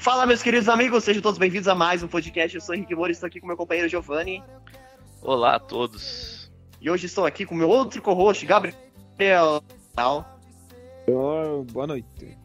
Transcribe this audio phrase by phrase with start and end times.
[0.00, 2.54] Fala, meus queridos amigos, sejam todos bem-vindos a mais um podcast.
[2.54, 4.42] Eu sou Henrique Moura, estou aqui com meu companheiro Giovanni.
[5.20, 6.50] Olá a todos.
[6.80, 9.62] E hoje estou aqui com meu outro co-host, Gabriel.
[11.70, 12.38] Boa noite.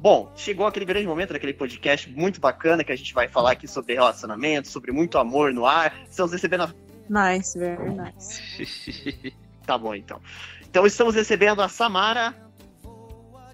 [0.00, 3.68] Bom, chegou aquele grande momento daquele podcast muito bacana que a gente vai falar aqui
[3.68, 5.94] sobre relacionamento, sobre muito amor no ar.
[6.08, 6.74] Estamos recebendo a...
[7.10, 9.36] Nice, very nice.
[9.66, 10.22] tá bom, então.
[10.70, 12.34] Então estamos recebendo a Samara.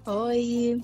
[0.05, 0.81] Oi.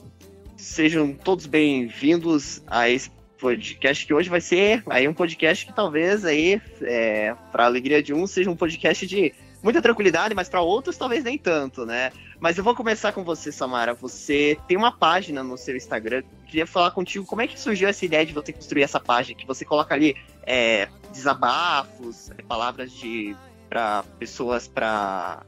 [0.57, 6.25] Sejam todos bem-vindos a esse podcast que hoje vai ser aí um podcast que talvez
[6.25, 10.97] aí, é, para alegria de uns, seja um podcast de muita tranquilidade, mas para outros
[10.97, 12.11] talvez nem tanto, né?
[12.39, 13.93] Mas eu vou começar com você, Samara.
[13.93, 16.23] Você tem uma página no seu Instagram.
[16.47, 19.45] Queria falar contigo como é que surgiu essa ideia de você construir essa página, que
[19.45, 23.35] você coloca ali é, desabafos, é, palavras de
[23.69, 25.43] para pessoas para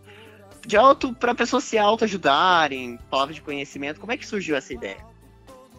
[0.69, 3.99] de auto para pessoas se auto ajudarem, palavras de conhecimento.
[3.99, 5.03] Como é que surgiu essa ideia?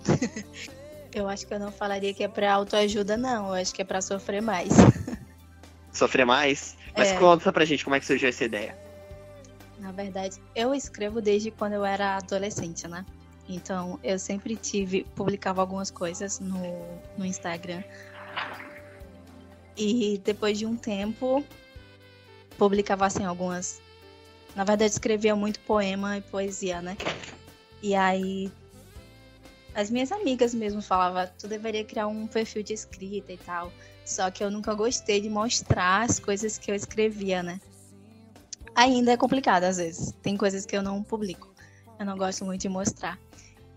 [1.15, 3.47] eu acho que eu não falaria que é para autoajuda, não.
[3.47, 4.71] Eu acho que é para sofrer mais.
[5.93, 6.77] Sofrer mais?
[6.97, 7.19] Mas é.
[7.19, 8.77] conta pra gente como é que surgiu essa ideia.
[9.79, 13.05] Na verdade, eu escrevo desde quando eu era adolescente, né?
[13.49, 17.83] Então, eu sempre tive, publicava algumas coisas no, no Instagram.
[19.77, 21.45] E depois de um tempo,
[22.57, 23.81] publicava assim algumas.
[24.55, 26.97] Na verdade, escrevia muito poema e poesia, né?
[27.83, 28.51] E aí,
[29.75, 33.73] as minhas amigas mesmo falavam: tu deveria criar um perfil de escrita e tal.
[34.05, 37.61] Só que eu nunca gostei de mostrar as coisas que eu escrevia, né?
[38.75, 40.13] ainda é complicado às vezes.
[40.23, 41.49] Tem coisas que eu não publico.
[41.99, 43.19] Eu não gosto muito de mostrar.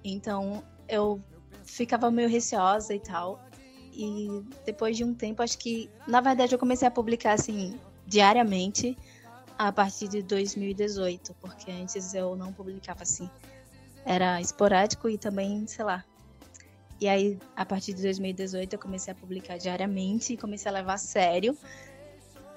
[0.03, 1.21] Então eu
[1.65, 3.39] ficava meio receosa e tal.
[3.93, 4.27] E
[4.65, 8.97] depois de um tempo, acho que na verdade eu comecei a publicar assim diariamente
[9.57, 13.29] a partir de 2018, porque antes eu não publicava assim.
[14.05, 16.03] Era esporádico e também, sei lá.
[16.99, 20.93] E aí, a partir de 2018, eu comecei a publicar diariamente e comecei a levar
[20.93, 21.57] a sério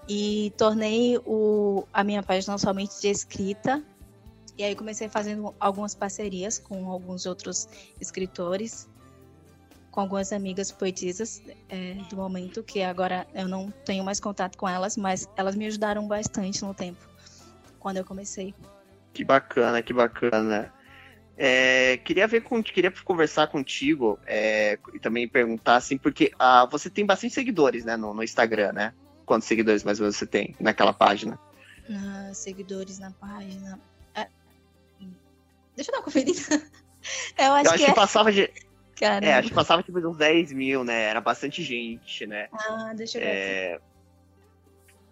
[0.08, 3.82] e tornei o, a minha página somente de escrita.
[4.56, 7.68] E aí comecei fazendo algumas parcerias com alguns outros
[8.00, 8.88] escritores,
[9.96, 14.68] com algumas amigas poetisas é, do momento, que agora eu não tenho mais contato com
[14.68, 17.00] elas, mas elas me ajudaram bastante no tempo,
[17.80, 18.54] quando eu comecei.
[19.14, 20.70] Que bacana, que bacana.
[21.34, 26.90] É, queria ver com, queria conversar contigo é, e também perguntar assim, porque ah, você
[26.90, 28.92] tem bastante seguidores, né, no, no Instagram, né?
[29.24, 31.38] quantos seguidores mais ou menos você tem naquela página?
[31.88, 33.80] Uh, seguidores na página.
[34.14, 34.28] É...
[35.74, 36.38] Deixa eu dar uma conferida.
[37.38, 37.94] eu acho, eu acho que, que é...
[37.94, 38.52] passava de.
[38.98, 39.26] Caramba.
[39.26, 41.02] É, acho que passava tipo uns 10 mil, né?
[41.04, 42.48] Era bastante gente, né?
[42.52, 43.28] Ah, deixa eu ver.
[43.28, 43.78] É...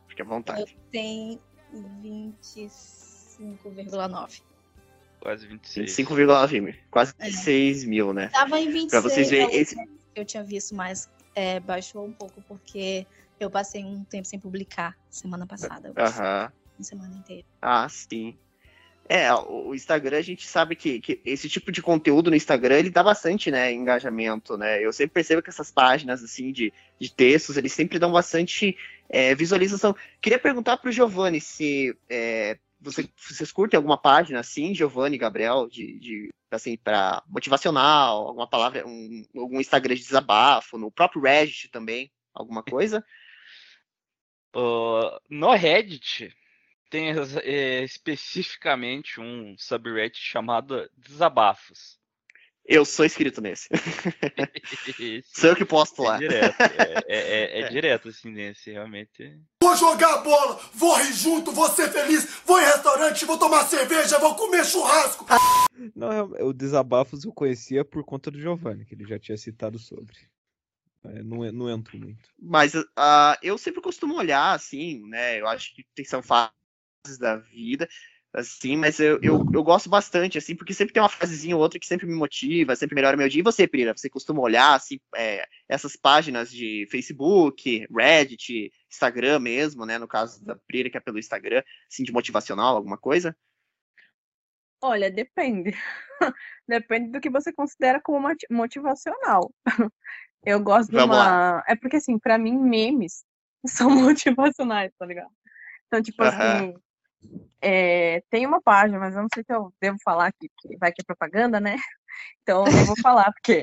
[0.09, 0.63] Fique à vontade.
[0.63, 1.39] Eu tenho
[2.03, 4.43] 25,9.
[5.21, 5.97] Quase 26.
[5.97, 6.75] 25,9 mil.
[6.91, 7.31] Quase é.
[7.31, 8.29] 6 mil, né?
[8.29, 8.91] Tava em 26.
[8.91, 9.55] Pra vocês verem.
[9.55, 9.77] Esse...
[10.15, 13.07] Eu tinha visto, mas é, baixou um pouco, porque
[13.39, 15.93] eu passei um tempo sem publicar semana passada.
[15.97, 16.51] Aham.
[16.79, 17.47] Uma semana inteira.
[17.61, 18.39] Ah, sim.
[19.07, 22.91] É, o Instagram a gente sabe que, que, esse tipo de conteúdo no Instagram ele
[22.91, 24.83] dá bastante, né, engajamento, né?
[24.83, 28.77] Eu sempre percebo que essas páginas assim de, de textos eles sempre dão bastante
[29.09, 29.95] é, visualização.
[30.23, 35.69] Queria perguntar para o Giovanni se é, você, vocês curtem alguma página assim, Giovanni, Gabriel,
[35.69, 41.69] de, de assim para motivacional, alguma palavra, um, algum Instagram de desabafo, no próprio Reddit
[41.69, 43.05] também, alguma coisa?
[44.57, 46.33] Uh, no Reddit
[46.95, 47.09] tem
[47.43, 51.99] é, especificamente um subreddit chamado Desabafos.
[52.65, 53.69] Eu sou inscrito nesse.
[55.35, 56.19] sou eu que posto é lá.
[56.19, 59.39] Direto, é, é, é, é, direto, assim, nesse, realmente.
[59.61, 64.21] Vou jogar bola, vou rir junto, vou ser feliz, vou em restaurante, vou tomar cerveja,
[64.21, 65.27] vou comer churrasco.
[65.97, 70.17] Não, o Desabafos eu conhecia por conta do Giovanni, que ele já tinha citado sobre.
[71.05, 72.31] É, não, não entro muito.
[72.41, 72.87] Mas uh,
[73.43, 75.41] eu sempre costumo olhar, assim, né?
[75.41, 76.55] Eu acho que são fases
[77.19, 77.89] da vida,
[78.33, 81.79] assim, mas eu, eu, eu gosto bastante, assim, porque sempre tem uma frasezinha ou outra
[81.79, 83.41] que sempre me motiva, sempre melhora meu dia.
[83.41, 89.87] E você, Prira, você costuma olhar, assim, é, essas páginas de Facebook, Reddit, Instagram mesmo,
[89.87, 89.99] né?
[89.99, 93.37] No caso da Prira, que é pelo Instagram, assim, de motivacional, alguma coisa?
[94.83, 95.73] Olha, depende.
[96.69, 99.53] depende do que você considera como motivacional.
[100.45, 101.25] Eu gosto de Vamos uma.
[101.25, 101.65] Lá.
[101.67, 103.25] É porque, assim, pra mim, memes
[103.67, 105.31] são motivacionais, tá ligado?
[105.87, 106.29] Então, tipo uhum.
[106.29, 106.75] assim.
[107.61, 110.93] É, tem uma página, mas eu não sei se eu devo falar aqui, porque vai
[110.93, 111.77] que é propaganda, né?
[112.43, 113.61] Então eu vou falar, porque.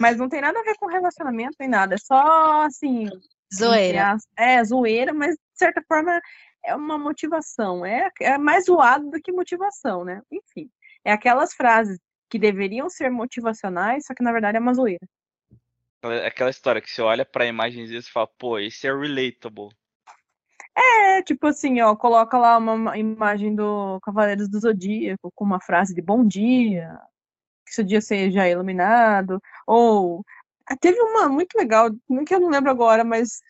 [0.00, 3.06] Mas não tem nada a ver com relacionamento nem nada, é só assim.
[3.54, 4.16] Zoeira.
[4.38, 6.18] É, zoeira, mas de certa forma
[6.64, 7.84] é uma motivação.
[7.84, 10.22] É, é mais zoado do que motivação, né?
[10.30, 10.70] Enfim.
[11.04, 11.98] É aquelas frases
[12.30, 15.06] que deveriam ser motivacionais, só que na verdade é uma zoeira.
[16.26, 19.68] Aquela história que você olha pra imagens e você fala, pô, esse é relatable.
[20.76, 25.94] É, tipo assim, ó, coloca lá uma imagem do Cavaleiros do Zodíaco com uma frase
[25.94, 26.98] de bom dia,
[27.66, 30.24] que seu dia seja iluminado, ou
[30.66, 31.90] ah, teve uma muito legal,
[32.26, 33.40] que eu não lembro agora, mas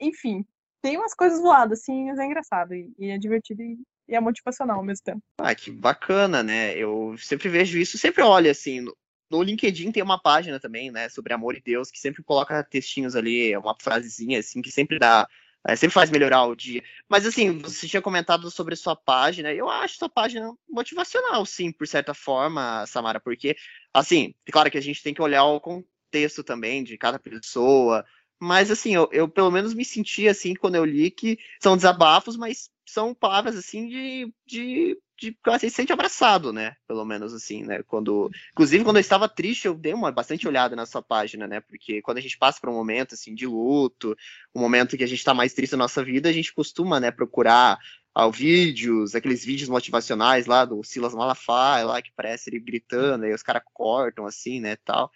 [0.00, 0.44] enfim,
[0.82, 4.20] tem umas coisas voadas, assim, mas é engraçado e, e é divertido e, e, é
[4.20, 5.22] motivacional ao mesmo tempo.
[5.38, 6.76] Ah, que bacana, né?
[6.76, 8.80] Eu sempre vejo isso, sempre olho assim.
[8.80, 8.96] No,
[9.30, 13.14] no LinkedIn tem uma página também, né, sobre amor e Deus, que sempre coloca textinhos
[13.14, 15.28] ali, uma frasezinha assim, que sempre dá
[15.66, 16.82] é, sempre faz melhorar o dia.
[17.08, 19.52] Mas assim, você tinha comentado sobre sua página.
[19.52, 23.56] Eu acho sua página motivacional, sim, por certa forma, Samara, porque,
[23.92, 28.04] assim, claro que a gente tem que olhar o contexto também de cada pessoa.
[28.40, 32.36] Mas assim, eu, eu pelo menos me senti assim quando eu li que são desabafos,
[32.38, 36.74] mas são palavras assim de, de, de você se sente abraçado, né?
[36.88, 37.82] Pelo menos assim, né?
[37.82, 41.60] Quando, inclusive quando eu estava triste, eu dei uma bastante olhada na sua página, né?
[41.60, 44.16] Porque quando a gente passa por um momento assim de luto,
[44.54, 47.10] um momento que a gente está mais triste na nossa vida, a gente costuma, né,
[47.10, 47.78] procurar
[48.14, 53.34] ao vídeos, aqueles vídeos motivacionais lá do Silas Malafaia, lá que parece ele gritando, aí
[53.34, 55.12] os caras cortam assim, né, tal.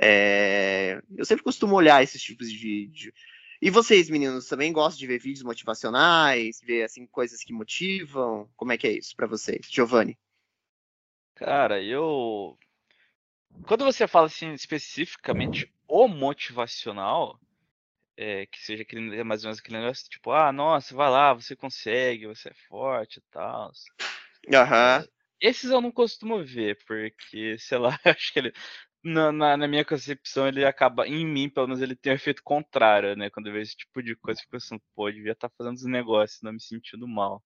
[0.00, 1.02] É...
[1.14, 3.12] Eu sempre costumo olhar esses tipos de vídeo.
[3.64, 8.50] E vocês, meninos, também gostam de ver vídeos motivacionais, ver assim coisas que motivam?
[8.56, 10.18] Como é que é isso para vocês, Giovanni?
[11.36, 12.58] Cara, eu
[13.64, 17.38] quando você fala assim especificamente o motivacional,
[18.16, 21.32] é, que seja aquele, é mais ou menos aquele negócio tipo, ah, nossa, vai lá,
[21.32, 23.70] você consegue, você é forte e tal.
[24.52, 25.06] Aham.
[25.40, 28.52] Esses eu não costumo ver, porque, sei lá, acho que ele
[29.02, 32.42] na, na, na, minha concepção, ele acaba, em mim, pelo menos, ele tem um efeito
[32.42, 33.30] contrário, né?
[33.30, 35.54] Quando eu vejo esse tipo de coisa, eu fico assim, pô, eu devia estar tá
[35.56, 37.42] fazendo os negócios, não me sentindo mal.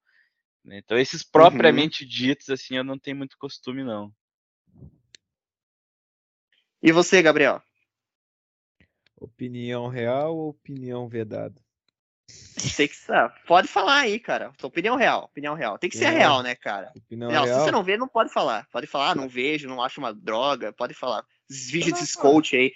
[0.65, 0.79] Né?
[0.79, 1.31] Então, esses uhum.
[1.33, 2.11] propriamente uhum.
[2.11, 4.13] ditos, assim, eu não tenho muito costume, não.
[6.83, 7.63] E você, Gabriel?
[9.19, 11.59] Opinião real ou opinião vedada?
[12.77, 12.97] Tem que
[13.47, 14.53] Pode falar aí, cara.
[14.59, 15.25] Sua opinião real.
[15.25, 15.79] Opinião real.
[15.79, 16.93] Tem que ser real, né, cara?
[16.97, 17.47] Opinião real.
[17.47, 18.67] Se você não vê, não pode falar.
[18.71, 20.73] Pode falar, ah, não vejo, não acho uma droga.
[20.73, 21.25] Pode falar.
[21.49, 22.73] Esses vídeos desses coach aí.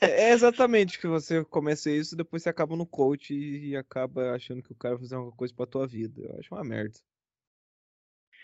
[0.00, 4.72] É exatamente que você começa isso, depois você acaba no coach e acaba achando que
[4.72, 6.20] o cara vai fazer alguma coisa pra tua vida.
[6.22, 6.98] Eu acho uma merda.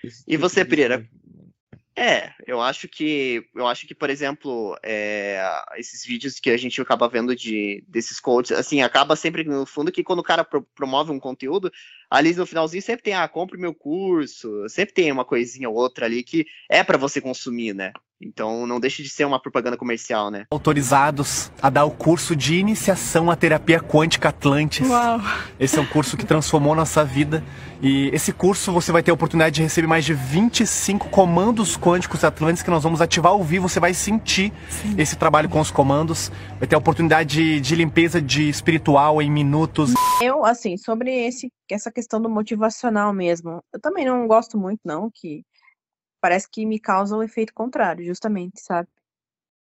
[0.02, 1.08] Esse e tipo você, Pereira?
[1.96, 5.40] É, eu acho que, eu acho que, por exemplo, é,
[5.76, 9.92] esses vídeos que a gente acaba vendo de desses coaches, assim, acaba sempre no fundo
[9.92, 11.70] que quando o cara pro, promove um conteúdo,
[12.14, 16.06] ali no finalzinho sempre tem, ah, compre meu curso, sempre tem uma coisinha ou outra
[16.06, 17.92] ali que é para você consumir, né?
[18.22, 20.46] Então não deixa de ser uma propaganda comercial, né?
[20.50, 24.88] Autorizados a dar o curso de iniciação à terapia quântica Atlantis.
[24.88, 25.20] Uau.
[25.58, 27.44] Esse é um curso que transformou nossa vida.
[27.82, 32.24] E esse curso você vai ter a oportunidade de receber mais de 25 comandos quânticos
[32.24, 33.68] Atlantis que nós vamos ativar ao vivo.
[33.68, 34.94] Você vai sentir Sim.
[34.96, 36.30] esse trabalho com os comandos.
[36.58, 39.92] Vai ter a oportunidade de, de limpeza de espiritual em minutos.
[40.22, 45.10] Eu, assim, sobre esse, essa questão do motivacional mesmo, eu também não gosto muito, não,
[45.12, 45.44] que
[46.20, 48.88] parece que me causa o efeito contrário, justamente, sabe?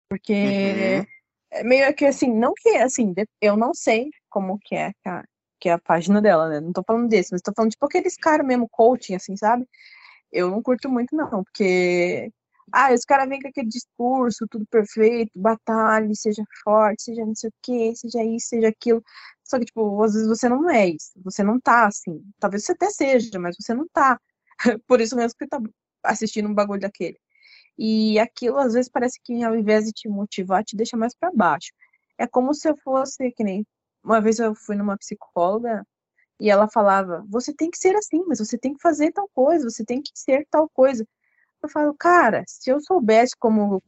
[0.10, 1.06] Porque uhum.
[1.52, 5.24] é meio que assim, não que assim, eu não sei como que é a,
[5.60, 6.60] que é a página dela, né?
[6.60, 9.68] Não tô falando desse, mas tô falando tipo aqueles caras mesmo coaching, assim, sabe?
[10.32, 12.32] Eu não curto muito, não, porque
[12.74, 17.50] ah, os caras vêm com aquele discurso, tudo perfeito, batalhe, seja forte, seja não sei
[17.50, 19.04] o que, seja isso, seja aquilo.
[19.44, 22.22] Só que, tipo, às vezes você não é isso, você não tá assim.
[22.40, 24.20] Talvez você até seja, mas você não tá.
[24.88, 25.60] Por isso mesmo que tá
[26.04, 27.18] assistindo um bagulho daquele.
[27.78, 31.32] E aquilo, às vezes, parece que ao invés de te motivar, te deixa mais para
[31.34, 31.72] baixo.
[32.18, 33.66] É como se eu fosse, que nem.
[34.04, 35.86] Uma vez eu fui numa psicóloga
[36.40, 39.70] e ela falava: você tem que ser assim, mas você tem que fazer tal coisa,
[39.70, 41.06] você tem que ser tal coisa.
[41.64, 43.82] Eu falo, cara, se eu soubesse como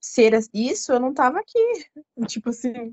[0.00, 1.86] ser isso, eu não tava aqui.
[2.28, 2.92] Tipo assim,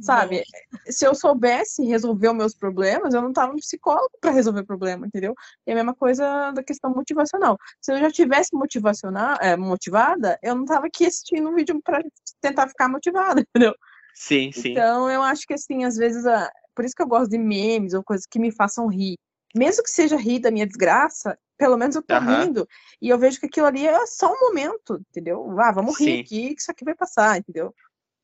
[0.00, 0.42] Sabe?
[0.86, 4.66] Se eu soubesse resolver os meus problemas, eu não tava no psicólogo para resolver o
[4.66, 5.34] problema, entendeu?
[5.66, 7.58] E a mesma coisa da questão motivacional.
[7.80, 12.02] Se eu já tivesse motivacional, é, motivada, eu não tava aqui assistindo um vídeo para
[12.40, 13.74] tentar ficar motivada, entendeu?
[14.14, 14.70] Sim, sim.
[14.70, 16.50] Então eu acho que assim, às vezes, a...
[16.74, 19.16] por isso que eu gosto de memes ou coisas que me façam rir.
[19.54, 22.44] Mesmo que seja rir da minha desgraça, pelo menos eu tô uhum.
[22.44, 22.68] rindo
[23.02, 25.58] e eu vejo que aquilo ali é só um momento, entendeu?
[25.60, 26.20] Ah, vamos rir Sim.
[26.20, 27.74] aqui, que isso aqui vai passar, entendeu?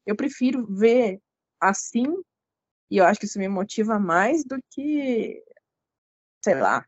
[0.07, 1.21] Eu prefiro ver
[1.61, 2.07] assim,
[2.91, 5.43] e eu acho que isso me motiva mais do que,
[6.43, 6.87] sei lá,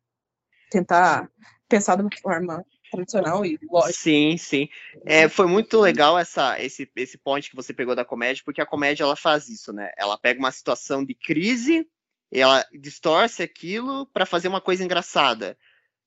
[0.71, 1.29] tentar
[1.69, 3.93] pensar de uma forma tradicional e lógica.
[3.93, 4.69] Sim, sim.
[5.05, 8.67] É, foi muito legal essa, esse, esse point que você pegou da comédia, porque a
[8.67, 9.91] comédia ela faz isso, né?
[9.97, 11.89] Ela pega uma situação de crise,
[12.31, 15.59] ela distorce aquilo para fazer uma coisa engraçada.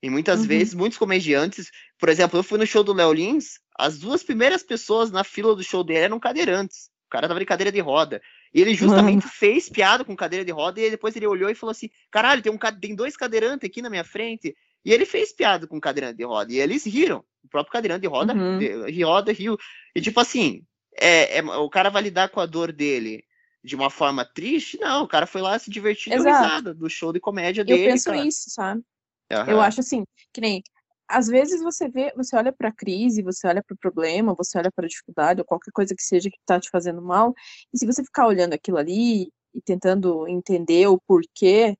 [0.02, 0.48] E muitas uhum.
[0.48, 4.64] vezes, muitos comediantes, por exemplo, eu fui no show do Léo Lins, as duas primeiras
[4.64, 6.90] pessoas na fila do show dele eram cadeirantes.
[7.08, 8.22] O cara tava de cadeira de roda.
[8.54, 9.34] E ele justamente Mano.
[9.34, 12.52] fez piada com cadeira de roda e depois ele olhou e falou assim: caralho, tem,
[12.52, 14.56] um, tem dois cadeirantes aqui na minha frente.
[14.86, 16.54] E ele fez piada com cadeirante de roda.
[16.54, 17.24] E eles riram.
[17.44, 18.58] O próprio cadeirante de roda, uhum.
[18.58, 19.58] de, roda riu.
[19.96, 20.64] E tipo assim,
[20.96, 23.24] é, é, o cara vai lidar com a dor dele
[23.64, 24.80] de uma forma triste?
[24.80, 27.84] Não, o cara foi lá se divertir risada do show de comédia dele.
[27.84, 28.26] Eu penso cara.
[28.26, 28.84] isso, sabe?
[29.32, 29.46] Uhum.
[29.48, 30.62] Eu acho assim, que nem
[31.08, 34.60] às vezes você vê, você olha para a crise, você olha para o problema, você
[34.60, 37.34] olha para a dificuldade ou qualquer coisa que seja que está te fazendo mal,
[37.74, 41.76] e se você ficar olhando aquilo ali e tentando entender o porquê,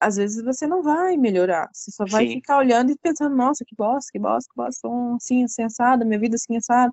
[0.00, 1.68] às vezes você não vai melhorar.
[1.72, 2.34] Você só vai Sim.
[2.34, 6.18] ficar olhando e pensando, nossa, que bosta, que bosta, que bosta, assim, assim, assada, minha
[6.18, 6.90] vida assim, assada.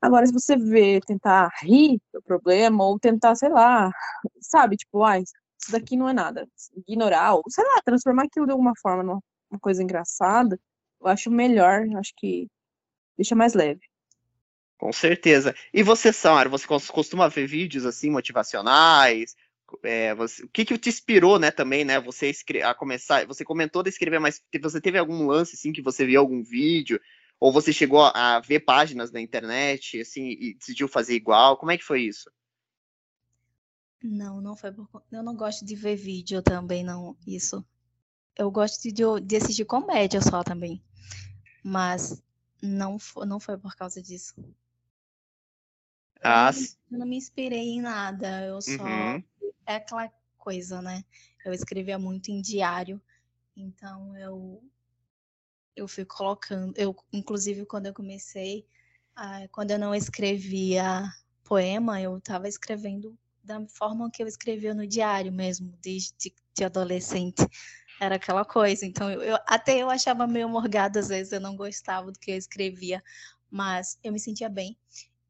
[0.00, 3.90] Agora, se você vê, tentar rir do problema, ou tentar, sei lá,
[4.40, 5.22] sabe, tipo, ai,
[5.60, 6.48] isso daqui não é nada,
[6.86, 9.20] ignorar, ou sei lá, transformar aquilo de alguma forma numa
[9.50, 10.58] uma coisa engraçada,
[11.00, 12.48] eu acho melhor, acho que
[13.16, 13.80] deixa mais leve.
[14.78, 15.54] Com certeza.
[15.72, 19.34] E você, Sara, você costuma ver vídeos assim motivacionais?
[19.82, 22.32] É, você, o que, que te inspirou, né, também, né, você
[22.62, 26.20] a começar, você comentou de escrever, mas você teve algum lance, assim, que você viu
[26.20, 27.00] algum vídeo,
[27.40, 31.78] ou você chegou a ver páginas na internet, assim, e decidiu fazer igual, como é
[31.78, 32.30] que foi isso?
[34.02, 34.88] Não, não foi por...
[35.10, 37.64] Eu não gosto de ver vídeo também, não, isso
[38.36, 40.82] eu gosto de, de assistir comédia só também.
[41.64, 42.22] Mas
[42.62, 44.34] não, não foi por causa disso.
[46.22, 46.50] Ah,
[46.90, 48.44] eu não me inspirei em nada.
[48.44, 48.82] Eu só.
[48.82, 49.24] Uhum.
[49.66, 51.04] É aquela coisa, né?
[51.44, 53.00] Eu escrevia muito em diário.
[53.56, 54.62] Então eu.
[55.74, 56.74] Eu fui colocando.
[56.76, 58.66] Eu, inclusive, quando eu comecei,
[59.14, 61.04] ah, quando eu não escrevia
[61.44, 67.46] poema, eu estava escrevendo da forma que eu escrevia no diário mesmo, desde de adolescente.
[68.00, 68.84] Era aquela coisa.
[68.84, 72.30] Então, eu, eu, até eu achava meio morgado às vezes, eu não gostava do que
[72.30, 73.02] eu escrevia,
[73.50, 74.76] mas eu me sentia bem.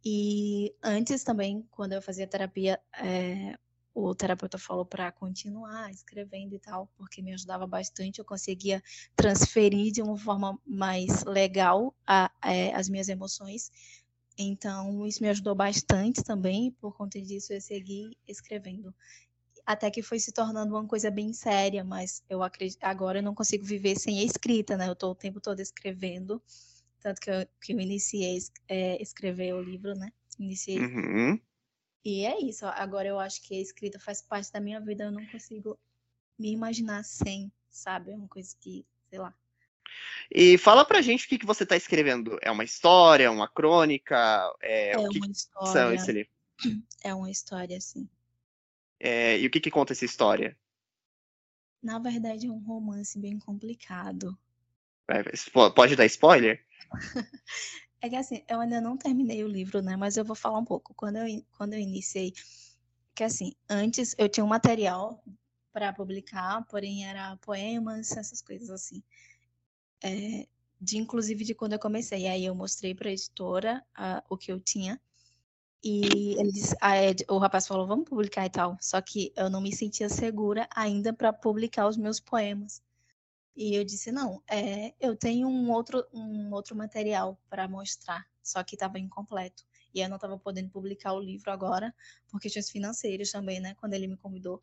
[0.05, 3.57] E antes também, quando eu fazia terapia, é,
[3.93, 8.19] o terapeuta falou para continuar escrevendo e tal, porque me ajudava bastante.
[8.19, 8.83] Eu conseguia
[9.17, 13.71] transferir de uma forma mais legal a, a, é, as minhas emoções.
[14.39, 16.71] Então, isso me ajudou bastante também.
[16.73, 18.95] Por conta disso, eu segui escrevendo
[19.67, 23.35] até que foi se tornando uma coisa bem séria, mas eu acredito, agora eu não
[23.35, 24.87] consigo viver sem a escrita, né?
[24.87, 26.41] Eu estou o tempo todo escrevendo,
[27.01, 28.39] tanto que eu, que eu iniciei
[28.69, 30.13] é, escrever o livro, né?
[30.39, 30.79] Iniciei.
[30.79, 31.41] Uhum.
[32.05, 35.11] E é isso, agora eu acho que a escrita faz parte da minha vida, eu
[35.11, 35.77] não consigo
[36.39, 38.13] me imaginar sem, sabe?
[38.13, 39.35] É uma coisa que, sei lá.
[40.31, 42.39] E fala pra gente o que, que você está escrevendo.
[42.43, 44.17] É uma história, uma crônica?
[44.61, 46.29] É, é uma que história.
[47.05, 48.09] É uma história, sim.
[48.99, 50.57] É, e o que, que conta essa história?
[51.83, 54.37] Na verdade, é um romance bem complicado.
[55.75, 56.65] Pode dar spoiler?
[58.01, 59.97] é que assim, eu ainda não terminei o livro, né?
[59.97, 60.95] Mas eu vou falar um pouco.
[60.95, 62.33] Quando eu, quando eu iniciei,
[63.15, 65.23] que assim, antes eu tinha um material
[65.73, 69.03] para publicar, porém era poemas, essas coisas assim.
[70.03, 70.47] É,
[70.81, 72.27] de inclusive de quando eu comecei.
[72.27, 73.85] Aí eu mostrei para a editora
[74.29, 75.01] o que eu tinha.
[75.83, 76.37] E
[77.29, 78.77] o rapaz falou, vamos publicar e tal.
[78.81, 82.83] Só que eu não me sentia segura ainda para publicar os meus poemas.
[83.55, 88.63] E eu disse, não, é, eu tenho um outro, um outro material para mostrar, só
[88.63, 89.65] que estava incompleto.
[89.95, 91.95] E eu não estava podendo publicar o livro agora,
[92.29, 93.75] por questões financeiras também, né?
[93.77, 94.63] Quando ele me convidou.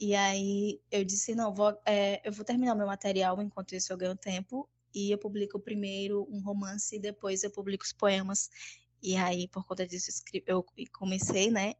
[0.00, 3.96] E aí eu disse, não, vou, é, eu vou terminar meu material, enquanto isso eu
[3.96, 8.48] ganho tempo, e eu publico primeiro um romance e depois eu publico os poemas.
[9.02, 10.10] E aí, por conta disso,
[10.46, 11.74] eu comecei, né?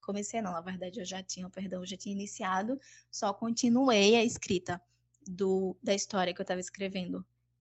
[0.00, 2.78] Comecei não, na verdade eu já tinha, perdão, eu já tinha iniciado,
[3.10, 4.82] só continuei a escrita
[5.26, 7.24] do, da história que eu estava escrevendo.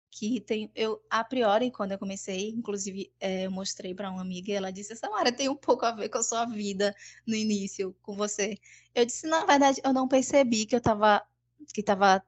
[0.10, 4.52] Que tem, eu, a priori, quando eu comecei, inclusive é, eu mostrei para uma amiga
[4.52, 6.96] e ela disse: Samara, tem um pouco a ver com a sua vida
[7.26, 8.58] no início, com você.
[8.96, 11.24] Eu disse: Na verdade, eu não percebi que eu estava
[11.74, 12.24] que tava,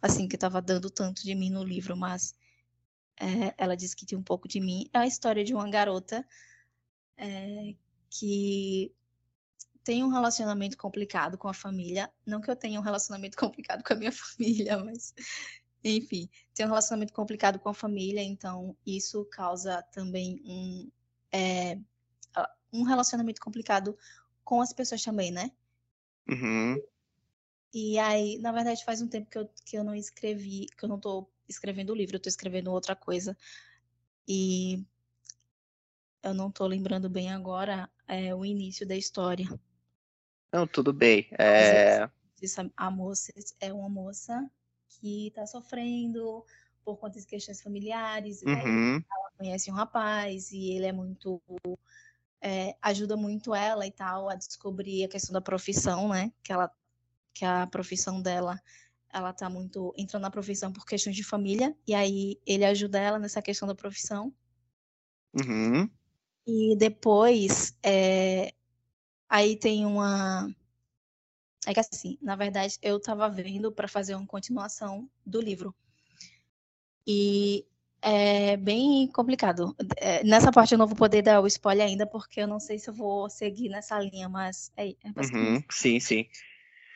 [0.00, 2.34] assim, que estava dando tanto de mim no livro, mas
[3.20, 4.88] é, ela disse que tinha um pouco de mim.
[4.92, 6.26] É a história de uma garota
[7.16, 7.74] é,
[8.10, 8.92] que
[9.84, 12.10] tem um relacionamento complicado com a família.
[12.26, 15.14] Não que eu tenha um relacionamento complicado com a minha família, mas
[15.84, 20.90] enfim, tem um relacionamento complicado com a família, então isso causa também um,
[21.32, 21.78] é,
[22.72, 23.96] um relacionamento complicado
[24.44, 25.50] com as pessoas também, né?
[26.28, 26.80] Uhum.
[27.74, 30.88] E aí, na verdade, faz um tempo que eu, que eu não escrevi, que eu
[30.88, 33.36] não tô escrevendo o livro, eu tô escrevendo outra coisa.
[34.28, 34.84] E
[36.22, 39.46] eu não tô lembrando bem agora é, o início da história.
[40.52, 41.28] Não, tudo bem.
[41.38, 42.08] É...
[42.76, 44.50] A moça é uma moça
[45.02, 46.44] que tá sofrendo
[46.84, 48.40] por conta de questões familiares.
[48.42, 48.94] Uhum.
[48.94, 51.42] Ela conhece um rapaz e ele é muito
[52.40, 56.32] é, ajuda muito ela e tal a descobrir a questão da profissão, né?
[56.42, 56.70] Que ela
[57.34, 58.60] que a profissão dela
[59.12, 63.18] ela tá muito entrando na profissão por questões de família e aí ele ajuda ela
[63.18, 64.32] nessa questão da profissão.
[65.34, 65.90] Uhum.
[66.46, 68.52] E depois é,
[69.28, 70.54] aí tem uma
[71.66, 75.74] é que assim, na verdade, eu tava vendo para fazer uma continuação do livro.
[77.06, 77.64] E
[78.00, 79.74] é bem complicado.
[79.96, 82.78] É, nessa parte eu não vou poder dar o spoiler ainda, porque eu não sei
[82.78, 86.26] se eu vou seguir nessa linha, mas é, é uhum, Sim, sim.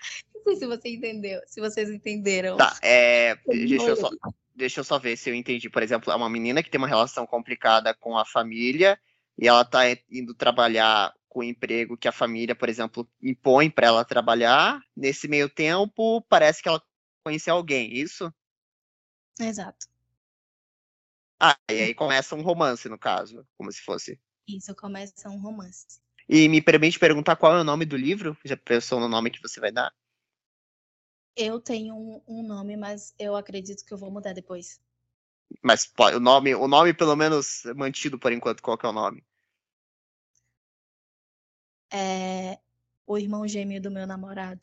[0.34, 2.56] Não sei se você entendeu, se vocês entenderam.
[2.56, 4.10] Tá, é, deixa, eu só,
[4.54, 5.68] deixa eu só ver se eu entendi.
[5.68, 8.96] Por exemplo, é uma menina que tem uma relação complicada com a família
[9.36, 14.04] e ela tá indo trabalhar o emprego que a família, por exemplo, impõe para ela
[14.04, 14.80] trabalhar.
[14.96, 16.82] Nesse meio tempo, parece que ela
[17.22, 18.32] conheceu alguém, isso?
[19.38, 19.86] Exato.
[21.38, 24.18] Ah, e aí começa um romance, no caso, como se fosse.
[24.48, 26.00] Isso, começa um romance.
[26.26, 28.36] E me permite perguntar qual é o nome do livro?
[28.42, 29.92] Já pensou no nome que você vai dar?
[31.36, 34.80] Eu tenho um, um nome, mas eu acredito que eu vou mudar depois.
[35.62, 39.22] Mas o nome, o nome pelo menos mantido por enquanto, qual que é o nome?
[41.96, 42.58] É
[43.06, 44.60] o irmão gêmeo do meu namorado.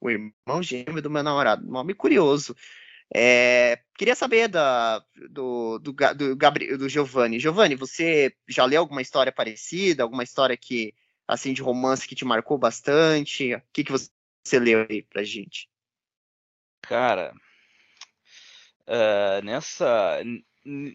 [0.00, 1.66] O irmão gêmeo do meu namorado.
[1.66, 2.54] Nome curioso.
[3.12, 5.00] É, queria saber da,
[5.30, 7.40] do, do, do, Gabriel, do Giovanni.
[7.40, 10.02] Giovanni, você já leu alguma história parecida?
[10.02, 10.94] Alguma história que,
[11.26, 13.54] assim, de romance que te marcou bastante?
[13.54, 15.68] O que, que você leu aí pra gente?
[16.82, 17.34] Cara,
[18.86, 20.22] uh, nessa,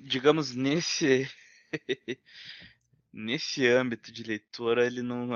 [0.04, 1.30] digamos, nesse,
[3.14, 5.28] nesse âmbito de leitura, ele não,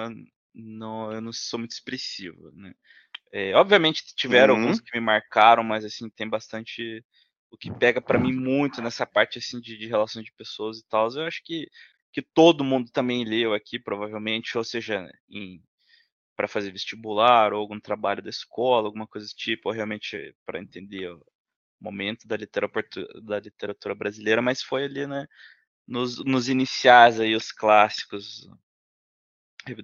[0.54, 2.74] não, eu não sou muito expressivo, né?
[3.32, 4.62] É, obviamente tiveram uhum.
[4.62, 7.04] alguns que me marcaram, mas assim, tem bastante
[7.52, 10.88] o que pega para mim muito nessa parte assim de, de relação de pessoas e
[10.88, 11.10] tal.
[11.12, 11.70] Eu acho que,
[12.12, 15.10] que todo mundo também leu aqui, provavelmente, ou seja,
[16.36, 20.60] para fazer vestibular ou algum trabalho da escola, alguma coisa do tipo, ou realmente para
[20.60, 21.24] entender o
[21.80, 22.88] momento da literatura,
[23.24, 25.28] da literatura brasileira, mas foi ali, né,
[25.88, 28.50] nos, nos iniciais aí, os clássicos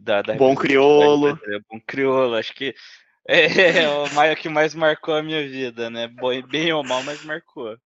[0.02, 1.39] da, da Bom Criolo.
[1.70, 2.76] Bom Criolo, acho que
[3.28, 6.10] é, é o Maio que mais marcou a minha vida, né?
[6.50, 7.78] Bem ou mal, mas marcou.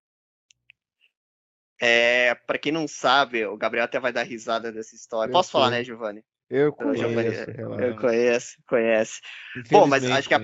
[1.80, 5.30] É, para quem não sabe, o Gabriel até vai dar risada dessa história.
[5.30, 5.60] Eu Posso sei.
[5.60, 6.24] falar, né, Giovanni?
[6.50, 7.52] Eu conheço.
[7.52, 9.22] eu conheço, conhece.
[9.70, 10.40] Bom, mas acho que a,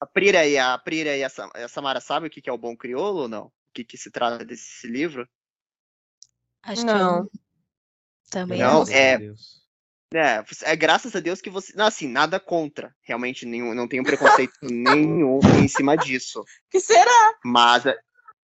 [0.00, 1.28] a Prira e a Prira e a,
[1.68, 3.46] Samara sabem o que é o bom crioulo ou não?
[3.46, 5.28] O que, que se trata desse livro?
[6.62, 7.22] Acho não.
[7.26, 7.40] que eu...
[8.30, 8.84] também não.
[8.88, 9.18] É,
[10.12, 11.72] é, é graças a Deus que você.
[11.76, 12.94] Não, assim, nada contra.
[13.02, 16.44] Realmente, nenhum, não tenho preconceito nenhum em cima disso.
[16.70, 17.34] Que será?
[17.44, 17.84] Mas.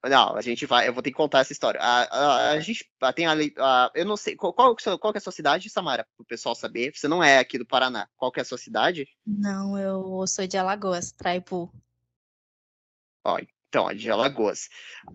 [0.05, 0.87] Não, a gente vai.
[0.87, 1.81] Eu vou ter que contar essa história.
[1.81, 4.37] A, a, a gente tem a, a, Eu não sei.
[4.37, 6.07] Qual, qual, qual é a sua cidade, Samara?
[6.17, 6.93] Para o pessoal saber.
[6.95, 8.09] Você não é aqui do Paraná.
[8.17, 9.09] Qual é a sua cidade?
[9.27, 11.73] Não, eu sou de Alagoas, Traipu.
[13.25, 13.41] Ó,
[13.77, 14.69] então, de Alagoas.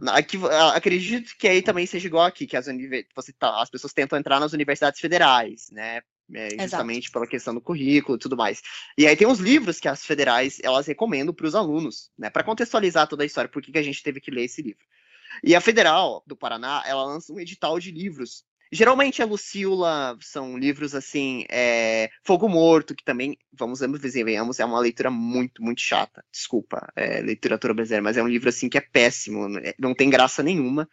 [0.09, 0.37] Aqui,
[0.73, 2.67] acredito que aí também seja igual aqui, que as,
[3.15, 6.01] você tá, as pessoas tentam entrar nas universidades federais, né?
[6.33, 7.13] é, justamente Exato.
[7.13, 8.61] pela questão do currículo e tudo mais.
[8.97, 12.43] E aí tem os livros que as federais elas recomendam para os alunos, né, para
[12.43, 14.85] contextualizar toda a história, por que, que a gente teve que ler esse livro.
[15.43, 18.43] E a Federal do Paraná, ela lança um edital de livros.
[18.71, 23.81] Geralmente a Lucila são livros assim, é, Fogo Morto, que também, vamos
[24.23, 26.23] venhamos, é uma leitura muito, muito chata.
[26.31, 30.09] Desculpa, é, literatura brasileira, mas é um livro assim que é péssimo, né, não tem
[30.09, 30.87] graça nenhuma.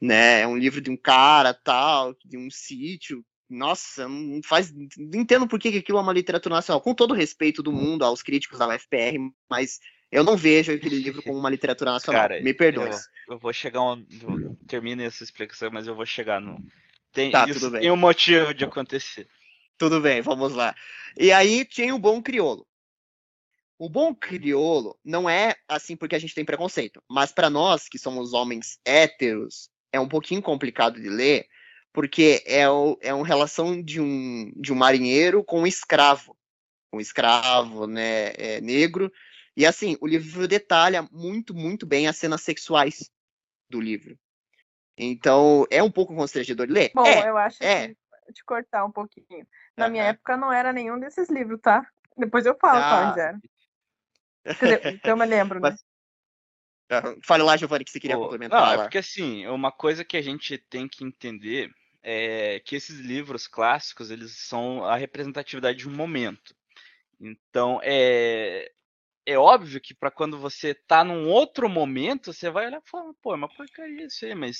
[0.00, 0.40] Né?
[0.40, 4.72] É um livro de um cara, tal, de um sítio, nossa, não faz.
[4.72, 6.80] Não entendo por que aquilo é uma literatura nacional.
[6.80, 9.78] Com todo o respeito do mundo aos críticos da UFPR, mas
[10.10, 12.22] eu não vejo aquele livro como uma literatura nacional.
[12.22, 12.88] Cara, Me perdoe.
[12.88, 14.04] Eu, eu, vou chegar um.
[14.66, 16.64] Termine essa explicação, mas eu vou chegar no.
[17.14, 17.82] Tem, tá, isso, tudo bem.
[17.82, 19.28] tem um motivo de acontecer.
[19.78, 20.74] Tudo bem, vamos lá.
[21.16, 22.66] E aí tinha o bom criolo.
[23.78, 27.98] O bom criolo não é assim porque a gente tem preconceito, mas para nós que
[27.98, 31.46] somos homens héteros, é um pouquinho complicado de ler,
[31.92, 36.36] porque é, o, é uma relação de um, de um marinheiro com um escravo,
[36.92, 39.12] um escravo né, é, negro.
[39.56, 43.08] E assim, o livro detalha muito, muito bem as cenas sexuais
[43.70, 44.18] do livro.
[44.96, 46.92] Então, é um pouco constrangedor de ler?
[46.94, 47.88] Bom, é, eu acho é.
[47.88, 49.46] que te cortar um pouquinho.
[49.76, 51.86] Na minha época não era nenhum desses livros, tá?
[52.16, 53.12] Depois eu falo ah.
[53.14, 53.16] quais
[54.76, 54.92] eram.
[54.94, 55.70] Então eu me lembro, né?
[55.70, 55.84] Mas,
[57.22, 58.60] Fale lá, Giovanni, que você queria complementar.
[58.60, 61.70] Não, é porque assim, uma coisa que a gente tem que entender
[62.02, 66.54] é, que esses livros clássicos eles são a representatividade de um momento.
[67.20, 68.70] Então é
[69.26, 73.10] é óbvio que para quando você está num outro momento você vai olhar e falar,
[73.22, 74.58] pô, é uma porcaria isso aí, mas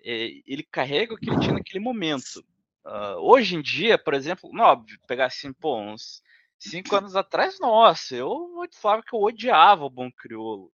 [0.00, 2.44] ele carrega o que ele tinha naquele momento.
[2.84, 6.22] Uh, hoje em dia, por exemplo, não, óbvio, pegar assim, pô, uns
[6.58, 8.48] cinco anos atrás, nossa, eu
[8.80, 10.72] falar que eu odiava o Bom Criolo.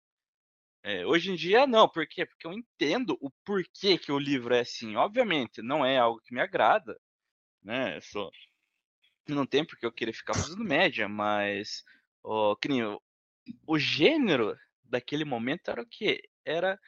[0.83, 1.89] É, hoje em dia, não.
[1.89, 2.27] Por quê?
[2.27, 4.97] Porque eu entendo o porquê que o livro é assim.
[4.97, 6.99] Obviamente, não é algo que me agrada,
[7.63, 7.99] né?
[8.03, 8.31] Só
[9.33, 11.83] não tem porque eu querer ficar fazendo média, mas
[12.61, 13.01] que nem, o,
[13.67, 16.23] o gênero daquele momento era o quê?
[16.45, 16.79] Era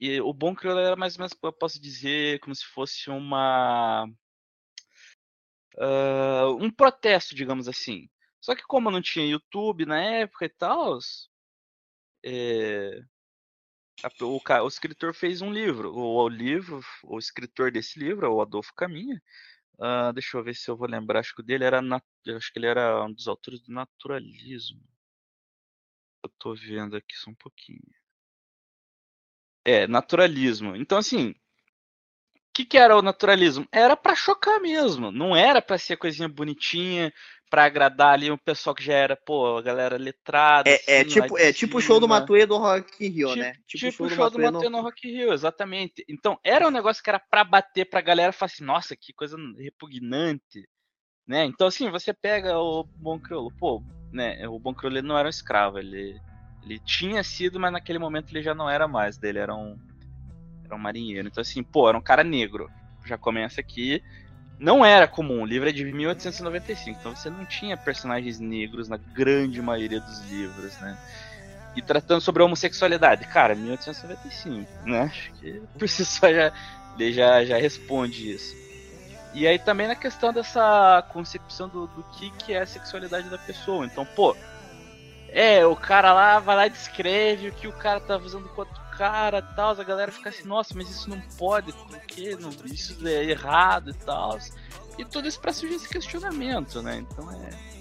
[0.00, 4.06] e o Bom Crioulo era mais ou menos, eu posso dizer, como se fosse uma
[5.76, 8.08] uh, um protesto, digamos assim.
[8.40, 10.98] Só que como não tinha YouTube na época e tal,
[12.24, 13.00] é,
[14.20, 15.92] o, o, escritor fez um livro.
[15.94, 19.20] O, o, livro, o escritor desse livro, o Adolfo Caminha.
[19.78, 21.20] Uh, deixa eu ver se eu vou lembrar.
[21.20, 24.80] Acho que o dele era, acho que ele era um dos autores do naturalismo.
[26.22, 27.80] Eu tô vendo aqui só um pouquinho.
[29.64, 30.76] É, naturalismo.
[30.76, 31.34] Então, assim,
[32.54, 33.66] que, que era o naturalismo?
[33.72, 37.12] Era para chocar mesmo, não era para ser coisinha bonitinha,
[37.50, 40.70] para agradar ali o pessoal que já era, pô, a galera letrada.
[40.70, 43.40] É, é assim, é tipo, é tipo o show do Matuê do Rock Rio, tipo,
[43.40, 43.52] né?
[43.66, 44.78] Tipo, tipo o show, do, do Matuê no...
[44.78, 46.04] no Rock Rio, exatamente.
[46.08, 49.12] Então, era um negócio que era para bater pra galera e falar assim, nossa, que
[49.12, 50.68] coisa repugnante,
[51.26, 51.44] né?
[51.44, 55.30] Então, assim, você pega o Bom Crioulo, pô, né, o Bom Crioulo não era um
[55.30, 56.20] escravo, ele,
[56.64, 59.76] ele tinha sido, mas naquele momento ele já não era mais, dele era um
[60.64, 61.28] era um marinheiro.
[61.28, 62.70] Então, assim, pô, era um cara negro.
[63.04, 64.02] Já começa aqui.
[64.58, 68.96] Não era comum, o livro é de 1895, então você não tinha personagens negros na
[68.96, 70.96] grande maioria dos livros, né?
[71.74, 75.00] E tratando sobre homossexualidade, cara, 1895, né?
[75.02, 76.52] Acho que por si só já,
[76.96, 78.54] ele já, já responde isso.
[79.34, 83.38] E aí também na questão dessa concepção do, do que, que é a sexualidade da
[83.38, 83.84] pessoa.
[83.84, 84.36] Então, pô,
[85.34, 88.60] é, o cara lá vai lá e descreve o que o cara tá fazendo com
[88.60, 92.50] outro cara e tal, a galera fica assim, nossa, mas isso não pode, porque não,
[92.66, 94.38] isso é errado e tal.
[94.96, 96.98] E tudo isso pra surgir esse questionamento, né?
[96.98, 97.73] Então é.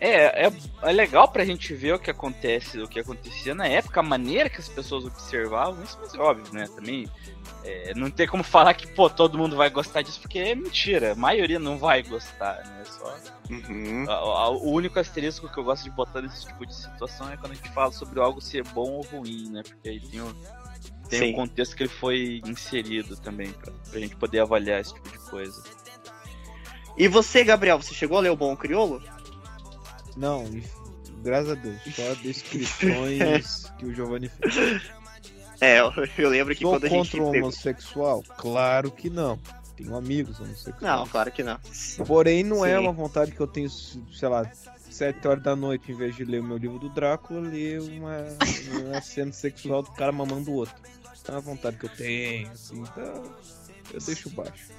[0.00, 3.98] É, é, é legal pra gente ver o que acontece, o que acontecia na época,
[3.98, 6.68] a maneira que as pessoas observavam isso, mas é óbvio, né?
[6.74, 7.08] Também
[7.64, 11.12] é, não tem como falar que, pô, todo mundo vai gostar disso, porque é mentira.
[11.12, 12.84] A maioria não vai gostar, né?
[12.84, 13.16] Só.
[13.50, 14.04] Uhum.
[14.08, 17.36] A, a, o único asterisco que eu gosto de botar nesse tipo de situação é
[17.36, 19.62] quando a gente fala sobre algo ser bom ou ruim, né?
[19.66, 20.36] Porque aí tem o,
[21.08, 25.08] tem o contexto que ele foi inserido também, pra, pra gente poder avaliar esse tipo
[25.08, 25.62] de coisa.
[26.96, 29.02] E você, Gabriel, você chegou a ler o Bom Criolo?
[30.18, 30.44] Não,
[31.22, 31.80] graças a Deus.
[31.94, 34.82] Só descrições que o Giovanni fez.
[35.60, 37.10] É, eu, lembro que Sou quando a gente.
[37.10, 38.22] contra o homossexual?
[38.36, 39.38] Claro que não.
[39.76, 40.82] Tenho amigos homossexuais.
[40.82, 41.58] Não, claro que não.
[42.06, 42.74] Porém, não é Sim.
[42.74, 44.50] é uma vontade que eu tenho, sei lá,
[44.90, 48.16] sete horas da noite, em vez de ler o meu livro do Drácula, ler uma,
[48.84, 50.74] uma cena sexual do cara mamando o outro.
[51.26, 53.22] É uma vontade que eu tenho, assim, então
[53.92, 54.70] eu deixo baixo.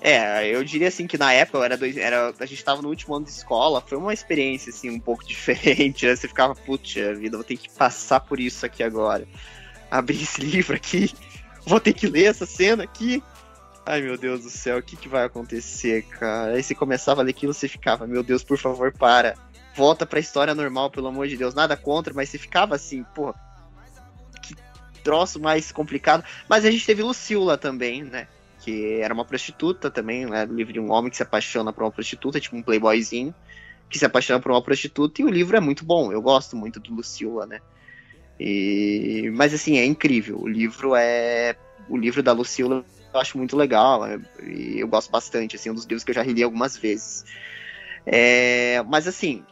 [0.00, 3.16] É, eu diria assim que na época era, dois, era a gente tava no último
[3.16, 6.14] ano de escola, foi uma experiência assim um pouco diferente, né?
[6.14, 9.26] Você ficava, putz, vida, vou ter que passar por isso aqui agora.
[9.90, 11.12] Abrir esse livro aqui,
[11.66, 13.22] vou ter que ler essa cena aqui.
[13.84, 16.52] Ai meu Deus do céu, o que, que vai acontecer, cara?
[16.52, 19.34] Aí você começava a ler aquilo, você ficava, meu Deus, por favor, para.
[19.74, 21.54] Volta pra história normal, pelo amor de Deus.
[21.54, 23.32] Nada contra, mas você ficava assim, pô,
[24.42, 24.54] que
[25.02, 26.24] troço mais complicado.
[26.48, 28.28] Mas a gente teve Lucila também, né?
[28.68, 30.44] Que era uma prostituta também, né?
[30.44, 33.34] O livro de um homem que se apaixona por uma prostituta, tipo um playboyzinho,
[33.88, 36.78] que se apaixona por uma prostituta, e o livro é muito bom, eu gosto muito
[36.78, 37.60] do Lucila, né?
[38.38, 39.32] E...
[39.34, 40.38] Mas assim, é incrível.
[40.38, 41.56] O livro é.
[41.88, 44.06] O livro da Lucila eu acho muito legal.
[44.06, 44.20] É...
[44.44, 47.24] E eu gosto bastante, assim, um dos livros que eu já reli algumas vezes.
[48.04, 48.82] É...
[48.86, 49.42] Mas assim,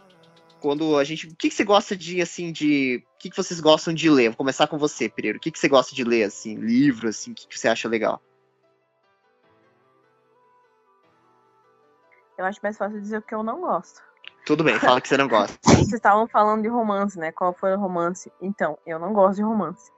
[0.60, 1.26] quando a gente.
[1.26, 3.02] O que, que você gosta de, assim, de.
[3.14, 4.28] O que, que vocês gostam de ler?
[4.28, 5.38] Vou começar com você, Pereira.
[5.38, 6.54] O que, que você gosta de ler, assim?
[6.56, 8.22] Livro, assim, o que, que você acha legal?
[12.36, 14.02] Eu acho mais fácil dizer o que eu não gosto.
[14.44, 15.58] Tudo bem, fala que você não gosta.
[15.64, 17.32] Vocês estavam falando de romance, né?
[17.32, 18.30] Qual foi o romance?
[18.40, 19.90] Então, eu não gosto de romance.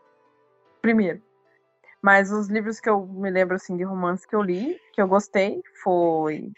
[0.81, 1.21] Primeiro.
[2.01, 5.09] Mas os livros que eu me lembro, assim, de romance que eu li, que eu
[5.09, 6.51] gostei, foi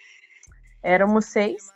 [0.82, 1.72] Éramos Seis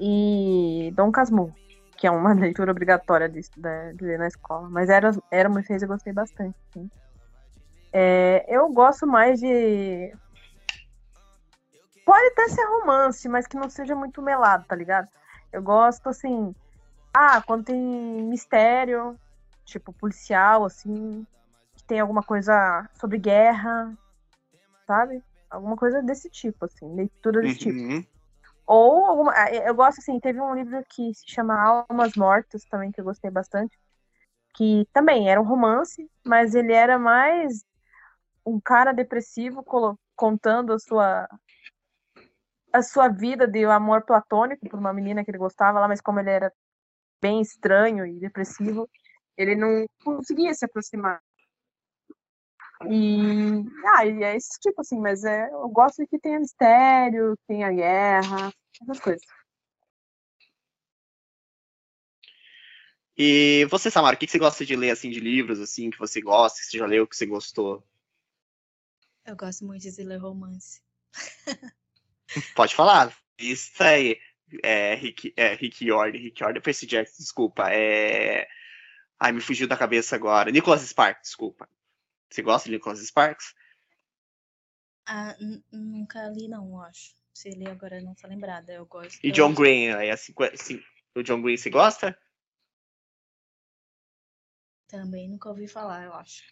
[0.00, 1.54] e Dom Casmurro,
[1.98, 4.70] que é uma leitura obrigatória de, de, de ler na escola.
[4.70, 4.88] Mas
[5.30, 6.88] Éramos Seis eu gostei bastante, sim.
[7.92, 10.14] É, eu gosto mais de
[12.06, 15.08] Pode até ser romance, mas que não seja muito melado, tá ligado?
[15.52, 16.54] Eu gosto, assim.
[17.12, 19.18] Ah, quando tem mistério,
[19.64, 21.26] tipo policial, assim.
[21.74, 23.92] Que tem alguma coisa sobre guerra,
[24.86, 25.20] sabe?
[25.50, 26.94] Alguma coisa desse tipo, assim.
[26.94, 28.00] Leitura desse uhum.
[28.00, 28.08] tipo.
[28.68, 29.32] Ou alguma.
[29.34, 33.04] Ah, eu gosto, assim, teve um livro que se chama Almas Mortas também, que eu
[33.04, 33.76] gostei bastante.
[34.54, 37.64] Que também era um romance, mas ele era mais
[38.46, 39.64] um cara depressivo
[40.14, 41.28] contando a sua
[42.76, 46.20] a sua vida de amor platônico por uma menina que ele gostava lá, mas como
[46.20, 46.52] ele era
[47.20, 48.88] bem estranho e depressivo,
[49.36, 51.22] ele não conseguia se aproximar.
[52.90, 57.34] E, ah, e é esse tipo assim, mas é, eu gosto de que tenha mistério,
[57.48, 59.26] tenha guerra, essas coisas.
[63.16, 66.20] E você, Samara, o que você gosta de ler assim de livros assim que você
[66.20, 67.82] gosta, que você já leu, que você gostou?
[69.24, 70.82] Eu gosto muito de ler romance.
[72.54, 73.16] Pode falar.
[73.38, 74.18] Isso aí.
[74.62, 77.70] É, Rick, é, Rick York, Rick York, Percy Jackson, desculpa.
[77.70, 78.46] É...
[79.18, 80.50] Ai, me fugiu da cabeça agora.
[80.50, 81.68] Nicholas Sparks, desculpa.
[82.30, 83.54] Você gosta de Nicholas Sparks?
[85.06, 85.36] Ah,
[85.72, 87.14] nunca li, não, acho.
[87.32, 88.72] Se li agora, não tô lembrada.
[88.72, 89.18] Eu gosto.
[89.22, 90.82] E John Green, é assim, assim,
[91.14, 92.18] o John Green, você gosta?
[94.88, 96.44] Também nunca ouvi falar, eu acho.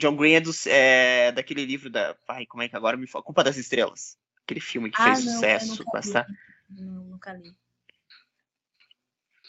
[0.00, 2.16] John Green é, do, é daquele livro da.
[2.28, 3.24] Ai, como é que agora me fala?
[3.24, 4.18] Culpa das Estrelas.
[4.48, 5.84] Aquele filme que ah, fez não, sucesso.
[5.92, 6.32] Bastante.
[6.70, 7.54] Não, nunca li.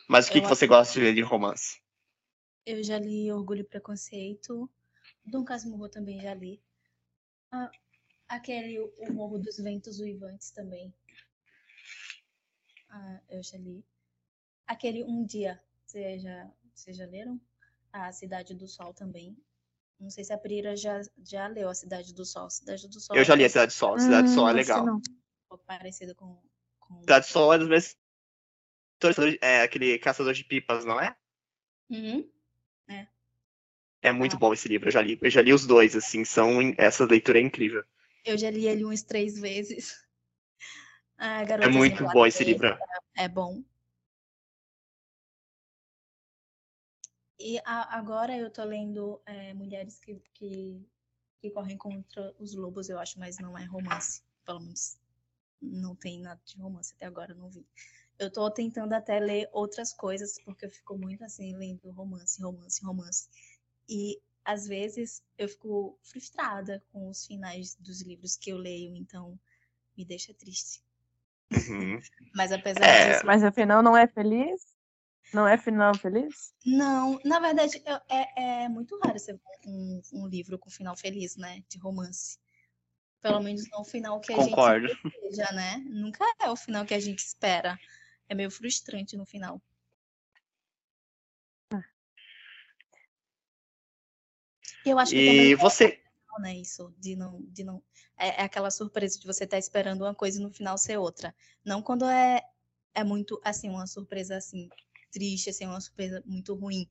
[0.09, 1.81] Mas o que, que você gosta de ler de romance?
[2.65, 4.69] Eu já li Orgulho e Preconceito.
[5.23, 6.61] Dom Casmurro também já li.
[7.49, 7.71] Ah,
[8.27, 10.93] aquele O Morro dos Ventos Uivantes também.
[12.89, 13.85] Ah, eu já li.
[14.67, 15.63] Aquele Um Dia.
[15.85, 17.39] Vocês já, vocês já leram?
[17.93, 19.37] A Cidade do Sol também.
[19.99, 22.49] Não sei se a Prira já, já leu A Cidade do Sol.
[22.49, 23.15] Cidade do Sol.
[23.15, 23.95] Eu já li A Cidade do Sol.
[23.95, 24.85] A Cidade do Sol é hum, legal.
[24.85, 25.01] Não.
[25.65, 26.41] Parecida com,
[26.79, 26.99] com.
[27.01, 27.97] Cidade do Sol é dos meus.
[29.41, 31.15] É aquele caçador de pipas, não é?
[31.89, 32.29] Uhum.
[32.87, 33.07] É.
[34.01, 34.39] É muito ah.
[34.39, 35.17] bom esse livro, eu já li.
[35.21, 36.59] Eu já li os dois, assim, são.
[36.77, 37.83] Essa leitura é incrível.
[38.25, 39.95] Eu já li ele umas três vezes.
[41.21, 42.77] Ah, é muito bom esse livro.
[43.13, 43.61] É bom.
[47.39, 50.85] E a, agora eu tô lendo é, Mulheres que, que,
[51.39, 54.21] que, Correm Contra os Lobos, eu acho, mas não é romance.
[54.45, 54.99] Pelo menos
[55.61, 57.65] não tem nada de romance até agora, não vi.
[58.17, 62.83] Eu tô tentando até ler outras coisas, porque eu fico muito assim, lendo romance, romance,
[62.83, 63.29] romance.
[63.87, 69.39] E às vezes eu fico frustrada com os finais dos livros que eu leio, então
[69.97, 70.83] me deixa triste.
[71.51, 71.99] Uhum.
[72.35, 73.13] Mas apesar é...
[73.13, 73.25] disso.
[73.25, 74.78] Mas afinal não é feliz?
[75.33, 76.53] Não é final feliz?
[76.65, 81.35] Não, na verdade, é, é muito raro você ver um, um, livro com final feliz,
[81.35, 81.63] né?
[81.69, 82.39] De romance.
[83.21, 84.87] Pelo menos não o final que a Concordo.
[84.87, 85.77] gente deseja, né?
[85.87, 87.77] Nunca é o final que a gente espera.
[88.27, 89.61] É meio frustrante no final.
[94.85, 97.83] Eu acho que e você é né, isso de não de não
[98.17, 100.97] é, é aquela surpresa de você estar tá esperando uma coisa e no final ser
[100.97, 101.35] outra.
[101.65, 102.41] Não quando é
[102.93, 104.69] é muito assim uma surpresa assim
[105.11, 106.87] triste, assim, uma surpresa muito ruim.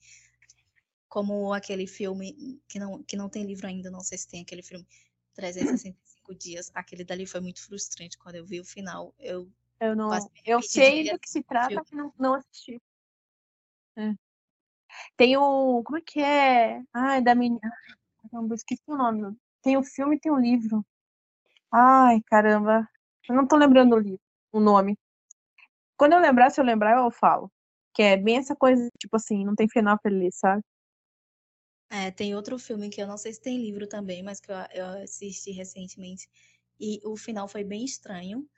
[1.09, 4.63] Como aquele filme que não, que não tem livro ainda, não sei se tem aquele
[4.63, 4.87] filme
[5.35, 6.71] 365 dias.
[6.75, 9.15] Aquele dali foi muito frustrante quando eu vi o final.
[9.19, 9.51] Eu
[9.81, 10.11] eu não,
[10.45, 12.83] eu sei do que se trata, mas não, não assisti.
[13.97, 14.13] É.
[15.17, 16.83] Tem o, como é que é?
[16.93, 17.73] Ai, da menina,
[18.23, 19.37] caramba, esqueci o nome.
[19.63, 20.85] Tem o filme e tem o livro.
[21.71, 22.89] Ai, caramba,
[23.29, 24.99] eu não tô lembrando o livro, o nome.
[25.97, 27.51] Quando eu lembrar, se eu lembrar, eu falo.
[27.99, 30.63] Que é bem essa coisa, tipo assim, não tem final feliz, sabe?
[31.91, 34.57] É, tem outro filme que eu não sei se tem livro também, mas que eu,
[34.73, 36.29] eu assisti recentemente.
[36.79, 38.49] E o final foi bem estranho.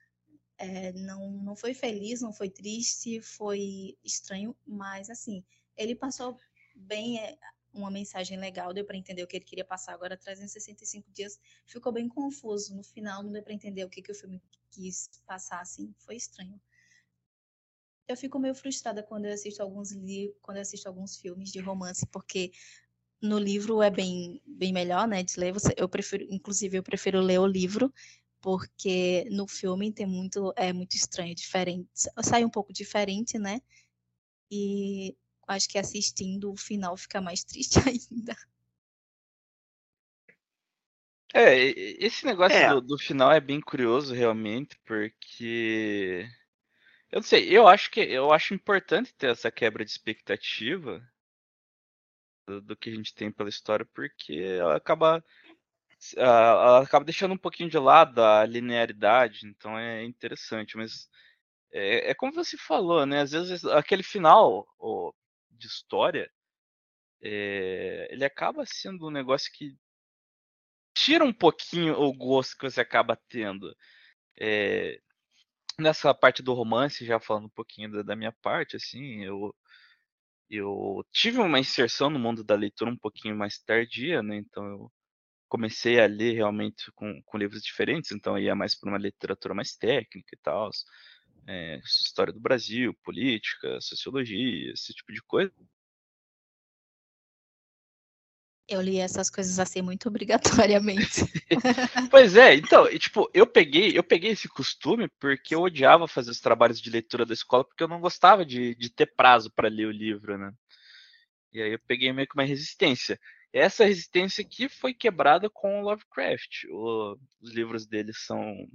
[0.59, 5.42] É, não, não foi feliz, não foi triste, foi estranho, mas assim,
[5.74, 6.37] ele passou
[6.76, 7.38] bem é,
[7.72, 9.94] uma mensagem legal, deu para entender o que ele queria passar.
[9.94, 12.76] Agora, 365 dias ficou bem confuso.
[12.76, 14.38] No final, não deu para entender o que, que o filme
[14.70, 16.61] quis passar, assim, foi estranho
[18.10, 19.90] eu fico meio frustrada quando eu assisto alguns
[20.42, 22.52] quando eu assisto alguns filmes de romance, porque
[23.20, 25.54] no livro é bem, bem melhor, né, de ler.
[25.76, 27.92] eu prefiro, inclusive, eu prefiro ler o livro,
[28.40, 31.88] porque no filme tem muito, é muito estranho, diferente,
[32.22, 33.60] sai um pouco diferente, né?
[34.50, 35.14] E
[35.46, 38.36] acho que assistindo o final fica mais triste ainda.
[41.32, 41.54] É,
[42.04, 42.68] esse negócio é.
[42.68, 46.28] Do, do final é bem curioso realmente, porque
[47.12, 51.02] eu não sei, eu acho que eu acho importante ter essa quebra de expectativa
[52.46, 55.24] do, do que a gente tem pela história, porque ela acaba
[56.16, 61.08] ela acaba deixando um pouquinho de lado a linearidade, então é interessante, mas
[61.72, 63.20] é, é como você falou, né?
[63.22, 65.12] Às vezes aquele final ó,
[65.50, 66.30] de história
[67.22, 69.76] é, ele acaba sendo um negócio que
[70.94, 73.74] tira um pouquinho o gosto que você acaba tendo.
[74.38, 75.00] É,
[75.80, 79.54] nessa parte do romance, já falando um pouquinho da, da, minha parte, assim, eu,
[80.50, 84.36] eu tive uma inserção no mundo da leitura um pouquinho mais tardia, né?
[84.36, 84.92] Então eu,
[85.50, 89.74] comecei a ler realmente com, com livros diferentes, então ia mais para uma literatura mais
[89.76, 90.70] técnica e tal,
[91.48, 95.52] é, história do Brasil, política, sociologia, esse tipo de coisa.
[98.70, 101.22] Eu li essas coisas assim muito obrigatoriamente.
[102.09, 106.38] pois é, então, tipo, eu peguei, eu peguei esse costume porque eu odiava fazer os
[106.38, 109.87] trabalhos de leitura da escola porque eu não gostava de, de ter prazo para ler
[109.87, 110.52] o livro, né?
[111.52, 113.18] E aí eu peguei meio que uma resistência.
[113.52, 116.66] Essa resistência aqui foi quebrada com o Lovecraft.
[116.70, 118.68] O, os livros dele são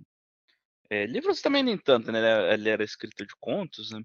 [0.89, 2.53] é, livros também nem tanto, né?
[2.53, 4.01] Ele era escritor de contos, né?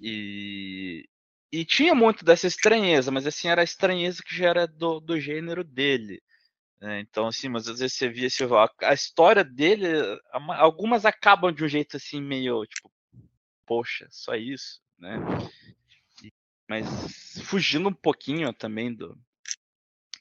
[0.00, 1.06] E
[1.50, 5.18] e tinha muito dessa estranheza, mas assim, era a estranheza que já era do, do
[5.18, 6.22] gênero dele.
[6.80, 7.00] Né?
[7.00, 8.44] Então, assim, mas às vezes você via assim,
[8.82, 9.86] a, história dele,
[10.30, 12.92] algumas acabam de um jeito assim, meio tipo,
[13.66, 15.18] poxa, só isso, né?
[16.68, 19.18] Mas fugindo um pouquinho também do,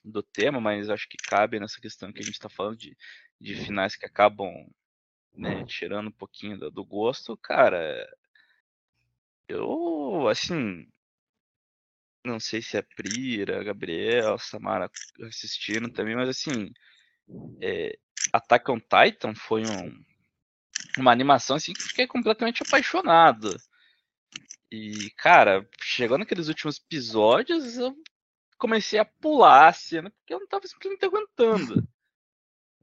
[0.03, 2.95] do tema, mas acho que cabe nessa questão que a gente está falando de,
[3.39, 4.49] de finais que acabam
[5.35, 8.07] né, tirando um pouquinho do, do gosto, cara.
[9.47, 10.87] Eu, assim,
[12.27, 14.89] não sei se é Prira, Gabriel, Samara
[15.27, 16.71] assistindo também, mas assim,
[17.61, 17.97] é,
[18.33, 20.03] Attack on Titan foi um,
[20.97, 23.55] uma animação assim que fiquei completamente apaixonado.
[24.71, 27.95] E, cara, chegando naqueles últimos episódios, eu
[28.57, 31.87] comecei a pular a cena porque eu não tava simplesmente aguentando.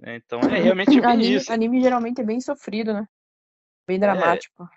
[0.02, 1.52] É, então é realmente bem anime, isso.
[1.52, 3.06] Anime geralmente é bem sofrido, né?
[3.86, 4.68] Bem dramático.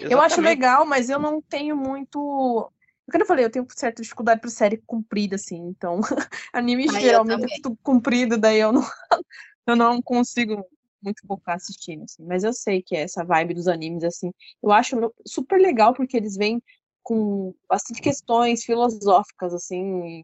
[0.00, 2.72] É, eu acho legal, mas eu não tenho muito
[3.10, 6.00] como eu falei, eu tenho certa dificuldade para série comprida, assim, então
[6.52, 8.82] anime Ai, geralmente é tudo comprido, daí eu não,
[9.66, 10.64] eu não consigo
[11.02, 12.24] muito focar assistindo, assim.
[12.24, 16.16] Mas eu sei que é essa vibe dos animes, assim, eu acho super legal porque
[16.16, 16.62] eles vêm
[17.02, 20.22] com bastante questões filosóficas, assim,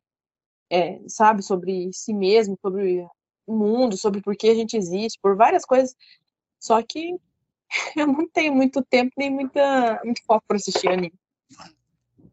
[0.70, 3.06] é, sabe, sobre si mesmo, sobre
[3.46, 5.94] o mundo, sobre por que a gente existe, por várias coisas.
[6.60, 7.16] Só que
[7.96, 11.14] eu não tenho muito tempo nem muita, muito foco para assistir anime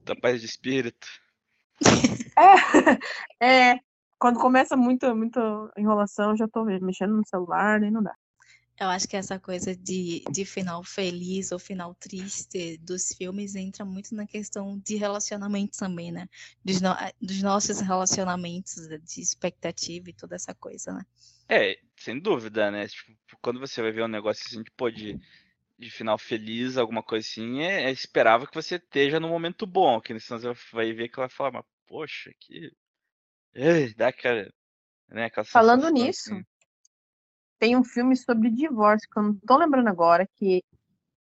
[0.03, 1.07] da paz de espírito.
[2.37, 3.41] É,
[3.73, 3.79] é,
[4.19, 5.39] quando começa muita, muita
[5.77, 8.15] enrolação, já tô mexendo no celular, nem não dá.
[8.79, 13.85] Eu acho que essa coisa de, de final feliz ou final triste dos filmes entra
[13.85, 16.27] muito na questão de relacionamento também, né?
[16.65, 16.89] Dos, no,
[17.21, 21.05] dos nossos relacionamentos, de expectativa e toda essa coisa, né?
[21.47, 22.87] É, sem dúvida, né?
[22.87, 25.19] Tipo, quando você vai ver um negócio assim, tipo, de
[25.81, 29.99] de final feliz, alguma coisa assim, é, é esperava que você esteja no momento bom,
[29.99, 32.71] que senão você vai ver que ela vai falar, mas poxa, que.
[33.53, 34.47] Ei, dá aquela.
[35.09, 36.45] Né, Falando nisso, assim.
[37.59, 40.63] tem um filme sobre divórcio que eu não tô lembrando agora, que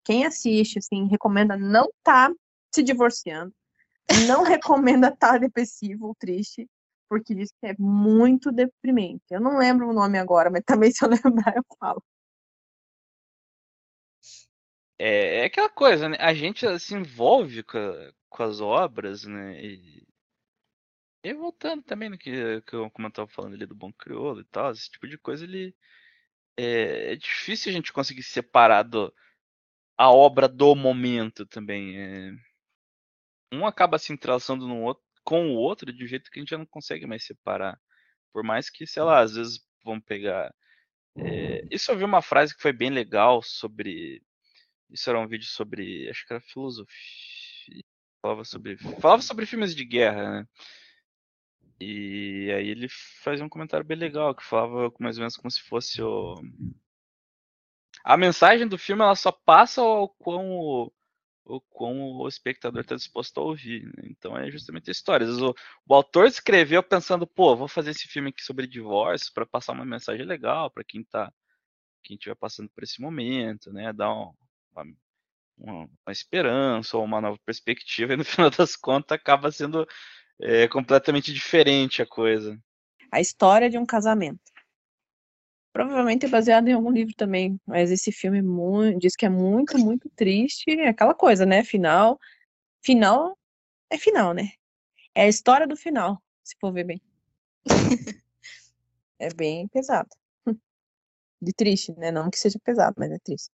[0.05, 2.31] quem assiste, assim, recomenda não tá
[2.75, 3.55] se divorciando,
[4.27, 6.69] não recomenda estar tá depressivo ou triste,
[7.09, 9.23] porque diz que é muito deprimente.
[9.31, 12.03] Eu não lembro o nome agora, mas também se eu lembrar eu falo.
[15.03, 16.17] É, é aquela coisa, né?
[16.21, 19.59] A gente se envolve com, a, com as obras, né?
[19.65, 20.07] E,
[21.25, 24.41] e, voltando também no que, que eu, como eu tava falando ali do Bom Crioulo
[24.43, 25.75] e tal, esse tipo de coisa, ele
[26.59, 29.13] é, é difícil a gente conseguir separar do,
[29.97, 31.99] a obra do momento também.
[31.99, 32.33] É,
[33.53, 36.51] um acaba se entrelaçando no outro, com o outro de um jeito que a gente
[36.51, 37.81] já não consegue mais separar.
[38.33, 40.55] Por mais que, sei lá, às vezes vamos pegar.
[41.17, 44.23] É, isso eu vi uma frase que foi bem legal sobre
[44.93, 46.09] isso era um vídeo sobre.
[46.09, 47.83] Acho que era filosofia.
[48.23, 48.77] Falava sobre.
[49.01, 50.49] Falava sobre filmes de guerra, né?
[51.81, 52.89] E aí ele
[53.23, 56.35] fazia um comentário bem legal, que falava mais ou menos como se fosse o.
[58.05, 60.93] A mensagem do filme ela só passa o quão o,
[61.45, 63.85] o, quão o espectador está disposto a ouvir.
[63.87, 64.05] Né?
[64.11, 65.27] Então é justamente a história.
[65.27, 65.55] O,
[65.89, 69.85] o autor escreveu pensando, pô, vou fazer esse filme aqui sobre divórcio para passar uma
[69.85, 71.33] mensagem legal para quem tá
[72.03, 73.93] quem estiver passando por esse momento, né?
[73.93, 74.35] Dar um,
[74.73, 74.85] uma,
[75.59, 79.87] uma, esperança ou uma nova perspectiva, e no final das contas acaba sendo
[80.41, 82.59] é, completamente diferente a coisa.
[83.13, 84.41] A história de um casamento.
[85.73, 89.29] Provavelmente é baseado em algum livro também, mas esse filme é muito, diz que é
[89.29, 90.71] muito, muito triste.
[90.71, 91.63] É aquela coisa, né?
[91.63, 92.19] Final.
[92.83, 93.39] Final
[93.91, 94.51] é final, né?
[95.15, 97.03] É a história do final, se for ver bem.
[99.19, 100.09] é bem pesado.
[101.43, 102.11] De triste, né?
[102.11, 103.51] Não que seja pesado, mas é triste.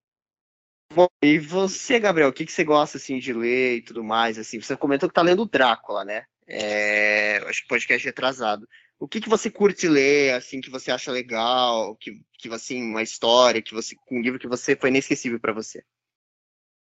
[0.97, 4.39] Bom, e você, Gabriel, o que, que você gosta assim de ler e tudo mais?
[4.39, 6.25] Assim, você comentou que tá lendo Drácula, né?
[6.47, 8.67] É, acho que podcast retrasado.
[8.99, 13.03] O que, que você curte ler, assim, que você acha legal, que, que assim, uma
[13.03, 15.85] história, que você, um livro que você foi inesquecível para você?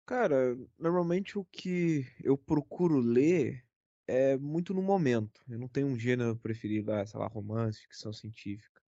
[0.06, 3.66] Cara, normalmente o que eu procuro ler
[4.08, 5.44] é muito no momento.
[5.50, 8.82] Eu não tenho um gênero preferido, ah, sei lá, romance, ficção científica.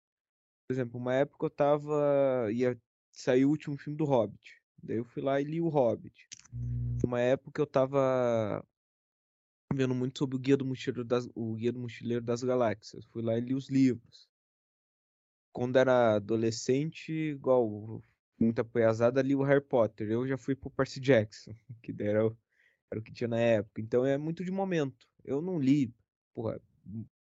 [0.68, 2.48] Por exemplo, uma época eu tava.
[2.52, 2.80] ia
[3.10, 4.59] sair o último filme do Hobbit.
[4.82, 6.28] Daí eu fui lá e li o Hobbit.
[7.04, 8.64] Uma época eu tava
[9.72, 13.04] vendo muito sobre o Guia do Mochileiro das, o Guia do Mochileiro das Galáxias.
[13.06, 14.28] Fui lá e li os livros.
[15.52, 18.02] Quando era adolescente, igual
[18.38, 20.10] muita poiasada, li o Harry Potter.
[20.10, 22.36] Eu já fui pro Percy Jackson, que era o,
[22.90, 23.80] era o que tinha na época.
[23.80, 25.06] Então é muito de momento.
[25.24, 25.94] Eu não li,
[26.34, 26.60] porra,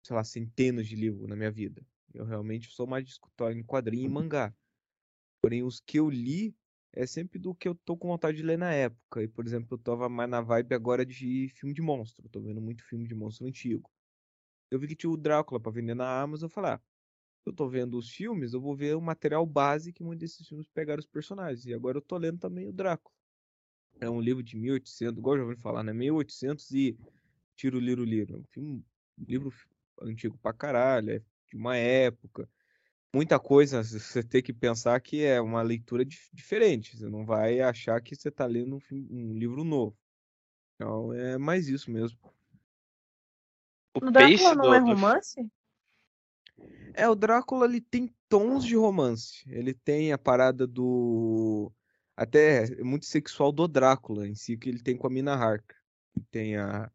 [0.03, 1.85] sei lá, centenas de livros na minha vida.
[2.15, 4.55] Eu realmente sou mais de escutar em quadrinho e mangá.
[5.41, 6.55] Porém, os que eu li
[6.93, 9.23] é sempre do que eu tô com vontade de ler na época.
[9.23, 12.29] E, por exemplo, eu tava mais na vibe agora de filme de monstro.
[12.29, 13.91] Tô vendo muito filme de monstro antigo.
[14.71, 16.47] Eu vi que tinha o Drácula para vender na Amazon.
[16.47, 16.81] Eu falei, ah,
[17.47, 20.69] eu tô vendo os filmes, eu vou ver o material base que muitos desses filmes
[20.69, 21.65] pegaram os personagens.
[21.67, 23.15] E agora eu tô lendo também o Drácula.
[24.01, 25.93] É um livro de 1800, igual já ouvi falar, né?
[25.93, 26.97] 1800 e
[27.57, 28.35] Tiro Liro Liro.
[28.35, 28.85] É um filme,
[29.19, 29.53] livro
[30.01, 32.49] antigo pra caralho, é de uma época
[33.15, 36.97] muita coisa você tem que pensar que é uma leitura diferente.
[36.97, 39.97] Você não vai achar que você está lendo um, um, livro novo.
[40.75, 42.19] Então é mais isso mesmo.
[43.95, 44.75] O, Drácula não do...
[44.75, 45.53] é romance?
[46.95, 49.45] É, o Drácula ele tem tons de romance.
[49.47, 51.71] Ele tem a parada do.
[52.17, 55.77] Até muito sexual do Drácula em si, que ele tem com a Mina Harker.
[56.31, 56.91] Tem a,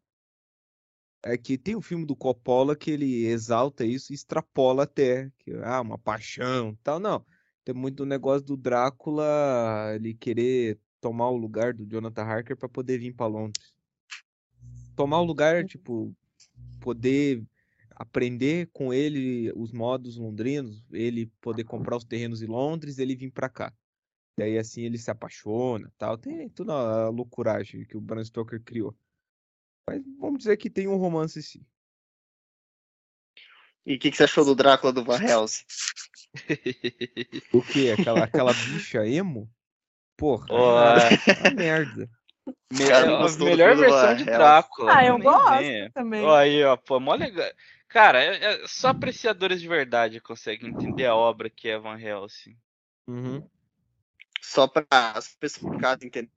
[1.22, 5.52] é que tem um filme do Coppola que ele exalta isso e extrapola até, que
[5.62, 7.24] ah, uma paixão, tal, não.
[7.64, 9.26] Tem muito o negócio do Drácula
[9.94, 13.74] ele querer tomar o lugar do Jonathan Harker para poder vir para Londres.
[14.96, 16.14] Tomar o lugar, tipo,
[16.80, 17.44] poder
[17.90, 23.30] aprender com ele os modos londrinos, ele poder comprar os terrenos em Londres, ele vir
[23.30, 23.72] para cá.
[24.36, 26.16] Daí assim ele se apaixona, tal.
[26.16, 28.96] Tem toda a loucuragem que o Bram Stoker criou.
[29.88, 31.64] Mas vamos dizer que tem um romance sim.
[33.86, 35.64] E o que, que, você achou do Drácula do Van Helsing?
[37.54, 37.90] o que?
[37.90, 39.50] Aquela, aquela bicha emo?
[40.14, 40.74] Porra, oh,
[41.40, 42.10] uma merda.
[42.70, 44.94] Melhor, a melhor versão de Drácula.
[44.94, 46.22] Ah, eu gosto também.
[46.22, 47.50] Oh, aí, ó, pô, mó legal.
[47.88, 52.56] Cara, é, é, só apreciadores de verdade conseguem entender a obra que é Van Helsing.
[53.06, 53.48] Uhum.
[54.42, 56.30] Só para as pessoas entenderem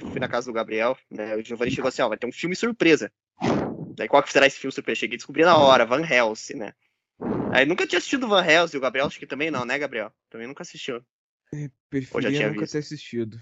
[0.00, 1.36] fui na casa do Gabriel, né?
[1.36, 3.12] O Giovanni chegou assim, ó, vai ter um filme surpresa.
[3.96, 5.00] Daí qual que será esse filme surpresa?
[5.00, 6.72] Cheguei a descobrir na hora, Van Helsing, né?
[7.52, 10.12] Aí nunca tinha assistido Van Helsing, o Gabriel acho que também não, né, Gabriel?
[10.28, 11.04] Também nunca assistiu.
[11.54, 12.72] É, preferia tinha nunca visto.
[12.72, 13.40] ter assistido.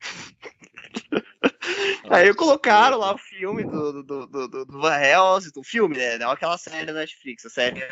[2.10, 6.18] Aí colocaram lá o filme do, do, do, do, do Van Helsing, o filme, né?
[6.18, 7.46] Não aquela série da Netflix.
[7.46, 7.82] A série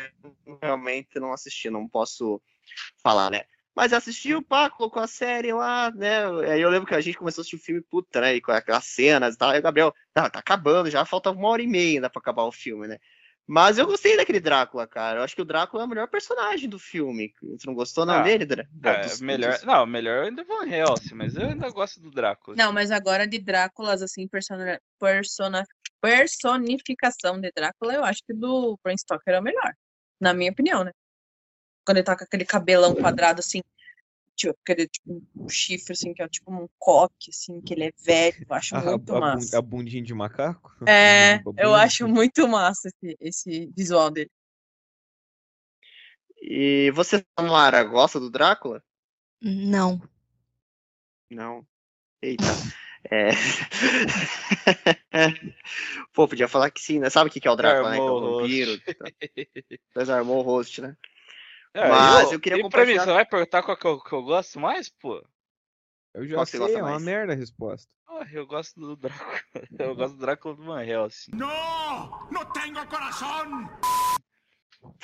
[0.61, 2.41] realmente não assisti, não posso
[3.01, 3.45] falar, né?
[3.75, 6.25] Mas assistiu, pá, colocou a série lá, né?
[6.51, 8.35] Aí eu lembro que a gente começou a assistir o filme, puta, né?
[8.35, 9.51] E com aquelas cenas e tal.
[9.51, 12.43] Aí o Gabriel, tá, tá acabando, já falta uma hora e meia ainda pra acabar
[12.43, 12.97] o filme, né?
[13.47, 15.19] Mas eu gostei daquele Drácula, cara.
[15.19, 17.33] Eu acho que o Drácula é o melhor personagem do filme.
[17.41, 18.65] Você não gostou não ah, dele, Dra?
[18.83, 19.63] É, dos, melhor, dos...
[19.63, 22.55] não, melhor ainda Van Helsing, mas eu ainda gosto do Drácula.
[22.55, 25.65] Não, mas agora de Dráculas, assim, persona, persona,
[25.99, 29.73] personificação de Drácula, eu acho que do Bram Stoker é o melhor.
[30.19, 30.91] Na minha opinião, né?
[31.85, 33.61] Quando ele tá com aquele cabelão quadrado, assim,
[34.35, 37.91] tipo, aquele tipo, um chifre, assim, que é tipo um coque, assim, que ele é
[38.03, 39.57] velho, eu acho muito a, massa.
[39.57, 40.71] A bundinha de macaco?
[40.87, 44.31] É, eu acho muito massa esse, esse visual dele.
[46.41, 48.83] E você, Mara, gosta do Drácula?
[49.39, 50.01] Não.
[51.29, 51.65] Não.
[52.21, 52.43] Eita.
[53.09, 53.29] É...
[56.13, 57.09] Pô, podia falar que sim, né?
[57.09, 57.95] Sabe o que é o Drácula, né?
[57.95, 58.81] Que é o vampiro.
[59.95, 60.97] Mas armou o host, né?
[61.73, 63.03] É, Mas eu, eu queria compartilhar...
[63.03, 65.23] Pra mim, você vai perguntar qual que eu, que eu gosto mais, pô?
[66.13, 67.89] Eu já sei, é uma merda a resposta.
[68.09, 69.39] Oh, eu gosto do Drácula.
[69.79, 71.31] Eu gosto do Drácula do Van Helsing.
[71.33, 72.27] Não!
[72.29, 73.69] Não tenho coração!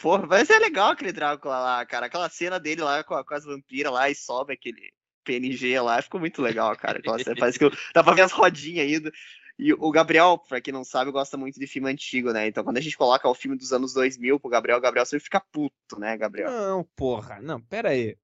[0.01, 2.07] Porra, mas é legal aquele Drácula lá, cara.
[2.07, 4.91] Aquela cena dele lá com, com as vampiras lá e sobe aquele
[5.24, 6.01] PNG lá.
[6.01, 6.99] Ficou muito legal, cara.
[6.99, 9.11] Aquela cena, parece que eu, dá pra ver as rodinhas ainda.
[9.60, 12.47] E o Gabriel, pra quem não sabe, gosta muito de filme antigo, né?
[12.47, 15.24] Então quando a gente coloca o filme dos anos 2000 pro Gabriel, o Gabriel sempre
[15.24, 16.51] fica puto, né, Gabriel?
[16.51, 18.16] Não, porra, não, pera aí.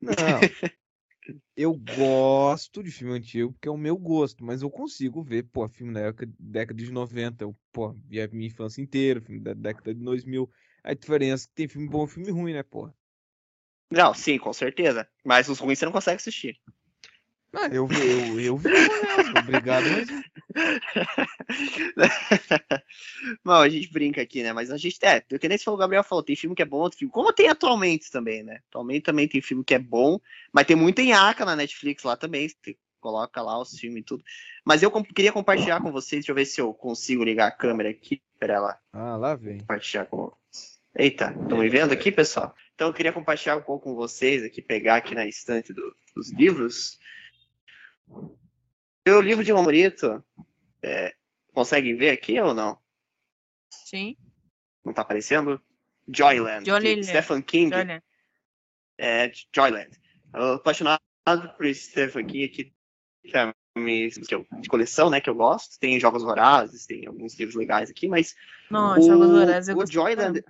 [0.00, 0.12] Não.
[1.54, 5.68] eu gosto de filme antigo porque é o meu gosto, mas eu consigo ver, pô,
[5.68, 9.52] filme da época, década de 90, eu, pô, vi a minha infância inteira, filme da
[9.52, 10.50] década de 2000.
[10.82, 12.94] A diferença é que tem filme bom e filme ruim, né, porra?
[13.90, 15.06] Não, sim, com certeza.
[15.22, 16.58] Mas os ruins você não consegue assistir.
[17.70, 20.24] Eu, eu, eu vi mesmo, obrigado mesmo.
[23.44, 24.52] Não, a gente brinca aqui, né?
[24.52, 26.64] Mas a gente, é, que nem você falou, o Gabriel falou, tem filme que é
[26.64, 28.60] bom, outro filme, como tem atualmente também, né?
[28.68, 30.18] Atualmente também tem filme que é bom,
[30.52, 34.04] mas tem muito em Aca na Netflix lá também, você coloca lá os filmes e
[34.04, 34.24] tudo.
[34.64, 37.90] Mas eu queria compartilhar com vocês, deixa eu ver se eu consigo ligar a câmera
[37.90, 38.78] aqui, pera lá.
[38.92, 39.58] Ah, lá vem.
[39.58, 40.32] Compartilhar com
[40.94, 42.54] Eita, estão me vendo aqui, pessoal?
[42.74, 46.30] Então eu queria compartilhar um pouco com vocês aqui, pegar aqui na estante do, dos
[46.30, 46.98] livros.
[49.08, 50.22] O livro de Romorito,
[50.82, 51.14] é,
[51.52, 52.78] conseguem ver aqui ou não?
[53.70, 54.16] Sim.
[54.84, 55.60] Não tá aparecendo?
[56.08, 56.66] Joyland.
[56.66, 57.04] Joyland.
[57.04, 57.70] Stephen King.
[57.70, 58.02] Joyland.
[58.98, 59.90] É, Joyland.
[60.34, 61.00] Eu apaixonado
[61.56, 62.72] por Stephen King aqui,
[63.24, 63.52] que é
[64.60, 65.78] de coleção, né, que eu gosto.
[65.78, 68.34] Tem Jogos Vorazes, tem alguns livros legais aqui, mas
[68.70, 70.42] Não, o, Jogos Vorazes eu o Joyland...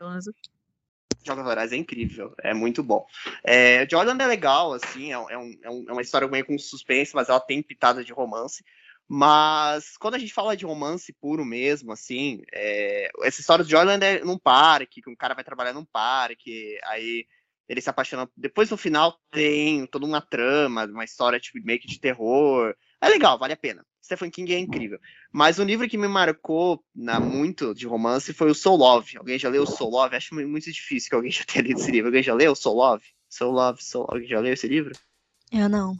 [1.24, 3.04] Jogos Vorazes é incrível, é muito bom.
[3.44, 7.14] É, Joyland é legal, assim, é, é, é, um, é uma história meio com suspense,
[7.14, 8.64] mas ela tem pitada de romance.
[9.08, 14.04] Mas quando a gente fala de romance puro mesmo, assim, é, essa história de Joyland
[14.04, 17.26] é num parque, que um cara vai trabalhar num parque, aí
[17.68, 18.28] ele se apaixona.
[18.36, 22.74] Depois no final tem toda uma trama, uma história tipo meio que de terror.
[23.02, 23.84] É legal, vale a pena.
[24.02, 25.00] Stephen King é incrível.
[25.32, 29.16] Mas um livro que me marcou na, muito de romance foi o Soul Love.
[29.16, 30.14] Alguém já leu o Soul Love?
[30.14, 32.08] Acho muito difícil que alguém já tenha lido esse livro.
[32.08, 33.04] Alguém já leu Soul Love?
[33.28, 34.06] Soul Love, Soul...
[34.08, 34.92] Alguém já leu esse livro?
[35.50, 35.98] Eu não.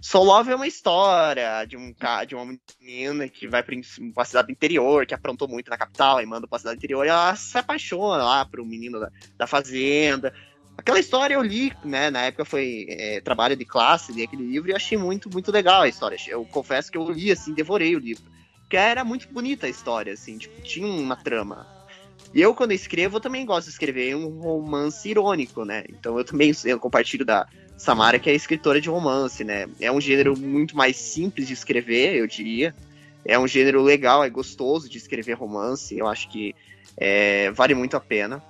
[0.00, 1.94] Soul Love é uma história de, um,
[2.26, 6.26] de uma menina que vai para uma cidade interior, que aprontou muito na capital, e
[6.26, 10.34] manda para a cidade interior, e ela se apaixona lá pro menino da, da fazenda.
[10.76, 12.10] Aquela história eu li, né?
[12.10, 15.82] Na época foi é, trabalho de classe, li aquele livro e achei muito, muito legal
[15.82, 16.16] a história.
[16.28, 18.24] Eu confesso que eu li, assim, devorei o livro.
[18.60, 21.66] Porque era muito bonita a história, assim, tipo, tinha uma trama.
[22.34, 25.84] E eu, quando escrevo, também gosto de escrever um romance irônico, né?
[25.88, 27.46] Então eu também eu compartilho da
[27.76, 29.68] Samara, que é escritora de romance, né?
[29.80, 32.74] É um gênero muito mais simples de escrever, eu diria.
[33.24, 35.96] É um gênero legal, é gostoso de escrever romance.
[35.96, 36.54] Eu acho que
[36.96, 38.42] é, vale muito a pena.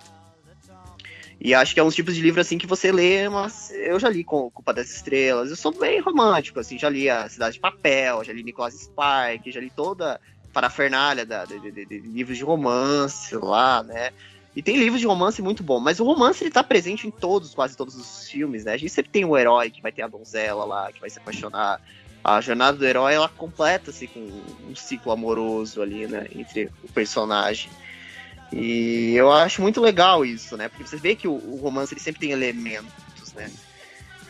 [1.45, 4.09] E acho que é uns tipos de livro assim que você lê, mas eu já
[4.09, 5.51] li com Culpa das Estrelas.
[5.51, 9.43] Eu sou bem romântico, assim, já li A Cidade de Papel, já li Nicholas Spark,
[9.51, 10.21] já li toda a
[10.55, 14.11] parafernália da, de, de, de, livros de romance lá, né?
[14.57, 17.55] E tem livros de romance muito bom, mas o romance ele tá presente em todos,
[17.55, 18.73] quase todos os filmes, né?
[18.73, 21.19] A gente sempre tem o herói que vai ter a donzela lá, que vai se
[21.19, 21.79] apaixonar.
[22.25, 24.21] A jornada do herói ela completa-se com
[24.67, 26.27] um ciclo amoroso ali, né?
[26.35, 27.69] Entre o personagem.
[28.57, 30.69] E eu acho muito legal isso, né?
[30.69, 33.51] Porque você vê que o, o romance ele sempre tem elementos, né?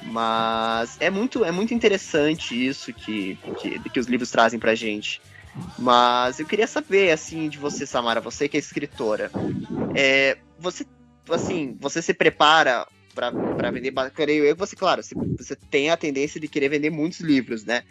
[0.03, 5.21] Mas é muito, é muito interessante isso que, que, que os livros trazem pra gente.
[5.79, 9.31] Mas eu queria saber, assim, de você, Samara, você que é escritora.
[9.95, 10.87] É, você,
[11.31, 13.93] assim, você se prepara para vender.
[14.15, 17.83] Creio eu você, claro, você, tem a tendência de querer vender muitos livros, né?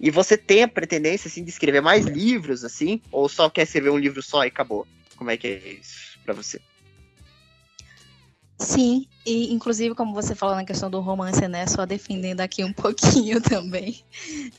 [0.00, 3.00] E você tem a pretendência, assim, de escrever mais livros, assim?
[3.10, 4.86] Ou só quer escrever um livro só e acabou?
[5.18, 6.60] Como é que é isso para você?
[8.60, 12.72] Sim, e inclusive como você falou na questão do romance, né, só defendendo aqui um
[12.74, 14.04] pouquinho também,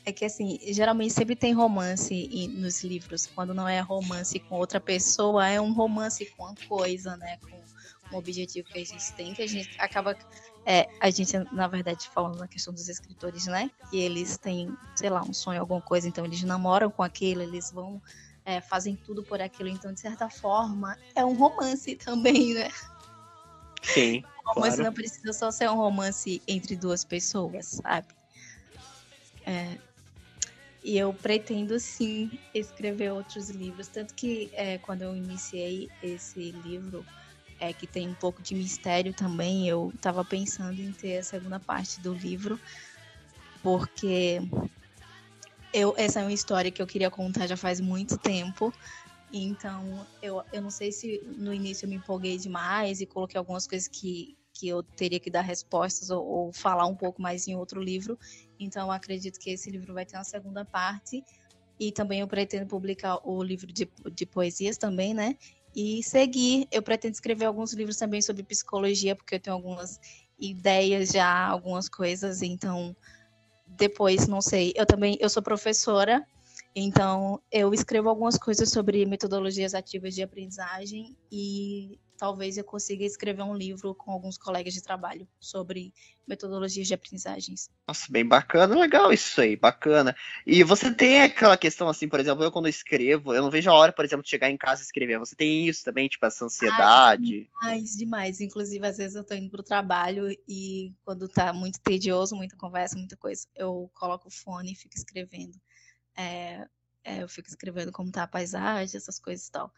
[0.06, 4.80] é que assim, geralmente sempre tem romance nos livros, quando não é romance com outra
[4.80, 9.34] pessoa, é um romance com uma coisa, né, com um objetivo que a gente tem,
[9.34, 10.16] que a gente acaba,
[10.64, 15.10] é, a gente, na verdade, falando na questão dos escritores, né, que eles têm, sei
[15.10, 18.00] lá, um sonho, alguma coisa, então eles namoram com aquilo, eles vão
[18.44, 19.68] é, fazem tudo por aquilo.
[19.68, 22.70] Então, de certa forma, é um romance também, né?
[23.82, 24.22] Sim.
[24.44, 24.84] O romance claro.
[24.84, 28.08] não precisa só ser um romance entre duas pessoas, sabe?
[29.46, 29.78] É,
[30.82, 33.88] e eu pretendo sim escrever outros livros.
[33.88, 37.04] Tanto que é, quando eu iniciei esse livro,
[37.58, 41.60] é, que tem um pouco de mistério também, eu estava pensando em ter a segunda
[41.60, 42.58] parte do livro,
[43.62, 44.40] porque
[45.72, 48.72] eu, essa é uma história que eu queria contar já faz muito tempo.
[49.32, 53.66] Então, eu, eu não sei se no início eu me empolguei demais e coloquei algumas
[53.66, 57.54] coisas que, que eu teria que dar respostas ou, ou falar um pouco mais em
[57.54, 58.18] outro livro.
[58.58, 61.24] Então, acredito que esse livro vai ter uma segunda parte.
[61.78, 65.34] E também eu pretendo publicar o livro de, de poesias também, né?
[65.74, 69.98] E seguir, eu pretendo escrever alguns livros também sobre psicologia, porque eu tenho algumas
[70.38, 72.42] ideias já, algumas coisas.
[72.42, 72.94] Então,
[73.76, 74.72] depois, não sei.
[74.76, 76.24] Eu também, eu sou professora,
[76.74, 83.42] então eu escrevo algumas coisas sobre metodologias ativas de aprendizagem e talvez eu consiga escrever
[83.42, 85.90] um livro com alguns colegas de trabalho sobre
[86.28, 87.70] metodologias de aprendizagens.
[87.88, 90.14] Nossa, bem bacana, legal isso aí, bacana.
[90.46, 93.74] E você tem aquela questão assim, por exemplo, eu quando escrevo, eu não vejo a
[93.74, 95.18] hora, por exemplo, de chegar em casa e escrever.
[95.18, 97.48] Você tem isso também, tipo, essa ansiedade?
[97.62, 98.40] Ai, demais, demais.
[98.42, 102.98] Inclusive, às vezes eu tô indo pro trabalho e quando tá muito tedioso, muita conversa,
[102.98, 105.58] muita coisa, eu coloco o fone e fico escrevendo.
[106.14, 106.66] É,
[107.02, 109.72] é, eu fico escrevendo como tá a paisagem, essas coisas e tal.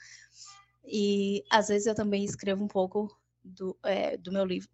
[0.85, 3.09] E às vezes eu também escrevo um pouco
[3.43, 4.69] do, é, do meu livro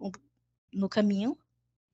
[0.72, 1.38] no caminho.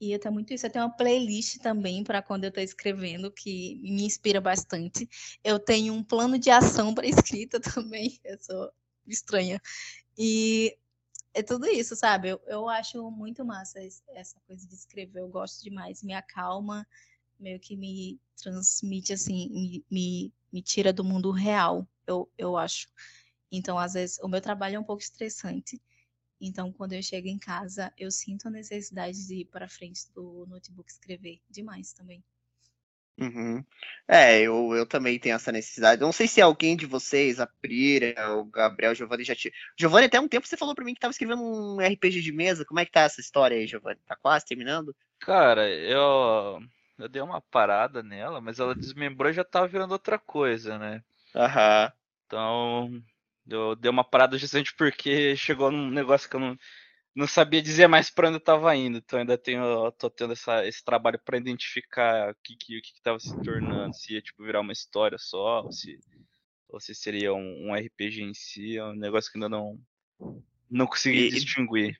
[0.01, 0.67] E até muito isso.
[0.67, 5.09] Eu tenho uma playlist também para quando eu estou escrevendo, que me inspira bastante.
[5.43, 8.19] Eu tenho um plano de ação para escrita também.
[8.25, 8.71] Eu sou
[9.07, 9.61] estranha.
[10.17, 10.77] E
[11.33, 12.29] é tudo isso, sabe?
[12.29, 15.21] Eu, eu acho muito massa essa coisa de escrever.
[15.21, 16.87] Eu gosto demais, me acalma,
[17.39, 22.89] meio que me transmite, assim, me, me, me tira do mundo real, eu, eu acho.
[23.57, 25.81] Então, às vezes, o meu trabalho é um pouco estressante.
[26.41, 30.45] Então, quando eu chego em casa, eu sinto a necessidade de ir para frente do
[30.47, 32.23] notebook escrever demais também.
[33.17, 33.65] Uhum.
[34.09, 36.03] É, eu, eu também tenho essa necessidade.
[36.03, 39.53] Eu não sei se alguém de vocês, a Prira, o Gabriel, o Giovanni já tinha.
[39.79, 42.65] Giovanni, até um tempo você falou para mim que estava escrevendo um RPG de mesa.
[42.65, 44.01] Como é que tá essa história aí, Giovanni?
[44.05, 44.95] Tá quase terminando?
[45.21, 46.61] Cara, eu,
[46.99, 51.01] eu dei uma parada nela, mas ela desmembrou e já tava virando outra coisa, né?
[51.37, 51.93] Aham.
[52.27, 53.03] Então,
[53.49, 56.57] eu dei uma parada justamente porque chegou num negócio que eu não
[57.15, 58.99] não sabia dizer mais para onde eu estava indo.
[58.99, 62.93] Então ainda tenho, tô tendo essa, esse trabalho para identificar o que que, o que
[62.95, 65.99] estava se tornando, se ia tipo virar uma história só, ou se,
[66.69, 69.79] ou se seria um, um RPG em si, é um negócio que ainda não
[70.69, 71.97] não consegui e, distinguir.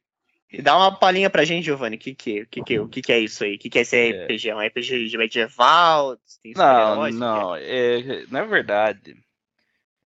[0.51, 3.13] E dá uma palhinha pra gente, Giovanni, o que que, que, que, o que, que
[3.13, 3.55] é isso aí?
[3.55, 4.25] O que, que é esse é...
[4.25, 4.51] RPG?
[4.51, 6.19] É um RPG de medieval?
[6.57, 9.17] não, não, é, na verdade,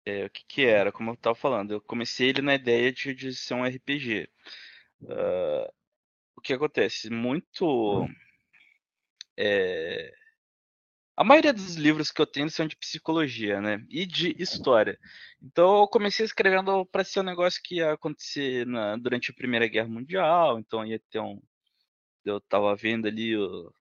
[0.07, 0.93] é, o que que era?
[0.93, 4.29] Como eu estava falando, eu comecei ele na ideia de, de ser um RPG.
[5.03, 5.73] Uh,
[6.37, 7.11] o que acontece?
[7.11, 8.07] Muito.
[9.37, 10.15] É,
[11.17, 13.85] a maioria dos livros que eu tenho são de psicologia, né?
[13.89, 14.99] E de história.
[15.43, 19.69] Então eu comecei escrevendo para ser um negócio que ia acontecer na, durante a Primeira
[19.69, 20.59] Guerra Mundial.
[20.59, 21.41] Então ia ter um.
[22.25, 23.73] Eu tava vendo ali o,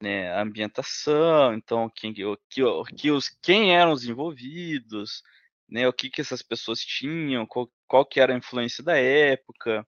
[0.00, 5.22] né, a ambientação, então quem, o, que, o, que os, quem eram os envolvidos,
[5.68, 9.86] né, o que, que essas pessoas tinham, qual, qual que era a influência da época.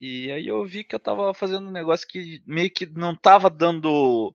[0.00, 3.50] E aí eu vi que eu tava fazendo um negócio que meio que não tava
[3.50, 4.34] dando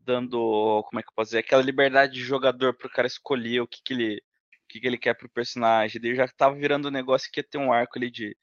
[0.00, 3.68] dando, como é que eu posso dizer, aquela liberdade de jogador pro cara escolher o
[3.68, 4.16] que que ele
[4.64, 6.00] o que, que ele quer pro personagem.
[6.00, 8.36] Daí já tava virando um negócio que ia ter um arco ali de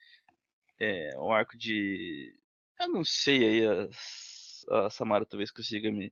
[0.80, 2.34] é, um arco de
[2.80, 3.88] eu não sei aí a,
[4.70, 6.11] a Samara talvez consiga me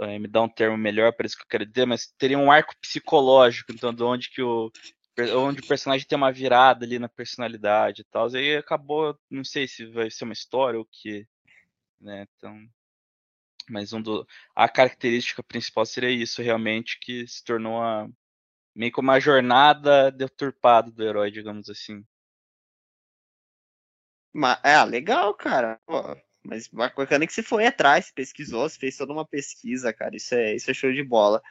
[0.00, 2.50] é, me dar um termo melhor para isso que eu quero dizer, mas teria um
[2.52, 4.70] arco psicológico, então de onde que o
[5.34, 8.30] onde o personagem tem uma virada ali na personalidade e tal.
[8.30, 11.26] E aí acabou, não sei se vai ser uma história ou o que,
[12.00, 12.26] né?
[12.36, 12.56] Então,
[13.68, 17.82] mas um do, a característica principal seria isso, realmente, que se tornou
[18.74, 22.04] meio que uma jornada deturpada do herói, digamos assim.
[24.32, 25.80] Mas, é, legal, cara.
[25.86, 26.16] Pô,
[26.48, 30.16] mas bacana que você foi atrás, pesquisou, você fez toda uma pesquisa, cara.
[30.16, 31.42] Isso é, isso é show de bola.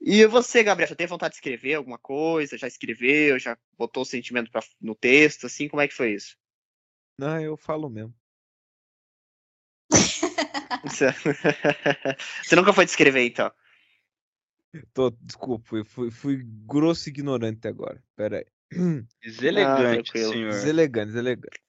[0.00, 2.56] E você, Gabriel, já tem vontade de escrever alguma coisa?
[2.56, 3.38] Já escreveu?
[3.38, 5.46] Já botou o sentimento pra, no texto?
[5.46, 6.38] Assim, como é que foi isso?
[7.18, 8.14] Não, eu falo mesmo.
[12.42, 13.52] você nunca foi de escrever, então?
[14.94, 18.02] Tô, desculpa, fui, fui, fui grosso e ignorante agora.
[18.16, 18.46] Pera aí.
[19.22, 20.50] Deselegante, ah, senhor.
[20.50, 21.60] Deselegante, deselegante.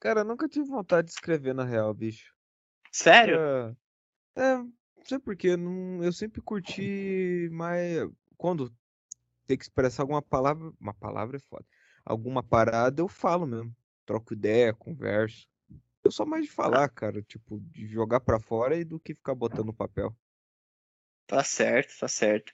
[0.00, 2.34] Cara, eu nunca tive vontade de escrever na real, bicho.
[2.90, 3.38] Sério?
[4.34, 4.72] É, é não
[5.04, 8.08] sei porquê, não, eu sempre curti mais.
[8.36, 8.72] Quando
[9.46, 10.72] tem que expressar alguma palavra.
[10.80, 11.66] Uma palavra é foda.
[12.04, 13.74] Alguma parada, eu falo mesmo.
[14.06, 15.48] Troco ideia, converso.
[16.04, 17.20] Eu sou mais de falar, cara.
[17.22, 20.16] Tipo, de jogar para fora e do que ficar botando no papel.
[21.26, 22.52] Tá certo, tá certo.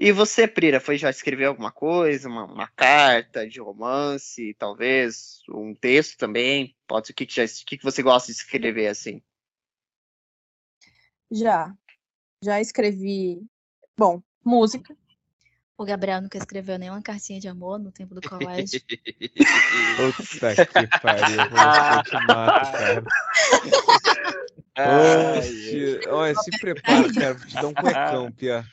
[0.00, 2.28] E você, Prira, foi já escrever alguma coisa?
[2.28, 5.40] Uma, uma carta de romance, talvez?
[5.48, 6.76] Um texto também?
[6.86, 9.20] Pode ser o que, que, já, que, que você gosta de escrever assim?
[11.32, 11.74] Já.
[12.44, 13.44] Já escrevi.
[13.96, 14.96] Bom, música.
[15.76, 18.80] O Gabriel nunca escreveu nenhuma cartinha de amor no tempo do colégio.
[19.96, 23.04] Puta que pariu, vou te mato, cara.
[25.40, 28.64] Oxi, olha, se prepara, cara, vou te dar um cuecão, Pia.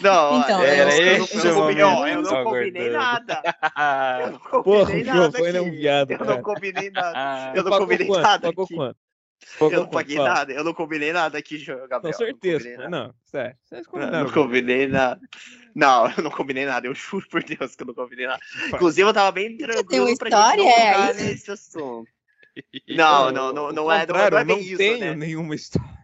[0.00, 3.42] Não, então, era eu, eu, eu, não combinei, eu não combinei nada.
[4.20, 5.38] Eu não combinei Porra, nada.
[5.38, 7.52] Foi um viado, eu não combinei nada.
[7.56, 8.48] Eu não combinei nada.
[8.48, 8.98] Pagou quanto?
[9.60, 10.28] eu não paguei fala.
[10.28, 12.00] nada, eu não combinei nada aqui, Gabriel.
[12.00, 13.56] Com certeza, não, não sério.
[13.92, 15.20] Não, não combinei nada.
[15.74, 18.40] Não, eu não combinei nada, eu juro por Deus que eu não combinei nada.
[18.68, 22.10] Inclusive, eu tava bem tranquilo Tem uma história, é pra gente nesse assunto.
[22.88, 25.14] Não, não, não, não, é, não, é, não é bem não isso, tenho né?
[25.14, 25.99] nenhuma história.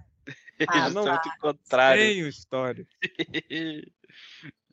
[0.69, 2.03] Ah, não, muito contrário.
[2.03, 2.87] Tenho história.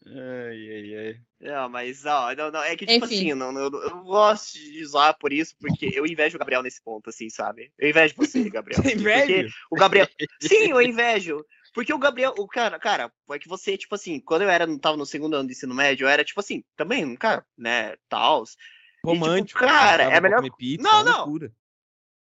[0.05, 1.21] Ai, ai, ai.
[1.39, 3.15] Não, mas ó, não, não, é que tipo Enfim.
[3.15, 6.61] assim, não, eu, eu não gosto de zoar por isso, porque eu invejo o Gabriel
[6.61, 7.71] nesse ponto, assim, sabe?
[7.79, 8.81] Eu invejo você, Gabriel.
[8.81, 9.47] Você inveja?
[9.71, 10.07] O Gabriel.
[10.41, 11.45] Sim, eu invejo.
[11.73, 14.97] Porque o Gabriel, o cara, cara, é que você, tipo assim, quando eu era, tava
[14.97, 18.57] no segundo ano de ensino médio, eu era, tipo assim, também, um cara, né, tals.
[19.03, 19.59] Romântico.
[19.59, 20.43] E, tipo, cara, é melhor.
[20.57, 21.17] Pizza, não, não.
[21.19, 21.51] Loucura.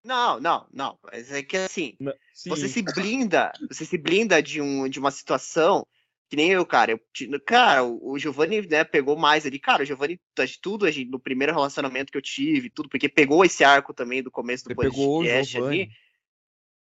[0.04, 0.98] Não, não, não.
[1.04, 2.14] Mas é que assim, não,
[2.48, 5.86] você se blinda, você se blinda de, um, de uma situação
[6.32, 6.92] que nem eu, cara.
[6.92, 7.00] Eu,
[7.46, 9.60] cara, o Giovanni né, pegou mais ali.
[9.60, 13.66] Cara, o Giovanni, de tudo, no primeiro relacionamento que eu tive, tudo, porque pegou esse
[13.66, 15.90] arco também do começo do Você podcast ali.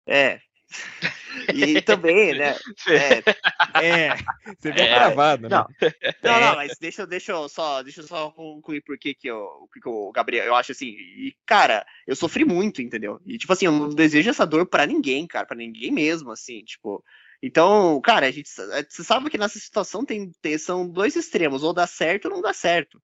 [0.07, 0.39] É.
[1.53, 2.55] E também, né?
[2.87, 4.15] É, é
[4.57, 5.49] você vê é, gravado, né?
[5.49, 5.67] Não,
[6.23, 9.67] não, não, mas deixa, deixa eu só, deixa eu só concluir por que que, eu,
[9.73, 13.19] que o Gabriel, eu acho assim, e, cara, eu sofri muito, entendeu?
[13.25, 16.63] E, tipo assim, eu não desejo essa dor pra ninguém, cara, pra ninguém mesmo, assim,
[16.63, 17.03] tipo,
[17.41, 21.73] então, cara, a gente, você sabe que nessa situação tem, tem, são dois extremos, ou
[21.73, 23.01] dá certo ou não dá certo.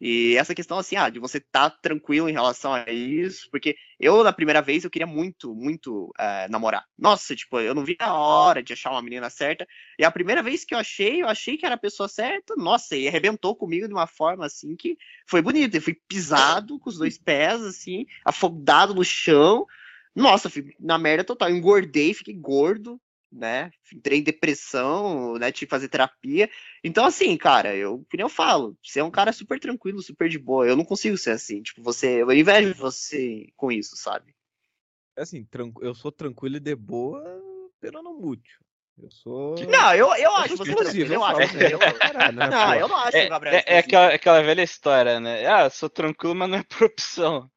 [0.00, 3.76] E essa questão, assim, ah, de você estar tá tranquilo em relação a isso, porque
[3.98, 6.84] eu, na primeira vez, eu queria muito, muito é, namorar.
[6.96, 9.66] Nossa, tipo, eu não vi a hora de achar uma menina certa.
[9.98, 12.96] E a primeira vez que eu achei, eu achei que era a pessoa certa, nossa,
[12.96, 14.96] e arrebentou comigo de uma forma, assim, que
[15.26, 15.74] foi bonito.
[15.74, 19.66] Eu fui pisado com os dois pés, assim, afogado no chão.
[20.14, 21.50] Nossa, fui na merda total.
[21.50, 23.00] engordei, fiquei gordo,
[23.30, 23.70] né?
[23.92, 25.52] Entrei em depressão, né?
[25.52, 26.50] Tive que fazer terapia.
[26.82, 30.28] Então, assim, cara, eu, que nem eu falo, você é um cara super tranquilo, super
[30.28, 30.66] de boa.
[30.66, 31.62] Eu não consigo ser assim.
[31.62, 32.22] Tipo, você.
[32.22, 34.34] Eu invejo você com isso, sabe?
[35.16, 35.46] É assim,
[35.80, 37.22] eu sou tranquilo e de boa,
[37.80, 38.58] pelo não mútil.
[39.02, 39.54] Eu sou.
[39.66, 41.56] Não, eu, eu acho você tranquilo, eu acho.
[41.56, 41.78] Eu,
[42.32, 45.46] né, não, eu não acho é, Gabriel é, é, aquela, aquela velha história, né?
[45.46, 47.50] Ah, sou tranquilo, mas não é por opção.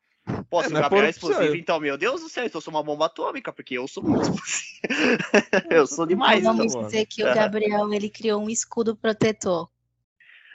[0.49, 2.73] Pô, se é, o Gabriel é explosivo, então, meu Deus do céu, então eu sou
[2.73, 4.77] uma bomba atômica, porque eu sou muito explosivo.
[5.71, 6.43] eu sou demais.
[6.43, 6.85] Vamos então.
[6.85, 9.69] dizer que o Gabriel, ele criou um escudo protetor.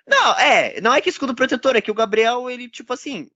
[0.07, 3.29] Não, é, não é que escudo protetor, é que o Gabriel, ele, tipo assim,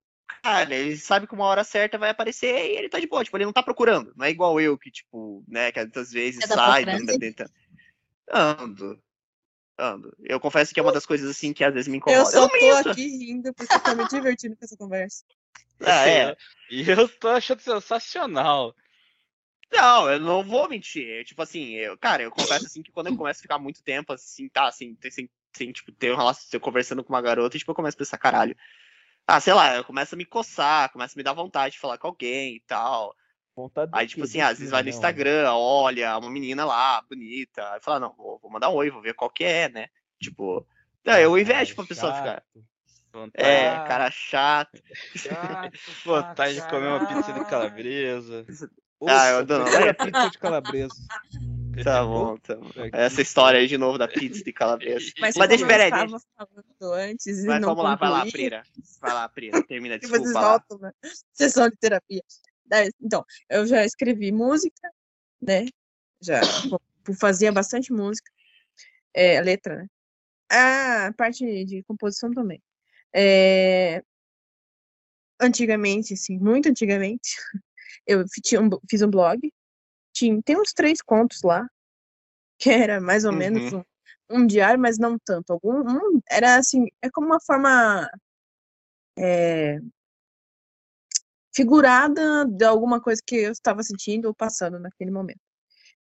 [0.43, 3.37] cara, ele sabe que uma hora certa vai aparecer e ele tá de boa, tipo,
[3.37, 4.13] ele não tá procurando.
[4.17, 7.47] Não é igual eu, que, tipo, né, que às vezes Você sai, anda dentro.
[8.33, 9.03] Ando.
[9.77, 10.17] Ando.
[10.23, 12.23] Eu confesso que é uma das coisas, assim, que às vezes me incomoda.
[12.23, 15.25] Eu só eu tô aqui rindo porque eu tô me divertindo com essa conversa.
[15.85, 16.37] Ah, é.
[16.71, 18.75] E eu tô achando sensacional.
[19.73, 21.25] Não, eu não vou mentir.
[21.25, 24.13] Tipo assim, eu, cara, eu confesso assim que quando eu começo a ficar muito tempo
[24.13, 27.75] assim, tá, assim, sem, sem tipo, ter um relacionamento, conversando com uma garota, tipo, eu
[27.75, 28.57] começo a pensar, caralho.
[29.27, 31.99] Ah, sei lá, eu começo a me coçar, começo a me dar vontade de falar
[31.99, 33.15] com alguém e tal.
[33.55, 37.73] Vontade aí, tipo assim, às vezes vai no Instagram, olha, uma menina lá, bonita.
[37.73, 39.89] Aí fala, não, vou, vou mandar um oi, vou ver qual que é, né?
[40.21, 40.67] Tipo,
[41.05, 42.43] não, eu invejo pra pessoa ficar.
[43.13, 43.49] Vontade.
[43.49, 44.81] É, cara chato.
[45.17, 45.73] chato
[46.05, 48.47] Vontade de comer uma pizza de calabresa.
[49.09, 49.67] ah, eu não.
[49.67, 50.95] É pizza de calabresa.
[51.85, 52.71] Tá bom, tá bom.
[52.93, 55.07] Essa história aí de novo da pizza de calabresa.
[55.21, 55.91] Mas, Mas deixa, peraí.
[55.91, 56.17] Deixa...
[56.83, 58.63] Antes Mas vamos lá, vai lá, Prira.
[59.01, 59.63] Vai lá, Prira.
[59.67, 60.25] Termina, desculpa.
[60.25, 60.93] Vocês voltam, né?
[61.33, 62.23] Sessão de terapia.
[63.01, 64.89] Então, eu já escrevi música,
[65.43, 65.67] né?
[66.21, 66.41] Já
[67.19, 68.31] fazia bastante música.
[69.13, 69.87] É, letra, né?
[70.51, 72.63] Ah, a parte de composição também.
[73.15, 74.03] É...
[75.41, 77.37] Antigamente, assim, muito antigamente,
[78.07, 78.25] eu
[78.89, 79.41] fiz um blog,
[80.13, 81.67] tinha, tem uns três contos lá,
[82.59, 83.39] que era mais ou uhum.
[83.39, 83.83] menos um,
[84.31, 85.53] um, diário, mas não tanto.
[85.53, 88.09] Algum, um, era assim, é como uma forma
[89.19, 89.79] é,
[91.55, 95.41] figurada de alguma coisa que eu estava sentindo ou passando naquele momento.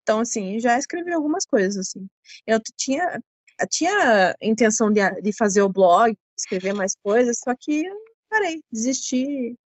[0.03, 2.09] Então, assim, já escrevi algumas coisas, assim.
[2.47, 3.21] Eu tinha,
[3.67, 7.97] tinha intenção de, de fazer o blog, escrever mais coisas, só que eu
[8.29, 9.57] parei, desisti,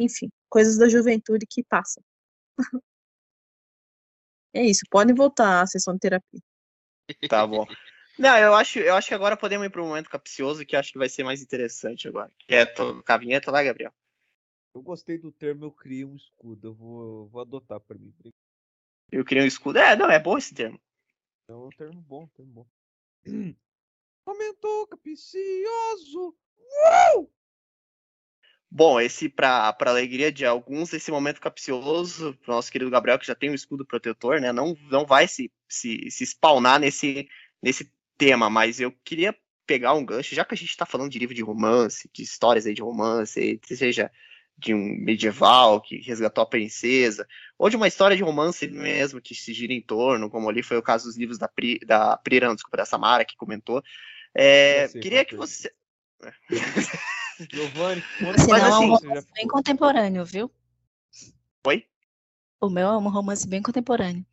[0.00, 2.02] enfim, coisas da juventude que passam.
[4.54, 6.40] é isso, podem voltar à sessão de terapia.
[7.28, 7.66] Tá bom.
[8.18, 10.92] Não, eu acho, eu acho que agora podemos ir para um momento capcioso que acho
[10.92, 12.30] que vai ser mais interessante agora.
[12.40, 13.92] Que é tocar a vinheta lá, Gabriel.
[14.74, 18.12] Eu gostei do termo eu criei um escudo, eu vou, eu vou adotar para mim.
[19.10, 19.78] Eu criei um escudo?
[19.78, 20.80] É, não, é bom esse termo.
[21.48, 22.66] É um termo bom, termo bom.
[24.26, 26.36] Aumentou, capicioso!
[27.16, 27.28] Uh!
[28.70, 33.34] Bom, esse, para alegria de alguns, esse momento capcioso, pro nosso querido Gabriel, que já
[33.34, 34.52] tem um escudo protetor, né?
[34.52, 37.26] Não, não vai se, se, se spawnar nesse,
[37.62, 39.34] nesse tema, mas eu queria
[39.66, 42.66] pegar um gancho, já que a gente está falando de livro de romance, de histórias
[42.66, 44.10] aí de romance, seja
[44.58, 49.34] de um medieval que resgatou a princesa, ou de uma história de romance mesmo que
[49.34, 52.52] se gira em torno, como ali foi o caso dos livros da Pri, da Prira,
[52.52, 53.82] desculpa, da Samara que comentou.
[54.34, 55.72] É, queria que você.
[57.52, 60.50] Giovanni, Você não é um romance bem contemporâneo, viu?
[61.64, 61.86] Oi?
[62.60, 64.26] O meu é um romance bem contemporâneo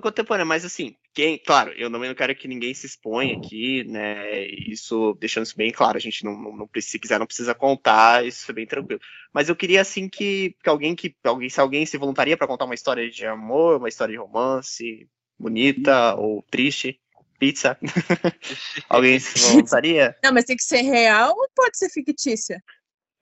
[0.00, 4.46] contemporânea, mas assim, quem, claro, eu não, não quero que ninguém se exponha aqui, né?
[4.46, 8.24] Isso, deixando isso bem claro, a gente não, não, não se quiser, não precisa contar,
[8.26, 9.00] isso é bem tranquilo.
[9.32, 12.64] Mas eu queria assim que, que alguém que alguém, se alguém se voluntaria para contar
[12.64, 17.00] uma história de amor, uma história de romance, bonita ou triste,
[17.38, 17.78] pizza.
[18.88, 20.16] alguém se voluntaria?
[20.22, 22.62] Não, mas tem que ser real ou pode ser fictícia?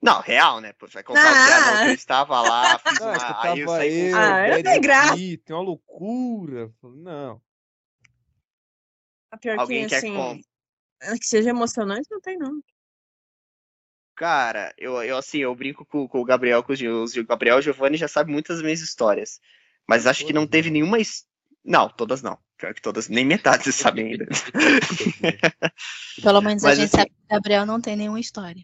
[0.01, 0.73] Não, real, né?
[0.73, 1.83] Pô, vai contar ah.
[1.83, 3.41] que eu estava lá, fiz não, uma...
[3.43, 5.15] aí eu saí eu, Ah, eu tenho graça.
[5.15, 6.71] Tem uma loucura.
[6.83, 7.41] Não.
[9.31, 10.41] A pior Alguém que, quer assim, como?
[11.01, 12.61] é que seja emocionante, não tem, não.
[14.15, 17.59] Cara, eu, eu assim, eu brinco com, com o Gabriel, com os, o Gabriel e
[17.59, 19.41] o Giovanni já sabe muitas das minhas histórias.
[19.87, 20.73] Mas acho que não teve não.
[20.73, 20.97] nenhuma.
[21.63, 22.39] Não, todas não.
[22.57, 24.25] Pior que todas, nem metade você sabe ainda.
[26.21, 28.63] Pelo menos a Mas, gente assim- sabe que o Gabriel não tem nenhuma história.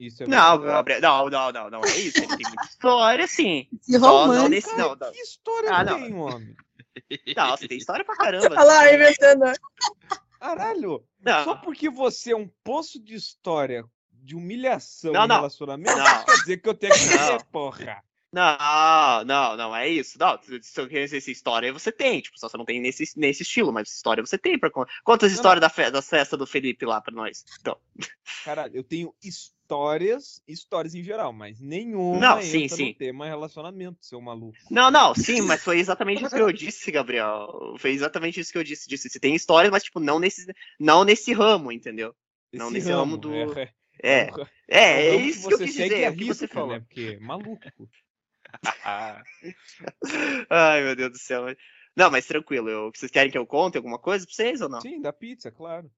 [0.00, 0.58] Isso é Não.
[0.58, 2.18] Gabriel, não, não, não, não, é isso.
[2.18, 3.68] Ele tem muita história, sim.
[3.86, 4.74] De Só não nesse.
[4.74, 6.00] Não, não, Que história Ah, não.
[6.00, 6.56] tem, homem?
[7.36, 8.46] não, você tem história pra caramba.
[8.46, 9.52] Olha lá, inventando.
[10.40, 15.36] Caralho, Não, só porque você é um poço de história de humilhação Não, em não.
[15.36, 16.02] relacionamento, Não.
[16.02, 17.36] não quer dizer que eu tenho que Não.
[17.38, 18.02] ter, porra.
[18.32, 20.16] Não, não, não, é isso.
[20.18, 23.42] Não, se eu querer essa história você tem, tipo, só você não tem nesse, nesse
[23.42, 24.90] estilo, mas história você tem pra contar.
[25.04, 27.44] Quantas histórias da, fe da festa do Felipe lá pra nós?
[27.60, 27.76] Então,
[28.44, 29.12] Caralho, eu tenho
[29.70, 32.94] histórias, histórias em geral, mas nenhuma Não, entra sim, no sim.
[32.94, 34.56] tema relacionamento, seu maluco.
[34.68, 37.76] não, não, sim, mas foi exatamente isso que eu disse, Gabriel.
[37.78, 38.88] Foi exatamente isso que eu disse.
[38.88, 42.14] disse você tem histórias, mas, tipo, não nesse, não nesse ramo, entendeu?
[42.52, 43.46] Não, Esse nesse ramo do- É,
[44.02, 46.16] É, é, um- é, é um ramo isso que eu quis dizer, e é o
[46.16, 46.74] que você falou.
[46.74, 46.80] né?
[46.80, 47.60] Porque maluco.
[48.84, 49.22] Ah,
[50.50, 51.44] Ai, meu Deus do céu.
[51.96, 54.80] Não, mas tranquilo, eu, vocês querem que eu conte alguma coisa pra vocês ou não?
[54.80, 55.88] Sim, da pizza, claro.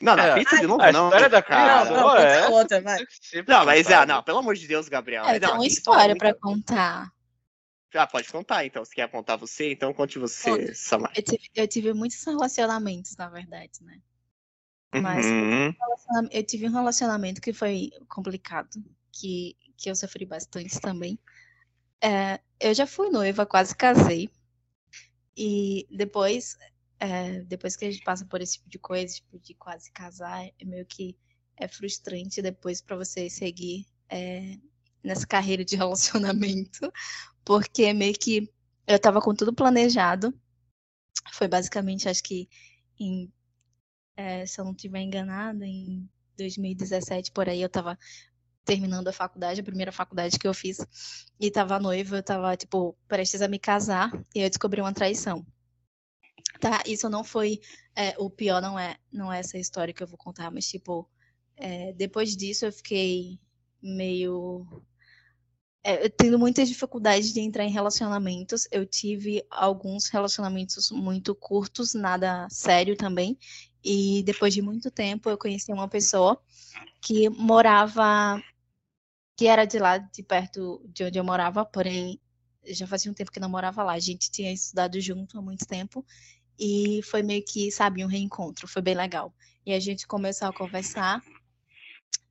[0.00, 1.06] Não, na É, pizza de novo, a não.
[1.06, 1.84] história da cara.
[1.84, 2.48] Não, conta é.
[2.48, 2.98] outra, vai.
[3.46, 5.24] Não, mas é, não, pelo amor de Deus, Gabriel.
[5.24, 7.12] É, não, tem uma história muito- pra contar.
[7.94, 8.84] Ah, pode contar então.
[8.84, 10.74] Se quer contar você, então conte você, Conta.
[10.74, 11.12] Samar.
[11.14, 13.98] Eu tive, eu tive muitos relacionamentos, na verdade, né?
[14.94, 15.74] Mas Uhum.
[16.30, 18.70] eu tive um relacionamento que foi complicado,
[19.12, 21.18] que, que eu sofri bastante também.
[22.02, 24.28] É, eu já fui noiva, quase casei.
[25.36, 26.56] E depois,
[27.02, 30.46] é, depois que a gente passa por esse tipo de coisa, tipo, de quase casar,
[30.46, 31.18] é meio que
[31.56, 34.56] é frustrante depois para você seguir é,
[35.02, 36.92] nessa carreira de relacionamento,
[37.44, 38.48] porque meio que
[38.86, 40.32] eu tava com tudo planejado.
[41.32, 42.48] Foi basicamente, acho que
[43.00, 43.32] em
[44.16, 47.98] é, se eu não estiver enganada, em 2017, por aí, eu tava
[48.64, 50.78] terminando a faculdade, a primeira faculdade que eu fiz,
[51.40, 55.44] e tava noiva, eu tava, tipo, prestes a me casar, e eu descobri uma traição.
[56.62, 57.60] Tá, isso não foi,
[57.96, 61.10] é, o pior não é, não é essa história que eu vou contar, mas, tipo,
[61.56, 63.40] é, depois disso eu fiquei
[63.82, 64.64] meio
[65.82, 68.68] é, tendo muitas dificuldades de entrar em relacionamentos.
[68.70, 73.36] Eu tive alguns relacionamentos muito curtos, nada sério também.
[73.82, 76.40] E depois de muito tempo eu conheci uma pessoa
[77.00, 78.40] que morava,
[79.36, 82.20] que era de lá, de perto de onde eu morava, porém
[82.64, 83.94] já fazia um tempo que não morava lá.
[83.94, 86.06] A gente tinha estudado junto há muito tempo
[86.58, 88.68] e foi meio que, sabe, um reencontro.
[88.68, 89.34] Foi bem legal.
[89.64, 91.22] E a gente começou a conversar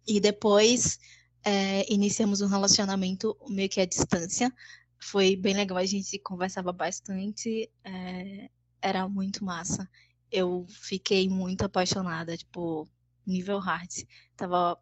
[0.07, 0.99] e depois
[1.43, 4.53] é, iniciamos um relacionamento meio que à distância.
[4.99, 8.49] Foi bem legal, a gente conversava bastante, é,
[8.81, 9.89] era muito massa.
[10.31, 12.87] Eu fiquei muito apaixonada, tipo,
[13.25, 13.89] nível hard.
[14.35, 14.77] Tava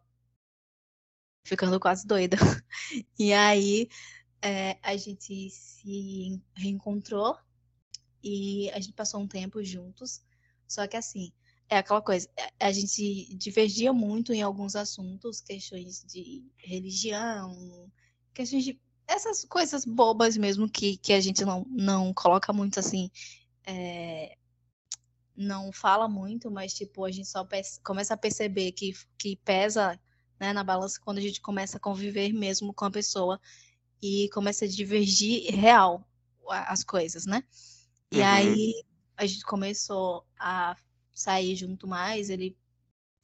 [1.44, 2.36] ficando quase doida.
[3.18, 3.88] E aí
[4.42, 7.36] é, a gente se reencontrou
[8.22, 10.22] e a gente passou um tempo juntos.
[10.68, 11.32] Só que assim,
[11.68, 12.28] é aquela coisa,
[12.60, 17.90] a- a gente divergia muito em alguns assuntos, questões de religião,
[18.34, 23.10] questões de essas coisas bobas mesmo que, que a gente não, não coloca muito assim,
[23.66, 24.36] é,
[25.36, 27.46] não fala muito, mas tipo, a gente só
[27.82, 29.98] começa a perceber que, que pesa
[30.38, 33.40] né, na balança quando a gente começa a conviver mesmo com a pessoa
[34.02, 36.06] e começa a divergir real
[36.48, 37.44] as coisas, né?
[38.12, 38.24] E Uhum.
[38.26, 38.72] aí
[39.16, 40.76] a gente começou a
[41.12, 42.56] sair junto mais, ele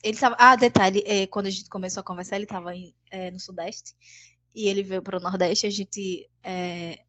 [0.02, 2.70] ele tava, ah, detalhe, é, quando a gente começou a conversar, ele estava
[3.32, 3.94] no Sudeste
[4.54, 7.00] e ele veio para o Nordeste, a gente é,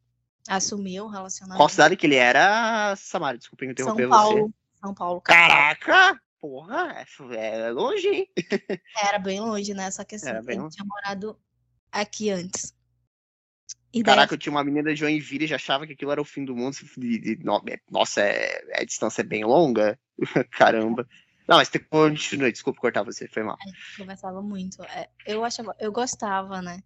[0.48, 1.58] assumiu o relacionamento.
[1.58, 3.38] Qual cidade que ele era, Samara?
[3.38, 4.54] Desculpa São interromper Paulo, você.
[4.80, 5.48] São Paulo, capital.
[5.48, 6.20] Caraca!
[6.40, 8.28] Porra, é, é longe, hein?
[9.02, 9.90] Era bem longe, né?
[9.90, 10.76] Só que assim, bem ele longe.
[10.76, 11.38] tinha morado
[11.92, 12.74] aqui antes.
[13.92, 16.20] E daí, Caraca, eu tinha uma menina de Joinville e já achava que aquilo era
[16.20, 16.76] o fim do mundo.
[17.68, 19.98] É- Nossa, é, a distância é bem longa.
[20.52, 21.06] Caramba.
[21.48, 23.56] Não, mas continue, desculpa cortar você, foi mal.
[23.64, 24.82] gente conversava muito.
[24.82, 26.82] É, eu achava, eu gostava, né?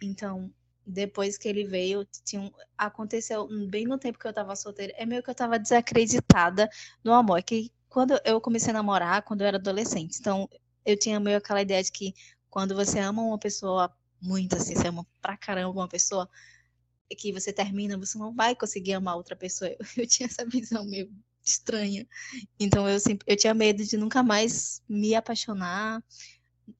[0.00, 0.52] Então,
[0.86, 5.04] depois que ele veio, tinha um- aconteceu bem no tempo que eu tava solteira, é
[5.04, 6.68] meio que eu tava desacreditada
[7.02, 7.38] no amor.
[7.38, 10.48] É Que quando eu comecei a namorar, quando eu era adolescente, então
[10.86, 12.14] eu tinha meio aquela ideia de que
[12.48, 16.28] quando você ama uma pessoa muito assim, você ama pra caramba uma pessoa,
[17.16, 19.70] que você termina, você não vai conseguir amar outra pessoa.
[19.70, 21.10] Eu, eu tinha essa visão meio
[21.44, 22.06] estranha.
[22.58, 26.02] Então eu sempre, eu tinha medo de nunca mais me apaixonar,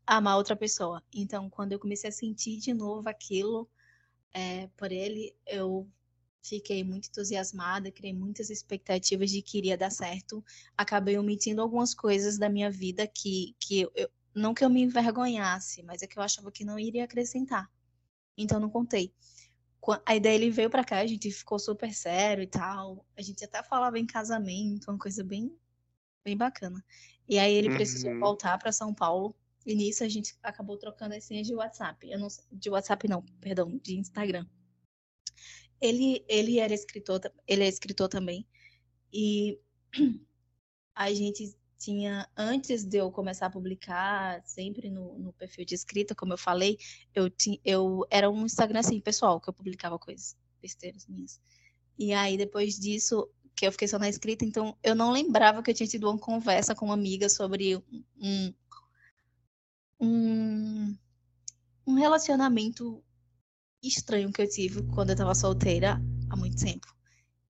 [0.06, 1.02] amar outra pessoa.
[1.14, 3.68] Então quando eu comecei a sentir de novo aquilo
[4.32, 5.88] é, por ele, eu
[6.42, 10.44] fiquei muito entusiasmada, criei muitas expectativas de que iria dar certo.
[10.76, 15.82] Acabei omitindo algumas coisas da minha vida que, que eu, não que eu me envergonhasse,
[15.82, 17.70] mas é que eu achava que não iria acrescentar.
[18.36, 19.12] Então não contei.
[20.04, 23.06] Aí daí ele veio para cá, a gente ficou super sério e tal.
[23.16, 25.56] A gente até falava em casamento, uma coisa bem
[26.24, 26.84] bem bacana.
[27.28, 27.74] E aí ele uhum.
[27.74, 29.34] precisou voltar para São Paulo.
[29.66, 32.10] E nisso a gente acabou trocando as senhas de WhatsApp.
[32.10, 34.46] Eu não de WhatsApp não, perdão, de Instagram.
[35.80, 38.46] Ele ele era escritor, ele é escritor também.
[39.12, 39.58] E
[40.94, 46.14] a gente tinha, antes de eu começar a publicar, sempre no, no perfil de escrita,
[46.14, 46.76] como eu falei,
[47.14, 51.40] eu, tinha, eu era um Instagram assim, pessoal, que eu publicava coisas, besteiras minhas.
[51.96, 55.70] E aí, depois disso, que eu fiquei só na escrita, então eu não lembrava que
[55.70, 57.76] eu tinha tido uma conversa com uma amiga sobre
[58.20, 58.54] um,
[60.00, 60.96] um,
[61.86, 63.02] um relacionamento
[63.82, 66.86] estranho que eu tive quando eu tava solteira há muito tempo.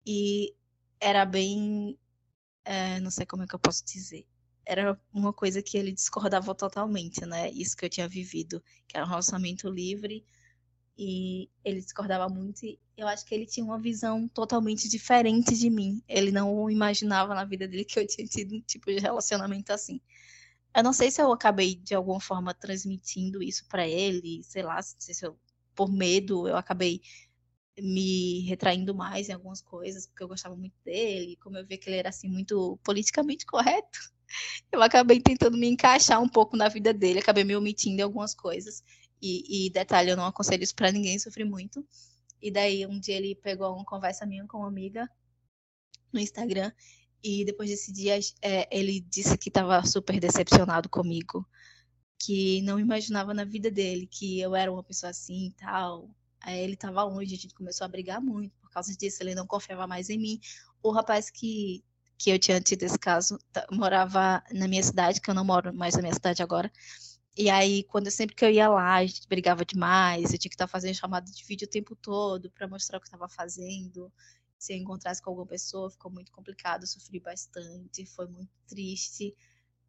[0.06, 0.54] E
[1.00, 1.98] era bem
[2.68, 4.26] é, não sei como é que eu posso dizer.
[4.66, 7.50] Era uma coisa que ele discordava totalmente, né?
[7.50, 10.22] Isso que eu tinha vivido, que era um relacionamento livre,
[10.96, 12.66] e ele discordava muito.
[12.66, 16.02] E eu acho que ele tinha uma visão totalmente diferente de mim.
[16.06, 19.98] Ele não imaginava na vida dele que eu tinha tido um tipo de relacionamento assim.
[20.76, 24.82] Eu não sei se eu acabei de alguma forma transmitindo isso para ele, sei lá,
[24.82, 25.38] se eu,
[25.74, 27.00] por medo eu acabei
[27.80, 31.88] me retraindo mais em algumas coisas, porque eu gostava muito dele, como eu via que
[31.88, 33.98] ele era assim muito politicamente correto,
[34.72, 38.34] eu acabei tentando me encaixar um pouco na vida dele, acabei me omitindo em algumas
[38.34, 38.82] coisas.
[39.20, 41.84] E, e detalhe, eu não aconselho isso para ninguém, sofri muito.
[42.40, 45.10] E daí um dia ele pegou uma conversa minha com uma amiga
[46.12, 46.72] no Instagram
[47.22, 51.46] e depois desse dia é, ele disse que estava super decepcionado comigo,
[52.18, 56.10] que não imaginava na vida dele que eu era uma pessoa assim e tal,
[56.40, 59.46] Aí ele tava longe, a gente começou a brigar muito por causa disso, ele não
[59.46, 60.40] confiava mais em mim.
[60.82, 61.84] O rapaz que,
[62.16, 65.74] que eu tinha tido esse caso tá, morava na minha cidade, que eu não moro
[65.74, 66.70] mais na minha cidade agora.
[67.36, 70.56] E aí, quando sempre que eu ia lá, a gente brigava demais, eu tinha que
[70.56, 74.12] estar fazendo chamada de vídeo o tempo todo para mostrar o que estava fazendo.
[74.58, 79.36] Se eu encontrasse com alguma pessoa, ficou muito complicado, sofri bastante, foi muito triste.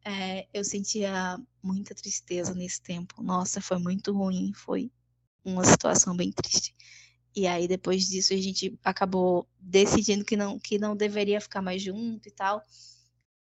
[0.04, 3.20] É, eu sentia muita tristeza nesse tempo.
[3.20, 4.90] Nossa, foi muito ruim, foi
[5.44, 6.74] uma situação bem triste.
[7.34, 11.82] E aí depois disso a gente acabou decidindo que não que não deveria ficar mais
[11.82, 12.62] junto e tal.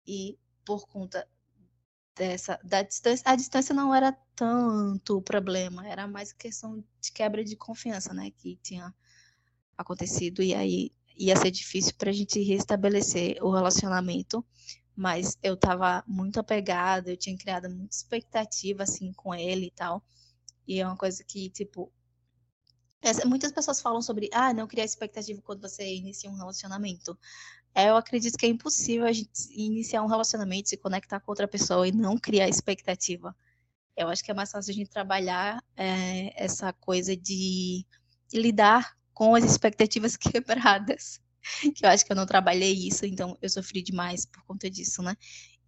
[0.06, 1.26] E por conta
[2.16, 7.44] dessa da distância, a distância não era tanto o problema, era mais questão de quebra
[7.44, 8.94] de confiança, né, que tinha
[9.76, 14.44] acontecido e aí ia ser difícil para a gente restabelecer o relacionamento,
[14.94, 20.02] mas eu estava muito apegada, eu tinha criado muita expectativa assim com ele e tal.
[20.66, 21.92] E é uma coisa que, tipo,
[23.24, 27.16] muitas pessoas falam sobre, ah, não criar expectativa quando você inicia um relacionamento.
[27.74, 31.46] É, eu acredito que é impossível a gente iniciar um relacionamento, se conectar com outra
[31.46, 33.36] pessoa e não criar expectativa.
[33.96, 37.84] Eu acho que é mais fácil a gente trabalhar é, essa coisa de,
[38.28, 41.20] de lidar com as expectativas quebradas.
[41.74, 45.00] Que eu acho que eu não trabalhei isso, então eu sofri demais por conta disso,
[45.00, 45.14] né?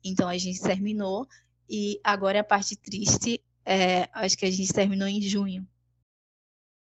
[0.03, 1.27] Então a gente terminou
[1.69, 5.69] e agora é a parte triste é, acho que a gente terminou em junho.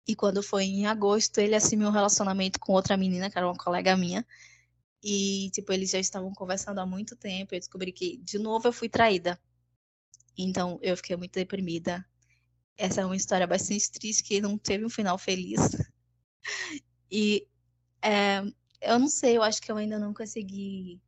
[0.07, 3.57] E quando foi em agosto, ele assumiu um relacionamento com outra menina, que era uma
[3.57, 4.25] colega minha.
[5.03, 7.53] E, tipo, eles já estavam conversando há muito tempo.
[7.53, 9.38] Eu descobri que, de novo, eu fui traída.
[10.38, 12.05] Então, eu fiquei muito deprimida.
[12.77, 15.59] Essa é uma história bastante triste, que não teve um final feliz.
[17.11, 17.47] E
[18.03, 18.43] é,
[18.80, 21.01] eu não sei, eu acho que eu ainda não consegui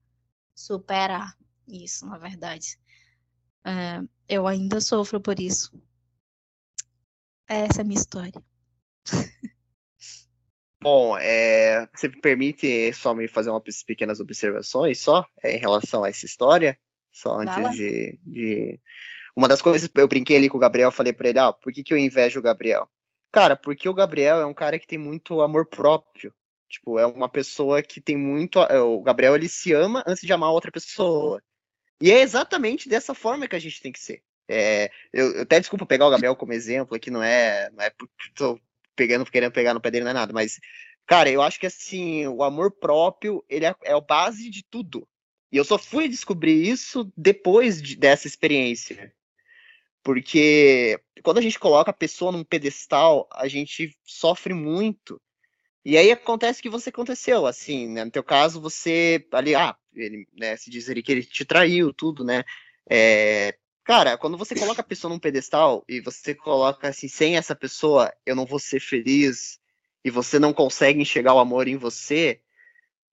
[0.56, 2.80] superar isso, na verdade.
[3.64, 4.02] É,
[4.32, 5.72] eu ainda sofro por isso.
[7.48, 8.42] Essa é a minha história.
[10.82, 16.04] Bom, é, você me permite só me fazer umas pequenas observações só é, em relação
[16.04, 16.80] a essa história?
[17.12, 18.80] Só antes de, de,
[19.36, 21.84] Uma das coisas, eu brinquei ali com o Gabriel, falei pra ele, ah, por que,
[21.84, 22.90] que eu invejo o Gabriel?
[23.34, 26.34] Cara, porque o Gabriel é um cara que tem muito amor próprio.
[26.70, 28.60] Tipo, é uma pessoa que tem muito.
[28.60, 31.42] O Gabriel ele se ama antes de amar outra pessoa.
[32.02, 34.24] E é exatamente dessa forma que a gente tem que ser.
[34.48, 37.92] É, eu, eu, até desculpa pegar o Gabriel como exemplo aqui, não é, não é
[38.36, 38.60] tô
[38.96, 40.60] pegando, querendo pegar no pé dele, não é nada, mas,
[41.06, 45.08] cara, eu acho que assim, o amor próprio, ele é, é a base de tudo.
[45.52, 49.14] E eu só fui descobrir isso depois de, dessa experiência.
[50.04, 55.22] Porque quando a gente coloca a pessoa num pedestal, a gente sofre muito.
[55.84, 58.06] E aí acontece que você aconteceu, assim, né?
[58.06, 61.94] No teu caso, você ali, ah, ele, né, se diz ali que ele te traiu,
[61.94, 62.44] tudo, né?
[62.90, 67.56] É, cara, quando você coloca a pessoa num pedestal e você coloca assim, sem essa
[67.56, 69.60] pessoa, eu não vou ser feliz,
[70.04, 72.42] e você não consegue enxergar o amor em você,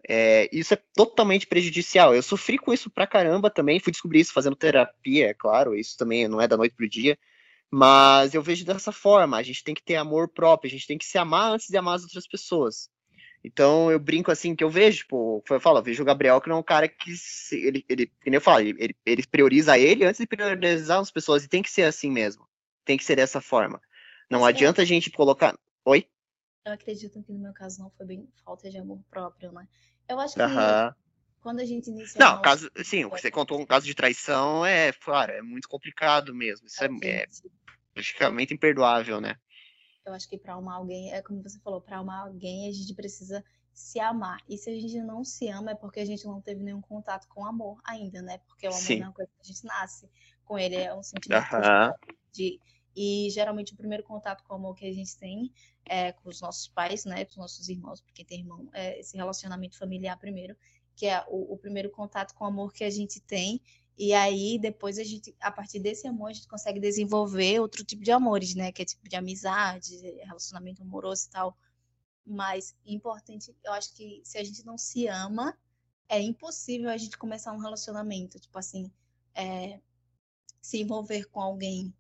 [0.08, 2.14] é, isso é totalmente prejudicial.
[2.14, 5.96] Eu sofri com isso pra caramba também, fui descobrir isso fazendo terapia, é claro, isso
[5.96, 7.18] também não é da noite pro dia,
[7.70, 10.98] mas eu vejo dessa forma, a gente tem que ter amor próprio, a gente tem
[10.98, 12.88] que se amar antes de amar as outras pessoas.
[13.44, 16.48] Então eu brinco assim que eu vejo, tipo, eu falo, eu vejo o Gabriel que
[16.48, 20.04] não é um cara que se, ele, ele, como eu falo, ele, ele prioriza ele
[20.04, 22.46] antes de priorizar as pessoas, e tem que ser assim mesmo.
[22.84, 23.80] Tem que ser dessa forma.
[24.30, 24.84] Não Mas adianta é...
[24.84, 25.56] a gente colocar.
[25.84, 26.06] Oi?
[26.64, 29.66] Eu acredito que no meu caso não foi bem falta de amor próprio, né?
[30.08, 30.92] Eu acho que uhum.
[31.48, 32.20] Quando a gente inicia.
[32.20, 36.66] Não, caso, sim, você contou um caso de traição é, claro, é muito complicado mesmo.
[36.66, 37.26] Isso é, é
[37.94, 39.34] praticamente imperdoável, né?
[40.04, 42.94] Eu acho que para amar alguém, é como você falou, para amar alguém a gente
[42.94, 43.42] precisa
[43.72, 44.38] se amar.
[44.46, 47.26] E se a gente não se ama é porque a gente não teve nenhum contato
[47.28, 48.36] com o amor ainda, né?
[48.46, 48.98] Porque o amor Sim.
[48.98, 50.10] não é uma coisa que a gente nasce
[50.44, 51.46] com ele, é um sentimento
[52.30, 52.60] de.
[52.94, 55.50] E geralmente o primeiro contato com o amor que a gente tem
[55.86, 57.24] é com os nossos pais, né?
[57.24, 60.54] Com os nossos irmãos, porque tem irmão, é esse relacionamento familiar primeiro,
[60.98, 63.62] que é o, o primeiro contato com o amor que a gente tem.
[63.96, 68.02] E aí, depois a gente, a partir desse amor, a gente consegue desenvolver outro tipo
[68.02, 68.72] de amores, né?
[68.72, 71.56] Que é tipo de amizade, relacionamento amoroso e tal.
[72.26, 75.56] Mas importante, eu acho que se a gente não se ama,
[76.08, 78.40] é impossível a gente começar um relacionamento.
[78.40, 78.90] Tipo assim,
[79.32, 79.78] é,
[80.60, 81.94] se envolver com alguém.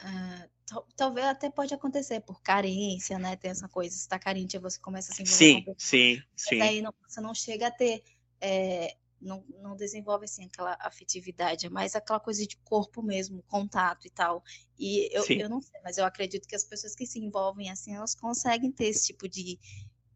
[0.00, 3.36] Uh, talvez até pode acontecer por carência, né?
[3.36, 6.48] Tem essa coisa, se tá carente, você começa a se envolver sim, com Sim, sim,
[6.56, 6.60] sim.
[6.62, 8.02] aí não, você não chega a ter
[8.40, 14.06] é, não, não desenvolve assim aquela afetividade, é mais aquela coisa de corpo mesmo, contato
[14.06, 14.42] e tal.
[14.78, 17.94] E eu, eu não sei, mas eu acredito que as pessoas que se envolvem assim,
[17.94, 19.58] elas conseguem ter esse tipo de,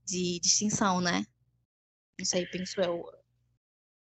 [0.05, 1.27] de distinção, né?
[2.19, 3.05] Não sei, penso eu.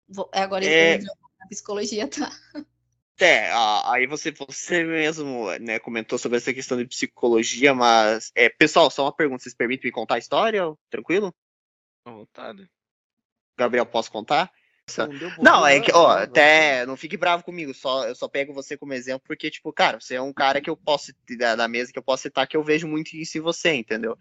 [0.09, 0.97] Vou, é agora é...
[0.97, 2.31] a psicologia, tá?
[3.21, 3.51] É,
[3.85, 8.31] aí você, você mesmo né, comentou sobre essa questão de psicologia, mas.
[8.35, 10.63] É, pessoal, só uma pergunta: vocês permitem me contar a história?
[10.89, 11.35] Tranquilo?
[12.05, 12.71] À vontade.
[13.59, 14.51] Gabriel, posso contar?
[15.43, 18.95] Não, é que, ó, até não fique bravo comigo, só eu só pego você como
[18.95, 21.99] exemplo porque, tipo, cara, você é um cara que eu posso, da, da mesa que
[21.99, 24.17] eu posso citar, que eu vejo muito isso em você, entendeu?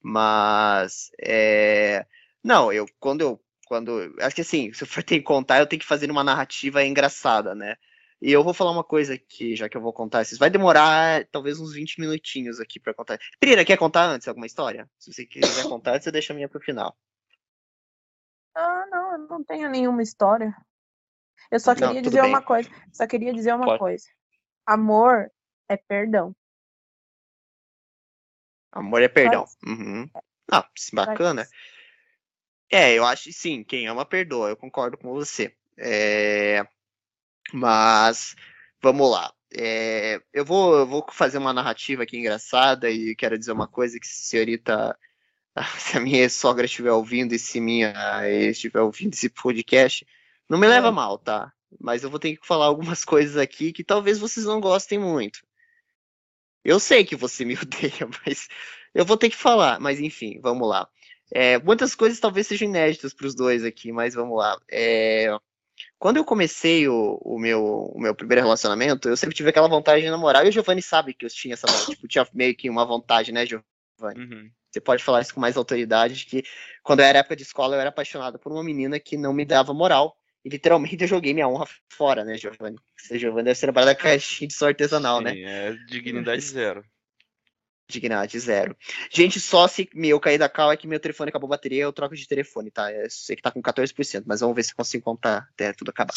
[0.00, 2.06] Mas, é...
[2.42, 5.66] Não, eu, quando eu, quando, acho que assim, se eu for ter que contar, eu
[5.66, 7.76] tenho que fazer uma narrativa engraçada, né?
[8.20, 10.38] E eu vou falar uma coisa aqui, já que eu vou contar esses.
[10.38, 13.18] Vai demorar talvez uns 20 minutinhos aqui para contar.
[13.40, 14.88] Pereira, quer contar antes alguma história?
[14.96, 16.96] Se você quiser contar, você deixa a minha pro final.
[19.28, 20.54] Não, tenho nenhuma história.
[21.50, 22.30] Eu só queria não, dizer bem.
[22.30, 22.70] uma coisa.
[22.92, 23.78] Só queria dizer uma Pode.
[23.78, 24.06] coisa.
[24.66, 25.30] Amor
[25.68, 26.34] é perdão.
[28.70, 29.44] Amor é perdão.
[29.66, 30.08] Uhum.
[30.50, 31.46] Ah, bacana.
[32.70, 35.54] É, eu acho que sim, quem ama perdoa, eu concordo com você.
[35.76, 36.66] É...
[37.52, 38.34] Mas,
[38.82, 39.30] vamos lá.
[39.54, 40.22] É...
[40.32, 44.06] Eu, vou, eu vou fazer uma narrativa aqui engraçada e quero dizer uma coisa que
[44.06, 44.98] a senhorita
[45.78, 47.92] se a minha sogra estiver ouvindo e se minha
[48.48, 50.06] estiver ouvindo esse podcast,
[50.48, 50.90] não me leva é.
[50.90, 51.52] mal, tá?
[51.80, 55.40] Mas eu vou ter que falar algumas coisas aqui que talvez vocês não gostem muito.
[56.64, 58.48] Eu sei que você me odeia, mas
[58.94, 59.80] eu vou ter que falar.
[59.80, 60.88] Mas enfim, vamos lá.
[61.34, 64.58] É, muitas coisas talvez sejam inéditas para os dois aqui, mas vamos lá.
[64.70, 65.34] É,
[65.98, 70.02] quando eu comecei o, o, meu, o meu primeiro relacionamento, eu sempre tive aquela vontade
[70.02, 70.44] de namorar.
[70.44, 73.46] E o Giovanni sabe que eu tinha essa tipo, tinha meio que uma vontade, né,
[73.46, 73.64] Giovanni?
[74.18, 76.42] Uhum você pode falar isso com mais autoridade, que
[76.82, 79.44] quando eu era época de escola, eu era apaixonado por uma menina que não me
[79.44, 80.16] dava moral.
[80.44, 82.78] E literalmente eu joguei minha honra fora, né, Giovanni?
[82.96, 85.40] Você, Giovanni, deve ser trabalhar da caixinha de som artesanal, Sim, né?
[85.40, 86.82] É dignidade zero.
[87.88, 88.74] Dignidade zero.
[89.10, 91.92] Gente, só se eu cair da cal é que meu telefone acabou a bateria, eu
[91.92, 92.90] troco de telefone, tá?
[92.90, 96.14] Eu sei que tá com 14%, mas vamos ver se consigo contar até tudo acabar.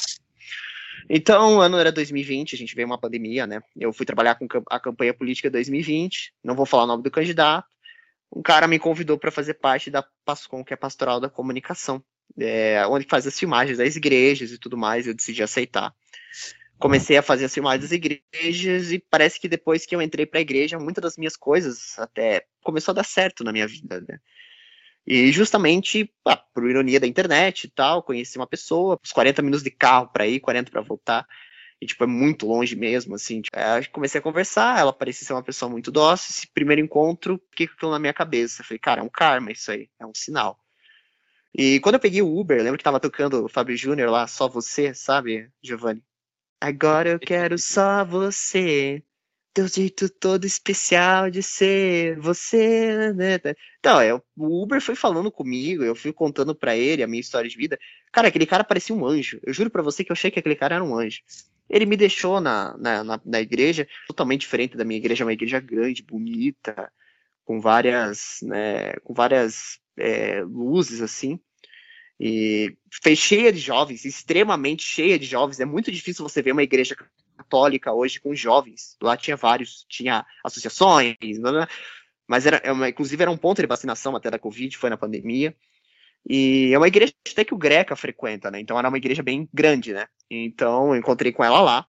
[1.09, 3.61] Então, o ano era 2020, a gente veio uma pandemia, né?
[3.75, 7.67] Eu fui trabalhar com a campanha política 2020, não vou falar o nome do candidato,
[8.35, 12.03] um cara me convidou para fazer parte da PASCOM, que é Pastoral da Comunicação,
[12.37, 15.93] é, onde faz as filmagens das igrejas e tudo mais, eu decidi aceitar.
[16.77, 20.39] Comecei a fazer as filmagens das igrejas e parece que depois que eu entrei para
[20.39, 24.19] a igreja, muitas das minhas coisas até começou a dar certo na minha vida, né?
[25.07, 29.63] E justamente, ah, por ironia da internet e tal, conheci uma pessoa, uns 40 minutos
[29.63, 31.25] de carro para ir, 40 para voltar.
[31.85, 33.41] E, tipo, é muito longe mesmo, assim.
[33.41, 36.31] Tipo, é, comecei a conversar, ela parecia ser uma pessoa muito dócil.
[36.31, 38.63] Esse primeiro encontro, fiquei com aquilo na minha cabeça.
[38.63, 40.59] Falei, cara, é um karma isso aí, é um sinal.
[41.53, 44.47] E quando eu peguei o Uber, lembro que tava tocando o Fábio Júnior lá, Só
[44.49, 46.03] Você, sabe, Giovanni?
[46.59, 49.03] Agora eu quero só você.
[49.53, 53.39] Teu jeito todo especial de ser você, né?
[53.79, 57.49] Então, é, o Uber foi falando comigo, eu fui contando para ele a minha história
[57.49, 57.79] de vida.
[58.11, 59.39] Cara, aquele cara parecia um anjo.
[59.43, 61.21] Eu juro para você que eu achei que aquele cara era um anjo.
[61.69, 65.59] Ele me deixou na, na, na, na, igreja, totalmente diferente da minha igreja, uma igreja
[65.59, 66.91] grande, bonita,
[67.43, 71.39] com várias, né, com várias é, luzes assim.
[72.19, 75.59] E fez cheia de jovens, extremamente cheia de jovens.
[75.59, 76.95] É muito difícil você ver uma igreja
[77.37, 78.95] católica hoje com jovens.
[79.01, 81.15] Lá tinha vários, tinha associações,
[82.27, 85.55] mas era, é inclusive era um ponto de vacinação até da Covid, foi na pandemia.
[86.27, 88.59] E é uma igreja até que o Greca frequenta, né?
[88.59, 90.07] Então era uma igreja bem grande, né?
[90.29, 91.87] Então eu encontrei com ela lá,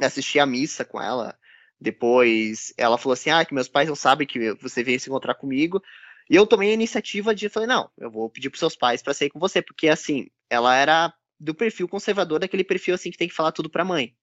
[0.00, 1.38] assisti a missa com ela.
[1.80, 5.34] Depois ela falou assim: Ah, que meus pais não sabem que você veio se encontrar
[5.34, 5.82] comigo.
[6.30, 9.12] E eu tomei a iniciativa de falei: Não, eu vou pedir pros seus pais para
[9.14, 13.28] sair com você, porque assim, ela era do perfil conservador, daquele perfil assim que tem
[13.28, 14.16] que falar tudo pra mãe.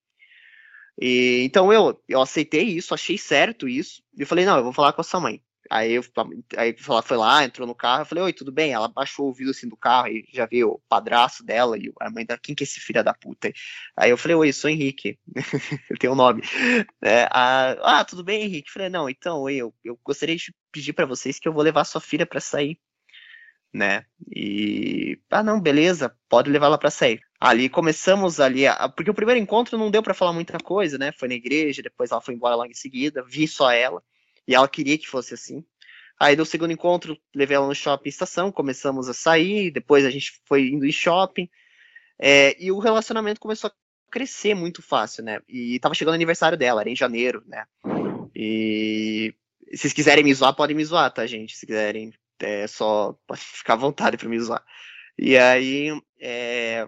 [1.00, 4.72] E, então eu, eu aceitei isso, achei certo isso, e eu falei: Não, eu vou
[4.72, 5.42] falar com a sua mãe.
[5.72, 6.04] Aí, eu,
[6.58, 8.72] aí ela foi lá, entrou no carro, eu falei, oi, tudo bem?
[8.72, 12.10] Ela baixou o vidro assim do carro e já viu o padraço dela e a
[12.10, 13.50] mãe da, quem que é esse filho da puta?
[13.96, 15.18] Aí eu falei, oi, sou Henrique,
[15.88, 16.42] eu tenho um nome.
[17.00, 18.68] É, a, ah, tudo bem, Henrique?
[18.68, 21.84] Eu falei, não, então, eu, eu gostaria de pedir para vocês que eu vou levar
[21.84, 22.78] sua filha para sair,
[23.72, 24.04] né?
[24.30, 27.22] E, ah, não, beleza, pode levar ela para sair.
[27.40, 31.12] Ali começamos ali, a, porque o primeiro encontro não deu para falar muita coisa, né?
[31.12, 34.02] Foi na igreja, depois ela foi embora logo em seguida, vi só ela.
[34.46, 35.64] E ela queria que fosse assim.
[36.18, 40.40] Aí no segundo encontro, levei ela no shopping estação, começamos a sair, depois a gente
[40.44, 41.48] foi indo em shopping.
[42.18, 43.72] É, e o relacionamento começou a
[44.10, 45.40] crescer muito fácil, né?
[45.48, 47.64] E tava chegando o aniversário dela, era em janeiro, né?
[48.36, 49.34] E
[49.70, 51.56] se vocês quiserem me zoar, podem me zoar, tá, gente?
[51.56, 54.62] Se quiserem, é só ficar à vontade para me zoar.
[55.18, 55.90] E aí,
[56.20, 56.86] é,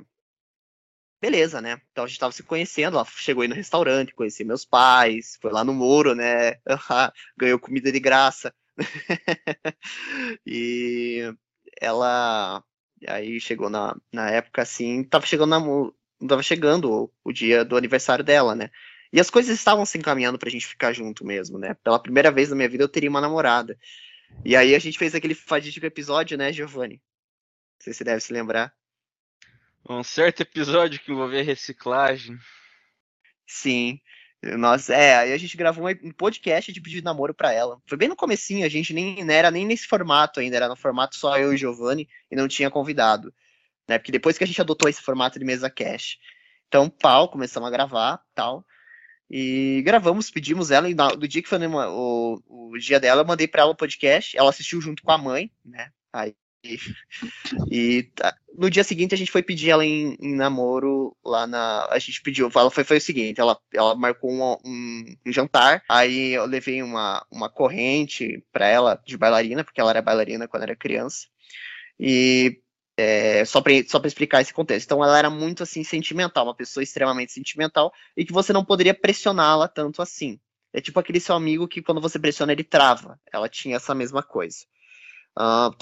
[1.25, 1.81] beleza, né?
[1.91, 5.51] Então a gente tava se conhecendo, ela chegou aí no restaurante, conheci meus pais, foi
[5.51, 6.57] lá no Moro, né?
[7.35, 8.55] Ganhou comida de graça.
[10.47, 11.23] e
[11.81, 12.63] ela
[13.09, 17.75] aí chegou na, na época assim, tava chegando na, tava chegando o, o dia do
[17.75, 18.69] aniversário dela, né?
[19.11, 21.73] E as coisas estavam se encaminhando pra gente ficar junto mesmo, né?
[21.83, 23.79] Pela primeira vez na minha vida eu teria uma namorada.
[24.45, 27.01] E aí a gente fez aquele fadídico episódio, né, Giovanni?
[27.81, 28.75] Sei se você deve se lembrar.
[29.89, 32.39] Um certo episódio que envolvia reciclagem.
[33.47, 34.01] Sim.
[34.43, 37.79] Nós, é, aí a gente gravou um podcast de pedido de namoro para ela.
[37.87, 40.77] Foi bem no comecinho, a gente nem não era nem nesse formato ainda, era no
[40.77, 43.33] formato só eu e Giovanni e não tinha convidado.
[43.89, 43.99] Né?
[43.99, 46.19] Porque depois que a gente adotou esse formato de mesa cash.
[46.69, 48.65] Então, pau, começamos a gravar, tal.
[49.31, 53.49] E gravamos, pedimos ela, e no dia que foi o, o dia dela, eu mandei
[53.49, 55.91] para ela o podcast, ela assistiu junto com a mãe, né?
[56.13, 56.35] Aí
[57.71, 61.87] e, tá, no dia seguinte a gente foi pedir ela em, em, namoro lá na.
[61.91, 65.83] A gente pediu, ela foi, foi o seguinte, ela, ela marcou um, um, um jantar,
[65.89, 70.63] aí eu levei uma, uma corrente para ela de bailarina, porque ela era bailarina quando
[70.63, 71.27] era criança.
[71.99, 72.61] E
[72.97, 74.87] é, só para só explicar esse contexto.
[74.87, 78.95] Então ela era muito assim sentimental, uma pessoa extremamente sentimental e que você não poderia
[78.95, 80.39] pressioná-la tanto assim.
[80.73, 83.19] É tipo aquele seu amigo que quando você pressiona ele trava.
[83.33, 84.59] Ela tinha essa mesma coisa.
[85.37, 85.75] Uh,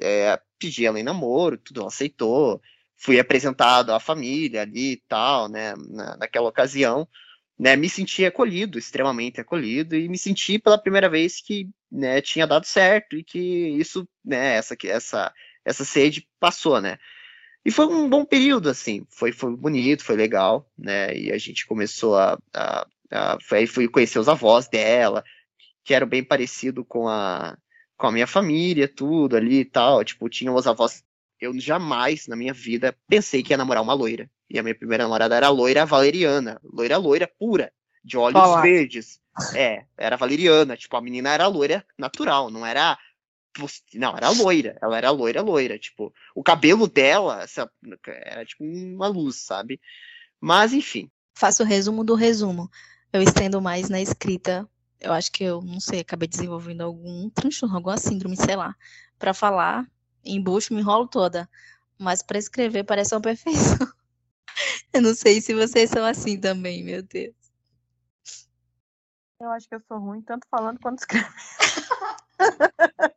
[0.00, 2.60] é, pedi ela em namoro, tudo ela aceitou,
[2.96, 7.08] fui apresentado à família ali e tal, né, na, naquela ocasião,
[7.58, 12.46] né, me senti acolhido, extremamente acolhido, e me senti pela primeira vez que, né, tinha
[12.46, 15.34] dado certo e que isso, né, essa, essa,
[15.64, 16.96] essa sede passou, né,
[17.64, 21.66] e foi um bom período, assim, foi, foi bonito, foi legal, né, e a gente
[21.66, 25.24] começou a, a, a foi, fui conhecer os avós dela,
[25.84, 27.58] que eram bem parecido com a,
[28.02, 30.04] com a minha família, tudo ali e tal.
[30.04, 31.04] Tipo, tinha os avós.
[31.40, 34.28] Eu jamais na minha vida pensei que ia namorar uma loira.
[34.50, 36.60] E a minha primeira namorada era loira valeriana.
[36.64, 37.72] Loira, loira pura.
[38.04, 38.60] De olhos Olá.
[38.60, 39.20] verdes.
[39.54, 40.76] É, era valeriana.
[40.76, 42.98] Tipo, a menina era loira natural, não era.
[43.94, 44.76] Não, era loira.
[44.82, 45.78] Ela era loira, loira.
[45.78, 47.70] Tipo, o cabelo dela essa,
[48.04, 49.80] era tipo uma luz, sabe?
[50.40, 51.08] Mas, enfim.
[51.36, 52.68] Faço o resumo do resumo.
[53.12, 54.68] Eu estendo mais na escrita
[55.02, 58.74] eu acho que eu, não sei, acabei desenvolvendo algum transtorno, alguma síndrome, sei lá.
[59.18, 59.86] Para falar,
[60.24, 61.48] embucho, me enrolo toda.
[61.98, 63.78] Mas para escrever parece uma perfeição.
[64.92, 67.34] eu não sei se vocês são assim também, meu Deus.
[69.40, 71.34] Eu acho que eu sou ruim, tanto falando quanto escrevendo.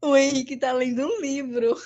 [0.00, 1.76] o Henrique tá lendo um livro.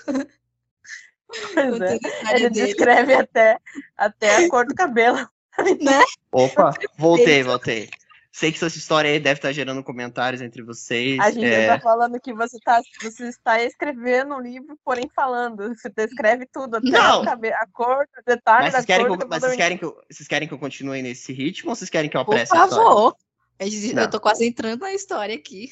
[1.56, 2.36] É.
[2.36, 2.66] Ele dele.
[2.66, 3.58] descreve até,
[3.96, 5.28] até a cor do cabelo.
[5.80, 6.02] Né?
[6.32, 7.88] Opa, voltei, voltei.
[8.34, 11.20] Sei que essa história aí deve estar gerando comentários entre vocês.
[11.20, 11.80] A gente está é...
[11.80, 15.68] falando que você, tá, você está escrevendo um livro, porém falando.
[15.68, 17.22] Você descreve tudo, até Não.
[17.22, 19.96] a cor, o detalhe mas vocês querem, cor, que eu, mas vocês querem, que eu,
[20.10, 23.16] vocês querem que eu continue nesse ritmo ou vocês querem que eu apresse Por favor.
[23.60, 24.02] a história?
[24.02, 25.70] Eu tô quase entrando na história aqui.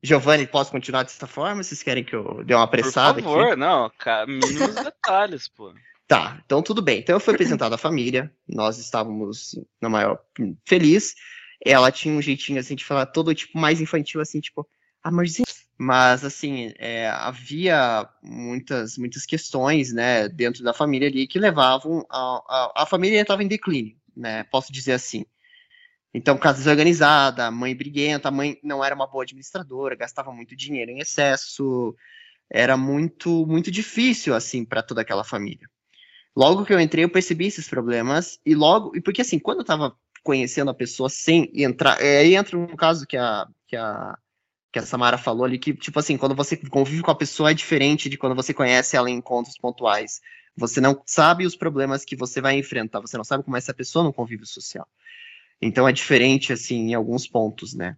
[0.00, 1.64] Giovanni, posso continuar dessa forma?
[1.64, 3.56] Vocês querem que eu dê uma apressada Por favor, aqui?
[3.56, 3.90] não,
[4.28, 5.74] mínimos detalhes, pô.
[6.06, 7.00] Tá, então tudo bem.
[7.00, 10.20] Então eu fui apresentado à família, nós estávamos na maior
[10.64, 11.16] feliz.
[11.64, 14.68] Ela tinha um jeitinho assim de falar todo tipo mais infantil, assim, tipo,
[15.02, 15.46] amorzinho.
[15.78, 22.72] Mas assim, é, havia muitas, muitas questões, né, dentro da família ali que levavam a,
[22.76, 24.42] a, a família estava em declínio, né?
[24.44, 25.24] Posso dizer assim.
[26.12, 30.90] Então, casa desorganizada, mãe briguenta, a mãe não era uma boa administradora, gastava muito dinheiro
[30.90, 31.94] em excesso,
[32.50, 35.68] era muito muito difícil assim para toda aquela família.
[36.36, 39.62] Logo que eu entrei, eu percebi esses problemas e logo e porque assim, quando eu
[39.62, 44.18] estava conhecendo a pessoa sem entrar, é, aí entra um caso que a que a
[44.72, 47.54] que a Samara falou ali que tipo assim, quando você convive com a pessoa é
[47.54, 50.20] diferente de quando você conhece ela em encontros pontuais.
[50.56, 53.72] Você não sabe os problemas que você vai enfrentar, você não sabe como é essa
[53.72, 54.86] pessoa no convívio social.
[55.60, 57.96] Então é diferente, assim, em alguns pontos, né?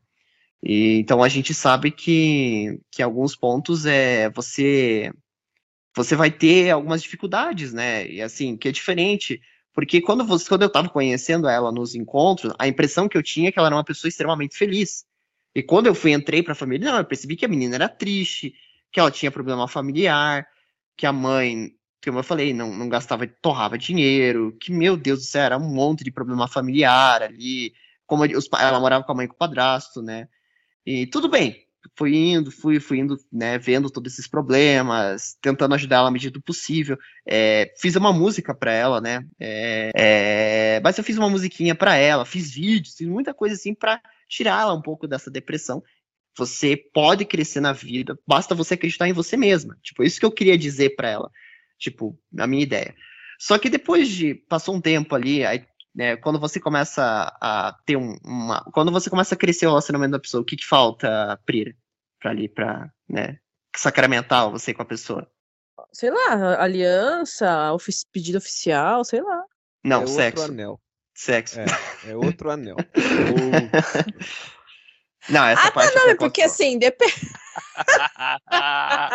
[0.62, 5.10] E, então a gente sabe que, que em alguns pontos é você
[5.96, 8.08] você vai ter algumas dificuldades, né?
[8.08, 9.40] E assim, que é diferente,
[9.72, 13.48] porque quando, você, quando eu estava conhecendo ela nos encontros, a impressão que eu tinha
[13.48, 15.04] é que ela era uma pessoa extremamente feliz.
[15.54, 17.88] E quando eu fui entrei para a família, não, eu percebi que a menina era
[17.88, 18.54] triste,
[18.92, 20.46] que ela tinha problema familiar,
[20.96, 21.72] que a mãe
[22.04, 25.68] como eu falei, não, não gastava, torrava dinheiro, que, meu Deus do céu, era um
[25.68, 27.74] monte de problema familiar ali,
[28.06, 30.28] como os, ela morava com a mãe e com o padrasto, né,
[30.84, 35.96] e tudo bem, fui indo, fui, fui indo, né, vendo todos esses problemas, tentando ajudar
[35.96, 36.96] ela à medida do possível,
[37.26, 41.96] é, fiz uma música para ela, né, é, é, mas eu fiz uma musiquinha para
[41.96, 45.82] ela, fiz vídeos, fiz muita coisa assim para tirar ela um pouco dessa depressão,
[46.36, 49.76] você pode crescer na vida, basta você acreditar em você mesma.
[49.82, 51.30] Tipo, isso que eu queria dizer para ela.
[51.78, 52.94] Tipo, a minha ideia.
[53.38, 54.34] Só que depois de.
[54.34, 55.64] Passou um tempo ali, aí,
[55.94, 57.02] né, quando você começa
[57.40, 58.62] a ter um, uma.
[58.72, 61.74] Quando você começa a crescer o relacionamento da pessoa, o que, que falta, Prira?
[62.20, 63.38] Pra ali, pra, né?
[63.76, 65.30] Sacramentar você com a pessoa?
[65.92, 69.42] Sei lá, aliança, ofici pedido oficial, sei lá.
[69.84, 70.42] Não, é sexo.
[70.42, 70.80] outro anel.
[71.14, 71.60] Sexo.
[71.60, 71.66] É,
[72.10, 72.76] é outro anel.
[75.28, 75.94] Não, essa ah, parte.
[75.94, 77.14] não, eu é porque assim, depende.
[78.46, 79.10] Ah,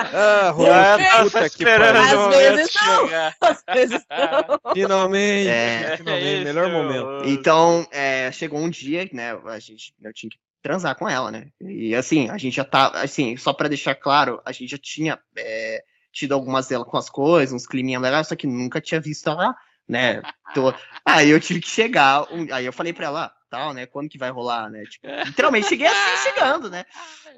[1.12, 2.22] tava puta que esperando pariu.
[2.22, 3.10] Às vezes não.
[3.50, 4.74] Às vezes não.
[4.74, 7.30] Finalmente, É, finalmente, melhor é o- momento.
[7.30, 9.38] Então, é, chegou um dia, né?
[9.46, 11.48] A gente, eu tinha que transar com ela, né?
[11.62, 15.20] E assim, a gente já tá, assim, só pra deixar claro, a gente já tinha
[15.38, 19.30] é, tido algumas dela com as coisas, uns climinha legais, só que nunca tinha visto
[19.30, 19.56] ela,
[19.88, 20.22] né?
[20.54, 20.74] Tô-
[21.06, 23.86] Aí eu tive que chegar, um- aí eu falei pra ela, ah, tal, né?
[23.86, 24.84] Quando que vai rolar, né?
[24.84, 25.96] Tipo, literalmente cheguei assim,
[26.36, 26.86] chegando, né?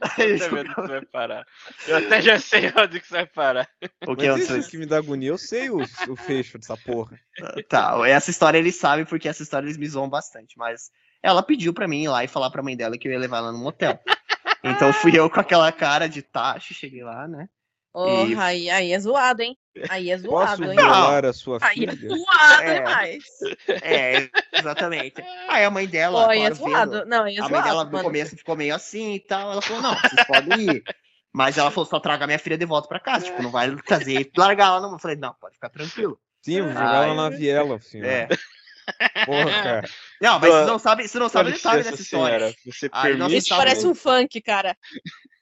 [0.18, 1.46] Aí Eu você vai parar.
[1.88, 3.70] Eu até já sei onde que você vai parar.
[4.06, 6.76] O que Mas eu isso que me dá agonia, eu sei o, o fecho dessa
[6.78, 7.20] porra.
[7.70, 10.92] Tá, essa história eles sabem, porque essa história eles me zoam bastante, mas
[11.22, 13.38] ela pediu pra mim ir lá e falar pra mãe dela que eu ia levar
[13.38, 14.00] ela no motel.
[14.64, 17.48] Então fui eu com aquela cara de tacho, cheguei lá, né?
[17.94, 19.58] Porra, aí, aí é zoado, hein?
[19.90, 20.28] Aí é Posso
[20.58, 20.72] zoado, hein?
[20.78, 22.10] violar a sua Aí é filha?
[22.18, 22.74] zoado É.
[22.80, 23.24] demais.
[23.84, 25.24] É, exatamente.
[25.50, 26.92] Aí a mãe dela, Pô, aí é zoado.
[26.92, 27.52] vendo, Não, é a zoado.
[27.54, 28.04] mãe dela no mano.
[28.04, 30.84] começo ficou meio assim e tal, ela falou, não, vocês podem ir.
[31.34, 34.22] Mas ela falou, só traga minha filha de volta pra casa, tipo, não vai trazer
[34.22, 34.94] e largar ela não.
[34.94, 36.20] Eu falei, não, pode ficar tranquilo.
[36.42, 38.02] Sim, vou jogar ela na viela, assim.
[38.04, 38.28] É.
[39.26, 39.90] Porra, cara.
[40.22, 42.56] Não, mas você não sabe, você não sabe detalhe dessa história.
[42.90, 43.34] senhora?
[43.36, 44.76] Isso parece um funk, cara.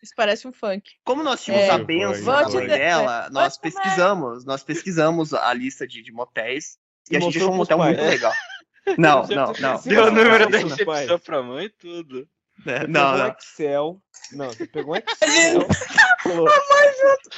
[0.06, 0.92] Isso parece um funk.
[1.04, 1.72] Como nós tínhamos É.
[1.72, 6.78] a benção da mãe dela, vou nós pesquisamos, nós pesquisamos a lista de, de motéis
[7.10, 7.98] e, E a gente achou um motel pais.
[7.98, 8.32] muito legal.
[9.00, 9.82] Não, não, não.
[9.82, 12.28] Deu o mas- número da recepção pra mãe e tudo.
[12.64, 13.28] Você Não, pegou um não.
[13.40, 14.02] Excel.
[14.32, 15.68] Não, você pegou um Excel.
[16.22, 16.48] falou,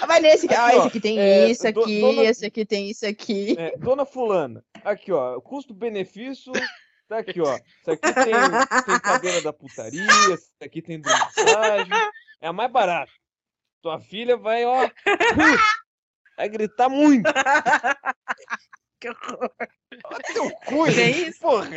[0.05, 0.55] Vai nesse aqui.
[0.55, 3.55] Ah, Aqui, ó, esse aqui tem é, isso aqui, dona- esse aqui tem isso aqui.
[3.57, 6.51] é, Dona Fulana, aqui ó, custo-benefício,
[7.07, 7.55] tá aqui ó.
[7.55, 11.87] Isso aqui tem, tem cadeira da putaria, isso aqui tem do massagem.
[12.41, 13.11] É a mais barata.
[13.81, 14.89] Tua filha vai, ó.
[16.37, 17.29] vai gritar muito.
[18.99, 19.51] Que horror.
[20.05, 21.39] Ó, teu cu, Que gente, isso?
[21.39, 21.67] porra.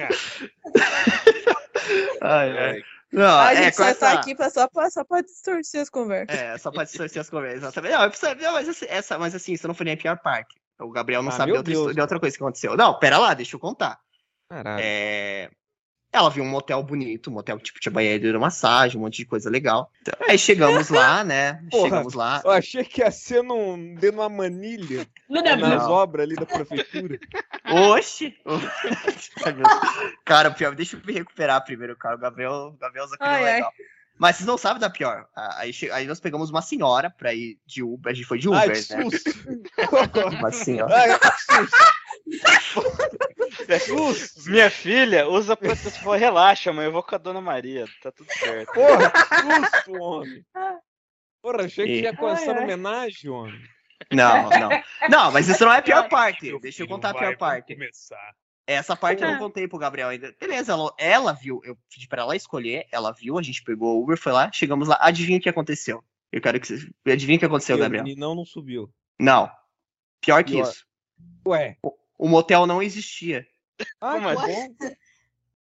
[2.23, 2.83] Ai, ai.
[3.13, 3.99] Não, a é, gente com só essa...
[3.99, 6.39] tá aqui pra, só, pra, só pra distorcer as conversas.
[6.39, 7.63] É, só pode distorcer as conversas.
[7.63, 7.93] Exatamente.
[7.93, 10.19] Não, eu preciso- não, mas, assim, essa, mas assim, isso não foi nem a pior
[10.19, 10.55] parte.
[10.79, 12.75] O Gabriel não Ah, sabe de outra, de outra coisa que aconteceu.
[12.77, 14.01] Não, pera lá, deixa eu contar.
[14.49, 14.81] Caralho.
[14.83, 15.51] É,
[16.13, 19.25] Ela viu um motel bonito, um motel tipo, tinha banheiro de massagem, um monte de
[19.25, 19.93] coisa legal.
[20.03, 21.63] Então, aí chegamos lá, né?
[21.71, 21.85] Porra.
[21.85, 22.43] Chegamos lá.
[22.45, 25.91] Eu achei que ia ser num, dentro de uma manilha Não nas Não.
[25.91, 27.19] obras ali da prefeitura.
[27.95, 28.37] Oxi!
[30.25, 32.17] Cara, pior, deixa eu me recuperar primeiro, cara.
[32.17, 33.71] O Gabriel, o Gabriel Zacarias Ai, ai.
[34.21, 35.27] Mas vocês não sabem da pior.
[35.35, 38.13] Aí, aí nós pegamos uma senhora pra ir de Uber.
[38.13, 38.75] A gente foi de Uber, Ai, né?
[38.75, 39.31] que susto.
[40.39, 40.95] Uma senhora.
[40.95, 41.27] Ai, que
[43.67, 44.41] susto.
[44.51, 46.19] Minha filha usa protetor.
[46.19, 46.85] Relaxa, mãe.
[46.85, 47.87] Eu vou com a dona Maria.
[48.03, 48.73] Tá tudo certo.
[48.75, 50.45] Porra, que susto, homem.
[51.43, 52.63] Porra, achei que E- ia começar ai.
[52.63, 53.59] homenagem, homem.
[54.13, 54.69] Não, não.
[55.09, 56.59] Não, mas isso não é a pior parte.
[56.61, 57.75] Deixa eu contar a pior parte.
[57.75, 58.35] Começar.
[58.73, 60.35] Essa parte eu não contei pro Gabriel ainda.
[60.39, 64.03] Beleza, ela, ela viu, eu pedi pra ela escolher, ela viu, a gente pegou o
[64.03, 66.03] Uber, foi lá, chegamos lá, adivinha o que aconteceu?
[66.33, 66.89] Eu quero que você.
[67.07, 68.05] Adivinha o que aconteceu, E o Gabriel?
[68.05, 68.89] meninão não subiu.
[69.19, 69.51] Não.
[70.21, 70.63] Pior que Pior.
[70.69, 70.87] isso.
[71.47, 71.77] Ué.
[72.19, 73.47] O motel não existia.
[74.01, 74.75] Ah, Como bom.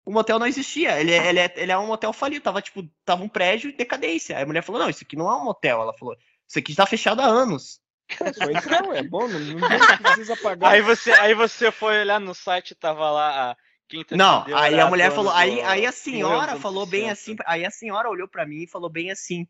[0.03, 0.99] O motel não existia.
[0.99, 2.43] Ele, é- ele, é, ele é um motel falido.
[2.43, 4.35] Tava, tipo, tava um prédio em decadência.
[4.35, 5.81] Aí a mulher falou: não, isso aqui não é um motel.
[5.81, 6.15] Ela falou:
[6.47, 7.79] isso aqui tá fechado há anos.
[8.15, 8.99] Só ué.
[8.99, 10.71] É bom, não, não precisa pagar.
[10.71, 13.57] Aí você, aí você foi olhar no site tava lá a
[13.87, 17.65] quinta Não, aí a mulher falou, do aí, aí a senhora falou bem assim, aí
[17.65, 19.47] a senhora olhou pra mim e falou bem assim: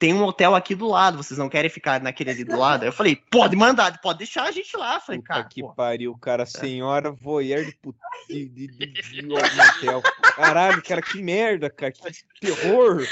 [0.00, 2.86] tem um hotel aqui do lado, vocês não querem ficar naquele ali do lado?
[2.86, 4.94] Eu falei, pode mandar, pode deixar a gente lá.
[4.94, 6.46] Eu falei, Puta cara, que pô, pariu, cara.
[6.46, 7.98] Senhora voyeur de, put...
[8.26, 10.00] de, de, de, de motel.
[10.34, 11.92] Caralho, cara, que merda, cara.
[11.92, 12.00] Que
[12.40, 13.06] terror.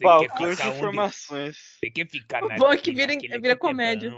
[0.00, 1.58] Balcão de informações.
[1.78, 4.10] Você quer ficar O bom é que vira- vira comédia.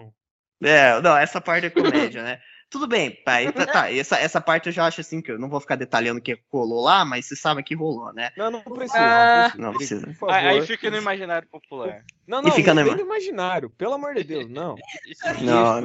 [0.63, 2.41] É, não, essa parte é comédia, né?
[2.75, 3.53] Tudo bem, pai.
[3.53, 6.19] Tá, tá, essa, essa parte eu já acho assim que eu não vou ficar detalhando
[6.19, 8.33] o que rolou lá, mas vocês sabem que rolou, né?
[8.37, 8.99] Não, não precisa.
[8.99, 9.53] Ah.
[9.55, 10.01] não Não precisa.
[10.01, 10.19] precisa.
[10.19, 10.35] Por favor.
[10.35, 12.05] Aí, aí fica no imaginário popular.
[12.27, 13.71] Não, E não, fica não no imaginário.
[13.71, 14.75] Pelo amor de Deus, não.
[14.75, 15.85] Não, Isso, não.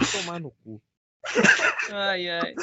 [0.00, 0.82] aí Tomar no cu.
[1.92, 2.54] Ai, ai.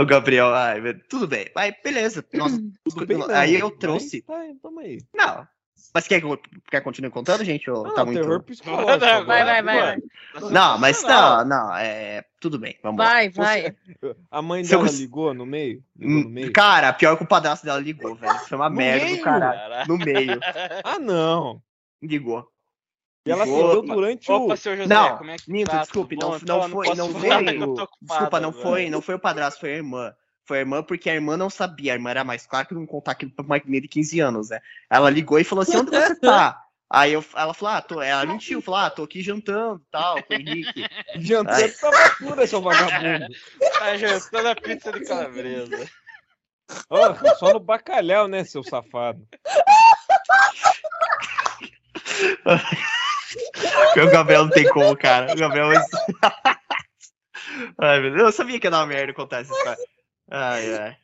[0.00, 1.50] O Gabriel, ai, tudo bem.
[1.54, 2.24] Mas beleza.
[2.32, 4.22] Nossa, Tudo bem, aí eu trouxe.
[4.22, 5.04] Tá, tamo aí.
[5.14, 5.46] Não.
[5.94, 6.22] Mas quer
[6.70, 7.70] quer continuar contando, gente?
[7.70, 8.20] Ou Não, tá muito.
[8.22, 8.86] terror psicológico.
[8.98, 9.24] Vai, agora.
[9.24, 10.00] Vai, vai, vai.
[10.40, 10.50] vai.
[10.50, 12.24] Não, mas não, não, é.
[12.40, 13.12] Tudo bem, vamos lá.
[13.12, 13.76] Vai, vai.
[14.30, 15.82] A mãe eu dela ligou no meio?
[15.96, 16.52] Ligou no Hum, meio?
[16.52, 18.38] Cara, pior que o padrasto dela ligou, velho.
[18.38, 19.16] Foi uma No merda meio?
[19.18, 19.88] do caralho.
[19.88, 20.40] No meio.
[20.82, 21.62] Ah, não.
[22.02, 22.48] Ligou.
[23.26, 23.72] E ela Ligou.
[23.72, 24.34] atendeu durante o.
[24.34, 25.82] Opa, seu José, Não, como é que minto, tá?
[25.82, 26.38] desculpe, não- não
[26.70, 27.28] foi- não foi-
[28.00, 30.12] Desculpa, não foi, não foi o padrasto, foi a irmã.
[30.44, 31.92] Foi a irmã porque a irmã não sabia.
[31.92, 34.50] A irmã era mais clara que não contar aquilo pra uma menina de 15 anos,
[34.50, 34.60] né?
[34.90, 36.58] Ela ligou e falou assim: onde você tá?
[36.94, 40.34] Aí eu, ela falou, ah, tô, ela mentiu, falou, ah, tô aqui jantando tal, com
[40.34, 40.84] o Henrique.
[41.16, 43.34] Jantando tava pura, seu vagabundo.
[43.78, 45.90] Tá jantando a pizza de calabresa.
[46.90, 49.26] Ó, só no bacalhau, né, seu safado?
[53.96, 55.32] o Gabriel não tem como, cara.
[55.32, 55.70] O Gabriel.
[57.78, 59.82] ai, meu Deus, eu sabia que ia dar uma merda contar essa história.
[60.34, 60.96] Ai, ai.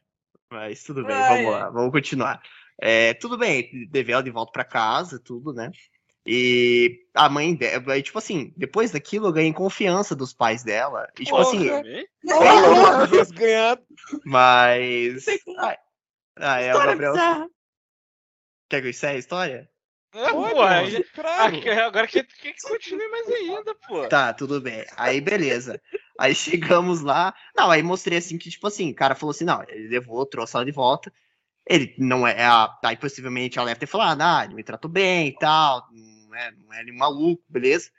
[0.51, 2.43] Mas tudo bem, Ai, vamos lá, vamos continuar.
[2.81, 5.71] É, tudo bem, levei ela de volta pra casa, tudo, né?
[6.25, 11.07] E a mãe dela, aí, tipo assim, depois daquilo eu ganhei confiança dos pais dela.
[11.19, 11.43] E, tipo Porra.
[11.43, 11.69] assim,
[12.23, 13.83] Porra, tivesse ganhado.
[14.25, 15.27] mas.
[16.37, 17.13] Ai, é o Gabriel.
[17.13, 17.49] bizarra.
[18.71, 19.71] Quer que eu encerre a história?
[20.19, 21.57] É, pô, aí- claro.
[21.86, 24.09] Agora que, que continue mais ainda, pô.
[24.09, 24.85] Tá, tudo bem.
[24.97, 25.81] Aí, beleza.
[26.19, 27.35] Aí chegamos lá.
[27.57, 30.57] Não, aí mostrei assim que, tipo assim, o cara falou assim: não, ele levou, trouxe
[30.57, 31.12] ela de volta.
[31.66, 32.43] Ele não é.
[32.45, 35.86] A, aí possivelmente ela deve ter falado, ah, ele me tratou bem e tal.
[35.93, 37.90] Não é, não é nenhum maluco, beleza.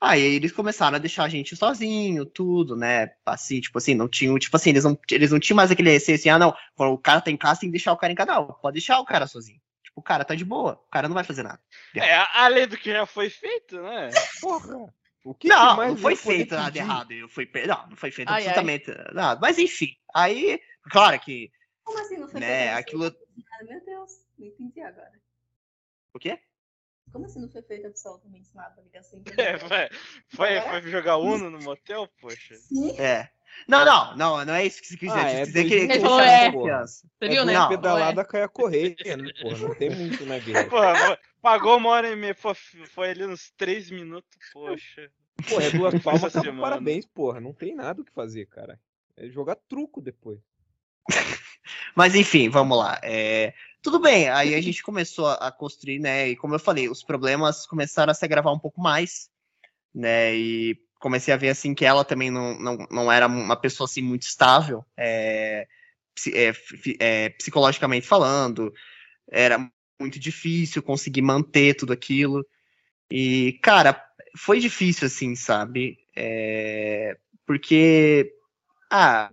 [0.00, 3.10] Aí eles começaram a deixar a gente sozinho, tudo, né?
[3.26, 6.16] Assim, tipo assim, não tinham, tipo assim, eles não, eles não tinham mais aquele receio
[6.16, 8.16] assim, ah, não, quando o cara tá em casa, tem que deixar o cara em
[8.16, 8.32] casa.
[8.32, 9.60] Não, pode deixar o cara sozinho.
[9.90, 11.60] Tipo, o cara tá de boa, o cara não vai fazer nada.
[11.94, 14.10] É, além do que já foi feito, né?
[14.40, 14.94] Porra.
[15.22, 17.12] O que não, que não foi feito nada errado.
[17.12, 18.48] Eu fui, não, não foi feito Ai, ai.
[18.48, 19.38] absolutamente nada.
[19.40, 20.60] Mas enfim, aí,
[20.90, 21.52] claro que,
[21.84, 23.04] Como assim não foi né, feito aquilo.
[23.06, 23.64] absolutamente nada?
[23.64, 25.20] Meu Deus, não entendi agora.
[26.14, 26.40] O quê?
[27.12, 28.80] Como assim não foi feito absolutamente nada?
[28.82, 29.90] Ligação É, foi,
[30.28, 32.54] foi, foi jogar Uno no motel, poxa.
[32.56, 32.98] Sim.
[32.98, 33.30] É.
[33.68, 35.42] Não, não, não, não é isso que você quiser.
[35.42, 36.58] Ah, você é quiser que e na pô.
[36.58, 37.06] confiança.
[37.18, 37.52] Você viu, né?
[37.52, 39.58] Não, Pedalada caia correia, né, porra?
[39.58, 40.70] Não tem muito, né, guerreiro?
[40.70, 40.78] Pô,
[41.40, 45.10] pagou uma hora e meia, pô, foi ali uns três minutos, poxa.
[45.48, 46.60] Porra, é duas palmas, tá, semana.
[46.60, 47.40] parabéns, porra.
[47.40, 48.78] Não tem nada o que fazer, cara.
[49.16, 50.38] É jogar truco depois.
[51.94, 53.00] Mas enfim, vamos lá.
[53.02, 56.28] É, tudo bem, aí a gente começou a a construir, né?
[56.28, 59.30] E como eu falei, os problemas começaram a se agravar um pouco mais,
[59.94, 60.34] né?
[60.36, 64.02] E comecei a ver assim que ela também não, não, não era uma pessoa assim
[64.02, 65.66] muito estável, é,
[66.32, 66.52] é,
[67.00, 68.72] é, psicologicamente falando.
[69.28, 69.58] Era
[69.98, 72.46] muito difícil conseguir manter tudo aquilo.
[73.10, 74.00] E, cara,
[74.36, 75.98] foi difícil, assim, sabe?
[76.14, 77.16] É,
[77.46, 78.32] porque.
[78.90, 79.30] Ah,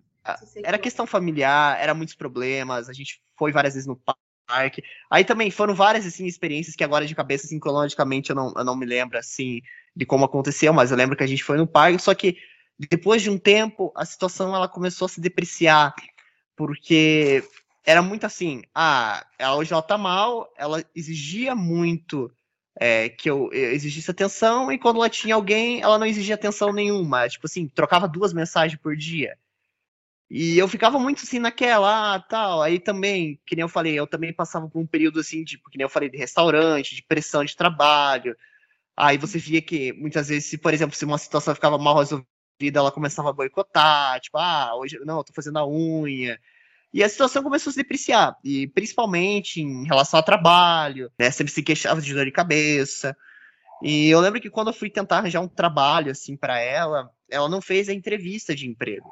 [0.64, 3.99] era questão familiar, era muitos problemas, a gente foi várias vezes no
[4.48, 4.84] parque.
[5.10, 8.64] Aí também foram várias assim experiências que agora de cabeça assim cronologicamente eu não, eu
[8.64, 9.61] não me lembro assim
[9.98, 12.38] de como aconteceu, mas eu lembro que a gente foi no parque, só que
[12.78, 15.95] depois de um tempo a situação ela começou a se depreciar,
[16.56, 17.44] porque
[17.84, 22.32] era muito assim, ah, ela hoje ela tá mal, ela exigia muito
[22.80, 26.72] é, que eu eu exigisse atenção e quando ela tinha alguém, ela não exigia atenção
[26.72, 29.36] nenhuma, tipo assim, trocava duas mensagens por dia.
[30.30, 32.61] E eu ficava muito assim naquela, ah, tal.
[32.61, 35.78] Aí também, que nem eu falei, eu também passava por um período assim, tipo, que
[35.78, 38.36] nem eu falei, de restaurante, de pressão de trabalho.
[38.98, 42.28] Aí você via que muitas vezes, se, por exemplo, se uma situação ficava mal resolvida,
[42.60, 46.40] vida ela começava a boicotar, tipo, ah, hoje não, eu tô fazendo a unha.
[46.94, 51.30] E a situação começou a se depreciar, e principalmente em relação ao trabalho, né?
[51.32, 53.15] Sempre se queixava de dor de cabeça.
[53.84, 57.49] E eu lembro que quando eu fui tentar arranjar um trabalho assim para ela, ela
[57.49, 59.11] não fez a entrevista de emprego.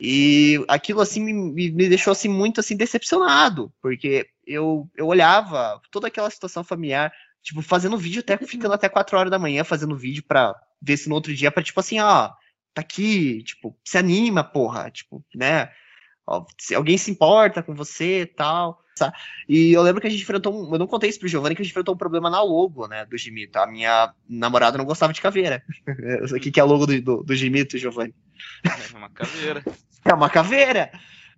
[0.00, 6.06] E aquilo assim me, me deixou assim muito assim decepcionado, porque eu, eu olhava toda
[6.06, 7.12] aquela situação familiar,
[7.42, 11.08] tipo, fazendo vídeo até ficando até 4 horas da manhã fazendo vídeo para ver se
[11.08, 12.30] no outro dia para tipo assim, ó,
[12.74, 15.70] tá aqui, tipo, se anima, porra, tipo, né?
[16.26, 18.82] Ó, se alguém se importa com você, tal.
[18.98, 19.12] Tá?
[19.48, 21.62] E eu lembro que a gente enfrentou um, eu não contei isso pro Giovanni que
[21.62, 23.58] a gente enfrentou um problema na logo, né, do Gimito.
[23.58, 25.62] A minha namorada não gostava de caveira.
[26.34, 28.14] o que que é a logo do, do, do Gimito, Giovanni?
[28.64, 29.64] É uma caveira.
[30.04, 30.90] É uma caveira.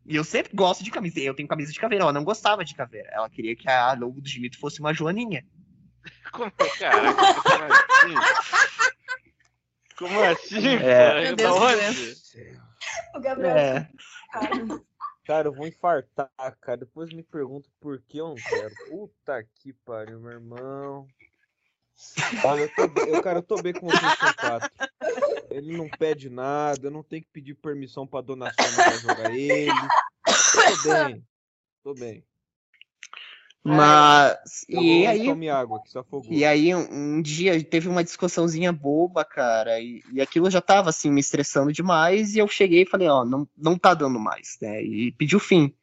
[0.06, 1.20] E eu sempre gosto de camisa.
[1.20, 2.04] Eu tenho camisa de caveira.
[2.04, 3.10] Ela não gostava de caveira.
[3.12, 5.44] Ela queria que a logo do Gimito fosse uma joaninha.
[6.32, 8.14] Como, caraca, como assim?
[9.98, 10.68] Como assim?
[10.76, 11.20] É.
[11.22, 11.60] Meu Deus da
[13.14, 13.56] O Gabriel.
[13.56, 13.90] É.
[15.26, 16.78] Cara, eu vou infartar, cara.
[16.78, 18.74] Depois me pergunto por que eu não quero.
[18.88, 21.06] Puta que pariu, meu irmão.
[22.44, 24.70] Olha, eu tô, bem- eu, cara, eu tô bem com o quatro.
[25.50, 29.30] Ele não pede nada, eu não tenho que pedir permissão pra dona Sônia pra jogar
[29.34, 29.70] ele.
[30.24, 31.26] Tô bem,
[31.82, 32.24] tô bem.
[33.62, 34.64] Mas.
[34.70, 35.26] Tá E aí.
[36.32, 40.88] E aí, um, um dia teve uma discussãozinha boba, cara, e, e aquilo já tava,
[40.90, 44.56] assim, me estressando demais, e eu cheguei e falei, ó, não, não tá dando mais,
[44.62, 45.74] né, e pedi o fim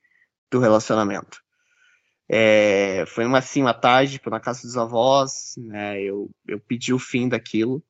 [0.52, 1.42] do relacionamento.
[2.30, 6.94] É, foi uma, assim, uma tarde, tipo, na casa dos avós, né, eu, eu pedi
[6.94, 7.84] o fim daquilo,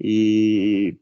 [0.00, 0.96] e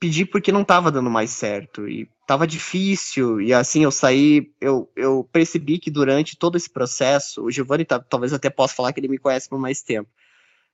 [0.00, 4.90] pedi porque não tava dando mais certo, e tava difícil, e assim, eu saí, eu,
[4.94, 9.00] eu percebi que durante todo esse processo, o Giovanni tá- talvez até possa falar que
[9.00, 10.08] ele me conhece por mais tempo,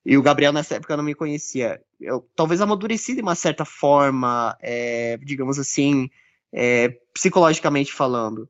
[0.05, 1.81] e o Gabriel nessa época não me conhecia.
[1.99, 6.11] Eu talvez amadureci de uma certa forma, é, digamos assim,
[6.53, 8.49] é, psicologicamente falando.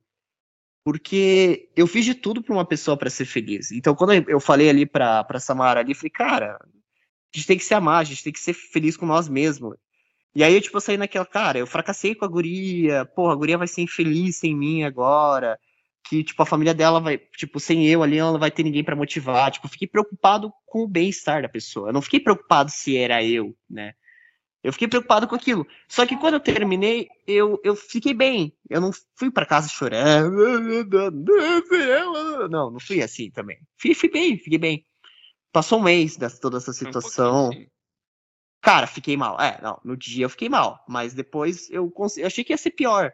[0.85, 3.71] Porque eu fiz de tudo para uma pessoa para ser feliz.
[3.71, 7.65] Então, quando eu falei ali pra, pra Samara ali, falei, cara, a gente tem que
[7.65, 9.77] se amar, a gente tem que ser feliz com nós mesmos.
[10.35, 13.57] E aí, eu, tipo, saí naquela, cara, eu fracassei com a guria, porra, a guria
[13.57, 15.59] vai ser infeliz sem mim agora,
[16.09, 18.83] que, tipo, a família dela vai, tipo, sem eu ali, ela não vai ter ninguém
[18.83, 22.97] pra motivar, tipo, fiquei preocupado com o bem-estar da pessoa, eu não fiquei preocupado se
[22.97, 23.95] era eu, né,
[24.63, 28.81] eu fiquei preocupado com aquilo, só que quando eu terminei, eu, eu fiquei bem, eu
[28.81, 30.37] não fui pra casa chorando,
[32.51, 34.85] não, não fui assim também, fui, fui bem, fiquei bem,
[35.53, 37.67] passou um mês dessa, toda essa Foi um situação, assim.
[38.65, 39.41] Cara, fiquei mal.
[39.41, 42.57] É, não, no dia eu fiquei mal, mas depois eu, cons- eu achei que ia
[42.57, 43.13] ser pior.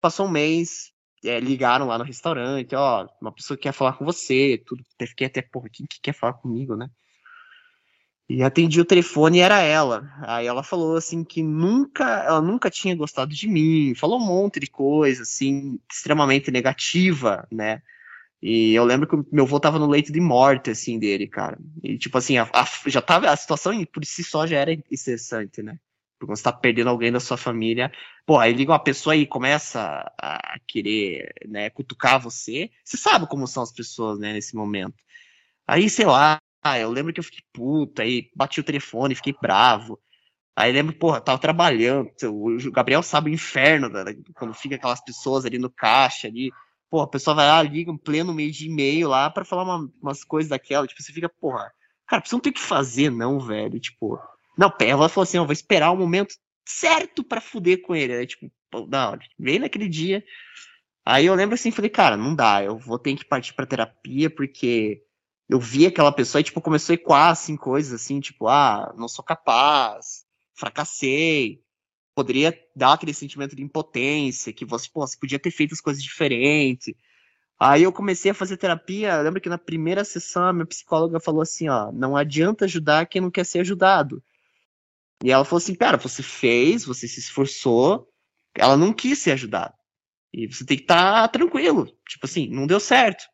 [0.00, 0.92] Passou um mês,
[1.24, 4.84] é, ligaram lá no restaurante, ó, uma pessoa que quer falar com você, tudo.
[5.08, 6.88] Fiquei até, porra, quem que quer falar comigo, né?
[8.28, 10.06] E atendi o telefone e era ela.
[10.22, 14.60] Aí ela falou assim que nunca, ela nunca tinha gostado de mim, falou um monte
[14.60, 17.82] de coisa assim, extremamente negativa, né?
[18.42, 21.58] E eu lembro que meu avô tava no leito de morte, assim, dele, cara.
[21.82, 25.62] E, tipo assim, a- a- já tava, a situação por si só já era estressante,
[25.62, 25.78] né?
[26.18, 27.90] Porque você tá perdendo alguém da sua família.
[28.26, 29.80] Pô, aí liga uma pessoa e começa
[30.20, 32.70] a querer, né, cutucar você.
[32.84, 34.94] Você sabe como são as pessoas, né, nesse momento.
[35.66, 36.40] Aí, sei lá,
[36.80, 40.00] eu lembro que eu fiquei puta, aí bati o telefone, fiquei bravo.
[40.56, 42.10] Aí lembro, porra, tava trabalhando.
[42.24, 44.04] O Gabriel sabe o inferno, né,
[44.36, 46.50] quando fica aquelas pessoas ali no caixa ali.
[46.90, 49.90] Pô, a pessoa vai lá, liga em pleno meio de e-mail lá pra falar uma-
[50.02, 50.86] umas coisas daquela.
[50.86, 51.70] Tipo, você fica, porra,
[52.06, 53.78] cara, você não tem o que fazer, não, velho.
[53.78, 54.18] Tipo,
[54.56, 56.34] não, ela falou assim, ó, vou esperar o momento
[56.66, 58.14] certo pra fuder com ele.
[58.14, 58.50] Aí, tipo,
[58.88, 60.24] não, veio naquele dia.
[61.04, 64.28] Aí eu lembro assim, falei, cara, não dá, eu vou ter que partir pra terapia,
[64.30, 65.02] porque
[65.48, 69.08] eu vi aquela pessoa e, tipo, começou a ecoar, assim, coisas assim, tipo, ah, não
[69.08, 70.24] sou capaz,
[70.54, 71.62] fracassei,
[72.18, 76.02] poderia dar aquele sentimento de impotência, que você, pô, você podia ter feito as coisas
[76.02, 76.92] diferentes.
[77.56, 81.42] Aí eu comecei a fazer terapia, lembro que na primeira sessão a minha psicóloga falou
[81.42, 84.20] assim, ó, não adianta ajudar quem não quer ser ajudado.
[85.22, 88.08] E ela falou assim, cara, você fez, você se esforçou,
[88.52, 89.74] ela não quis ser ajudada.
[90.32, 93.24] E você tem que estar tranquilo, tipo assim, não deu certo.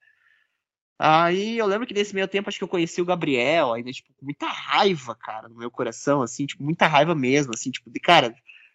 [0.98, 4.12] Aí eu lembro que nesse meio tempo acho que eu conheci o Gabriel, ainda, tipo,
[4.12, 7.98] com muita raiva, cara, no meu coração, assim, tipo, muita raiva mesmo, assim, tipo, de,
[7.98, 8.34] cara,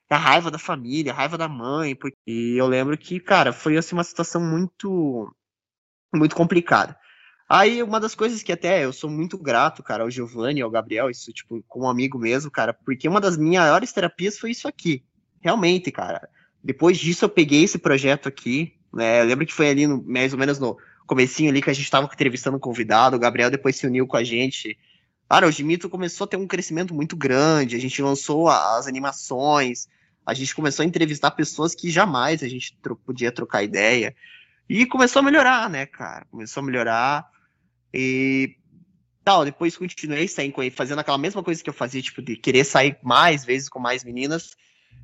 [0.09, 2.17] da raiva da família, raiva da mãe, porque...
[2.25, 5.31] e eu lembro que, cara, foi, assim, uma situação muito,
[6.13, 6.97] muito complicada.
[7.47, 11.09] Aí, uma das coisas que até eu sou muito grato, cara, ao Giovanni, ao Gabriel,
[11.09, 15.03] isso, tipo, como amigo mesmo, cara, porque uma das minhas maiores terapias foi isso aqui.
[15.41, 16.27] Realmente, cara.
[16.63, 20.33] Depois disso, eu peguei esse projeto aqui, né, eu lembro que foi ali, no, mais
[20.33, 20.77] ou menos no
[21.07, 24.17] comecinho ali, que a gente tava entrevistando um convidado, o Gabriel depois se uniu com
[24.17, 24.77] a gente
[25.29, 29.87] Cara, o Gimito começou a ter um crescimento muito grande, a gente lançou as animações,
[30.29, 34.15] a gente começou a entrevistar pessoas que jamais a gente tro podia trocar ideia.
[34.69, 36.25] E começou a melhorar, né, cara?
[36.29, 37.27] Começou a melhorar.
[37.91, 38.55] E
[39.23, 42.97] tal, depois continuei saindo, fazendo aquela mesma coisa que eu fazia, tipo, de querer sair
[43.01, 44.55] mais vezes com mais meninas.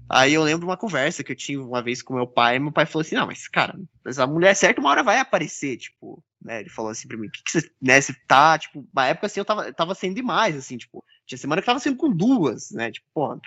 [0.07, 2.71] Aí eu lembro uma conversa que eu tive uma vez com meu pai, e meu
[2.71, 3.75] pai falou assim, não, mas, cara,
[4.05, 6.59] a mulher certa uma hora vai aparecer, tipo, né?
[6.59, 9.39] Ele falou assim pra mim, que, que você, né, você tá, tipo, na época assim,
[9.39, 12.91] eu tava, tava sendo demais, assim, tipo, tinha semana que tava sendo com duas, né?
[12.91, 13.39] Tipo, pô,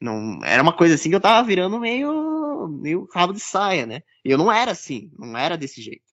[0.00, 4.02] não, era uma coisa assim que eu tava virando meio, meio rabo de saia, né?
[4.24, 6.04] E eu não era assim, não era desse jeito.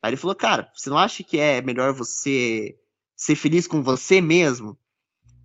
[0.00, 2.76] Aí ele falou, cara, você não acha que é melhor você
[3.16, 4.78] ser feliz com você mesmo?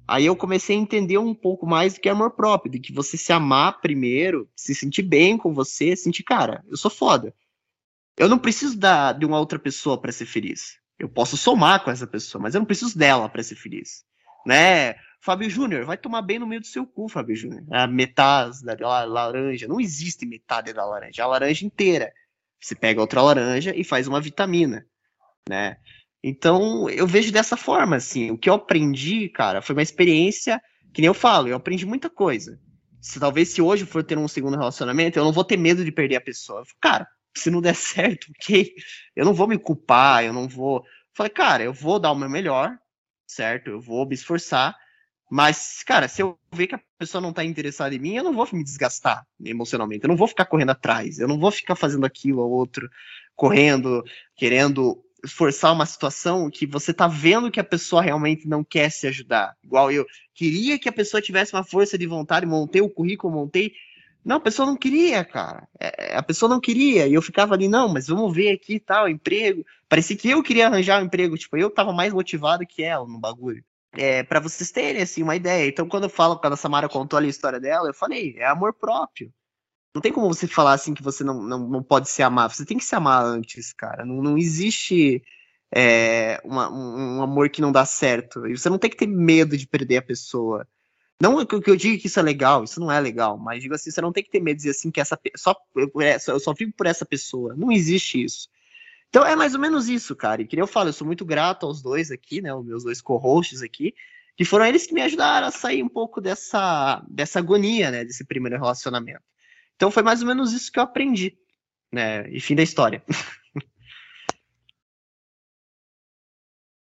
[0.07, 2.93] Aí eu comecei a entender um pouco mais do que é amor próprio, de que
[2.93, 7.35] você se amar primeiro, se sentir bem com você, sentir, cara, eu sou foda.
[8.15, 10.79] Eu não preciso da, de uma outra pessoa para ser feliz.
[10.97, 14.05] Eu posso somar com essa pessoa, mas eu não preciso dela para ser feliz.
[14.45, 14.95] Né?
[15.27, 17.61] Fábio Júnior, vai tomar bem no meio do seu cu, Fábio Júnior.
[17.69, 19.67] A metade da laranja.
[19.67, 21.21] Não existe metade da laranja.
[21.21, 22.13] A laranja inteira.
[22.61, 24.87] Você pega outra laranja e faz uma vitamina,
[25.49, 25.75] né?
[26.23, 28.31] Então, eu vejo dessa forma, assim.
[28.31, 30.61] O que eu aprendi, cara, foi uma experiência
[30.93, 32.57] que nem eu falo, eu aprendi muita coisa.
[33.01, 35.83] Se talvez se hoje eu for ter um segundo relacionamento, eu não vou ter medo
[35.83, 36.63] de perder a pessoa.
[36.79, 37.05] Cara,
[37.35, 38.73] se não der certo, ok.
[39.13, 40.85] Eu não vou me culpar, eu não vou.
[41.13, 42.77] Falei, cara, eu vou dar o meu melhor,
[43.27, 43.69] certo?
[43.69, 44.73] Eu vou me esforçar.
[45.29, 48.33] Mas, cara, se eu ver que a pessoa não tá interessada em mim, eu não
[48.33, 50.03] vou me desgastar emocionalmente.
[50.03, 51.19] Eu não vou ficar correndo atrás.
[51.19, 52.89] Eu não vou ficar fazendo aquilo ou outro,
[53.35, 54.03] correndo,
[54.35, 59.07] querendo forçar uma situação que você tá vendo que a pessoa realmente não quer se
[59.07, 59.55] ajudar.
[59.63, 63.73] Igual eu queria que a pessoa tivesse uma força de vontade, montei o currículo, montei.
[64.23, 65.67] Não, a pessoa não queria, cara.
[65.79, 67.07] É, a pessoa não queria.
[67.07, 69.65] E eu ficava ali, não, mas vamos ver aqui tal, emprego.
[69.89, 71.37] Parecia que eu queria arranjar um emprego.
[71.37, 73.63] Tipo, eu tava mais motivado que ela no bagulho.
[73.93, 75.67] É, para vocês terem, assim, uma ideia.
[75.67, 78.45] Então, quando eu falo, quando a Samara contou ali a história dela, eu falei, é
[78.45, 79.33] amor próprio.
[79.95, 82.49] Não tem como você falar assim que você não, não, não pode se amar.
[82.49, 84.05] Você tem que se amar antes, cara.
[84.05, 85.23] Não, não existe
[85.73, 88.45] é, uma, um, um, amor que não dá certo.
[88.45, 90.67] E você não tem que ter medo de perder a pessoa.
[91.19, 93.89] Não que eu digo que isso é legal, isso não é legal, mas digo assim,
[93.89, 95.55] você não tem que ter medo de dizer assim que essa só
[96.19, 97.55] só, eu só vivo por essa pessoa.
[97.55, 98.47] Não existe isso.
[99.09, 100.41] Então é mais ou menos isso, cara.
[100.41, 102.53] E que eu falo, eu sou muito grato aos dois aqui, né?
[102.53, 103.93] Os meus dois co-hosts aqui,
[104.35, 108.03] que foram eles que me ajudaram a sair um pouco dessa, dessa agonia, né?
[108.03, 109.23] Desse primeiro relacionamento.
[109.75, 111.37] Então foi mais ou menos isso que eu aprendi,
[111.91, 112.29] né?
[112.29, 113.03] E fim da história.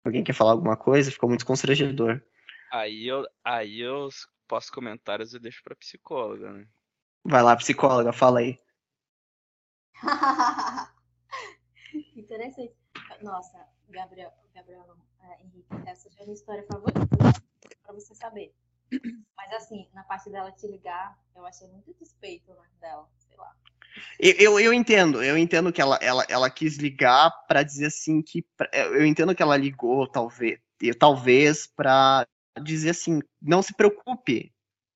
[0.05, 1.11] Alguém quer falar alguma coisa?
[1.11, 2.23] Ficou muito constrangedor.
[2.71, 4.09] Aí eu, aí eu
[4.47, 6.67] posso comentários eu deixo para psicóloga, né?
[7.25, 8.59] Vai lá, psicóloga, fala aí.
[12.25, 12.73] Interessante.
[13.23, 13.59] Nossa,
[13.91, 17.07] Gabriel, Gabriel é, Henrique, essa já é a minha história favorita,
[17.83, 18.55] para você saber.
[19.37, 23.55] Mas assim, na parte dela te ligar, eu achei muito despeito né, dela, sei lá.
[24.19, 28.23] Eu, eu, eu, entendo, eu entendo que ela, ela, ela quis ligar para dizer assim
[28.23, 28.43] que.
[28.73, 30.59] Eu entendo que ela ligou, talvez,
[30.99, 32.27] talvez para
[32.63, 34.51] dizer assim, não se preocupe,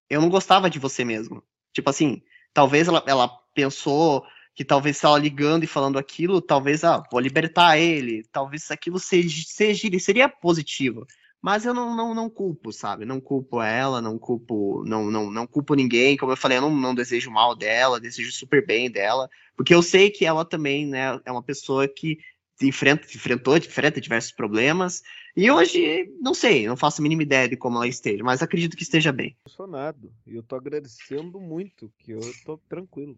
[0.09, 1.43] eu não gostava de você mesmo.
[1.73, 2.23] Tipo assim,
[2.53, 7.19] talvez ela, ela pensou que talvez se ela ligando e falando aquilo, talvez, ah, vou
[7.19, 11.05] libertar ele, talvez aquilo seja, seja seria positivo.
[11.41, 13.05] Mas eu não, não, não culpo, sabe?
[13.05, 16.17] Não culpo ela, não culpo, não, não, não culpo ninguém.
[16.17, 19.81] Como eu falei, eu não, não desejo mal dela, desejo super bem dela, porque eu
[19.81, 22.17] sei que ela também, né, é uma pessoa que
[22.61, 25.01] enfrenta, enfrentou, enfrenta diversos problemas.
[25.35, 28.75] E hoje, não sei, não faço a mínima ideia de como ela esteja, mas acredito
[28.75, 29.37] que esteja bem.
[29.45, 30.11] Emocionado.
[30.27, 33.17] E eu tô agradecendo muito, que eu tô tranquilo.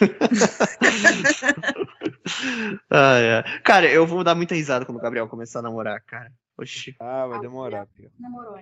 [2.90, 3.42] ah, é.
[3.60, 6.30] Cara, eu vou dar muita risada quando o Gabriel começar a namorar, cara.
[6.58, 6.94] Oxi.
[7.00, 8.10] Ah, vai demorar, Pio.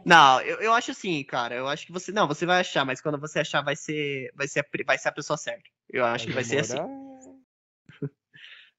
[0.04, 1.54] Não, eu, eu acho assim, cara.
[1.54, 2.12] Eu acho que você.
[2.12, 4.30] Não, você vai achar, mas quando você achar, vai ser.
[4.34, 5.68] Vai ser, a, vai ser a pessoa certa.
[5.88, 6.64] Eu acho vai que vai demorar.
[6.64, 6.98] ser assim.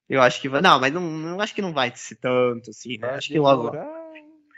[0.09, 0.61] Eu acho que vai.
[0.61, 3.07] Não, mas não, não acho que não vai ser tanto, assim, né?
[3.07, 3.71] Vai acho que logo.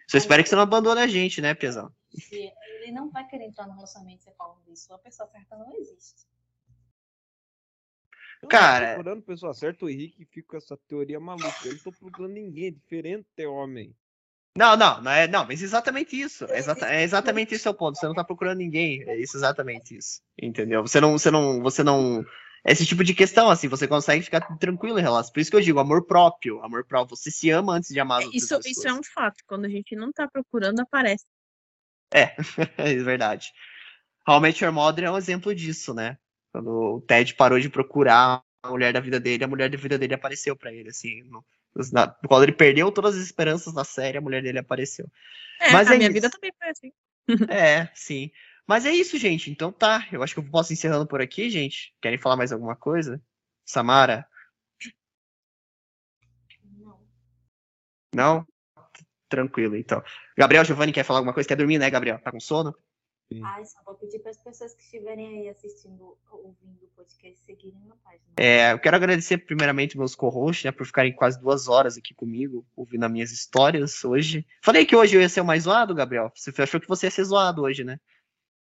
[0.08, 1.92] Só espero que você não abandone a gente, né, Pesão?
[2.32, 4.94] Ele não vai querer entrar no relacionamento você falando disso.
[4.94, 6.26] A pessoa certa não existe.
[8.50, 8.86] Cara.
[8.86, 11.50] Eu tô procurando pessoa certa, o Henrique fica com essa teoria maluca.
[11.66, 13.96] Eu não tô procurando ninguém, é diferente ter homem.
[14.58, 16.46] Não, não, não é, não, mas exatamente isso.
[16.46, 17.98] É, exata, é exatamente isso é o ponto.
[17.98, 19.02] Você não tá procurando ninguém.
[19.08, 20.22] É isso exatamente isso.
[20.42, 20.82] Entendeu?
[20.82, 22.26] Você não, você não, você não.
[22.66, 25.32] Esse tipo de questão, assim, você consegue ficar tranquilo em relação.
[25.32, 26.62] Por isso que eu digo, amor próprio.
[26.64, 27.16] Amor próprio.
[27.16, 28.66] Você se ama antes de amar as isso, pessoas.
[28.66, 29.38] Isso é um fato.
[29.48, 31.26] Quando a gente não tá procurando, aparece.
[32.14, 32.36] É,
[32.78, 33.52] é verdade.
[34.28, 36.18] Realmente, Your Mother é um exemplo disso, né?
[36.52, 39.98] Quando o Ted parou de procurar a mulher da vida dele, a mulher da vida
[39.98, 41.24] dele apareceu para ele, assim.
[41.92, 45.10] Na, quando ele perdeu todas as esperanças na série, a mulher dele apareceu.
[45.60, 46.14] É, Mas a é minha isso.
[46.14, 46.92] vida também foi assim.
[47.50, 48.32] É, sim.
[48.68, 49.50] Mas é isso, gente.
[49.50, 50.08] Então tá.
[50.12, 51.94] Eu acho que eu posso encerrando por aqui, gente.
[52.02, 53.22] Querem falar mais alguma coisa?
[53.66, 54.28] Samara?
[56.78, 57.00] Não.
[58.14, 58.48] Não?
[59.30, 60.04] Tranquilo, então.
[60.38, 61.48] Gabriel, Giovanni, quer falar alguma coisa?
[61.48, 62.20] Quer dormir, né, Gabriel?
[62.20, 62.76] Tá com sono?
[63.44, 67.80] Ai, só vou pedir para as pessoas que estiverem aí assistindo, ouvindo o podcast, seguirem
[67.88, 68.24] na página.
[68.38, 72.66] É, eu quero agradecer primeiramente meus co-hosts, né, por ficarem quase duas horas aqui comigo,
[72.76, 74.46] ouvindo as minhas histórias hoje.
[74.64, 76.32] Falei que hoje eu ia ser o mais zoado, Gabriel.
[76.36, 77.98] Você achou que você ia ser zoado hoje, né?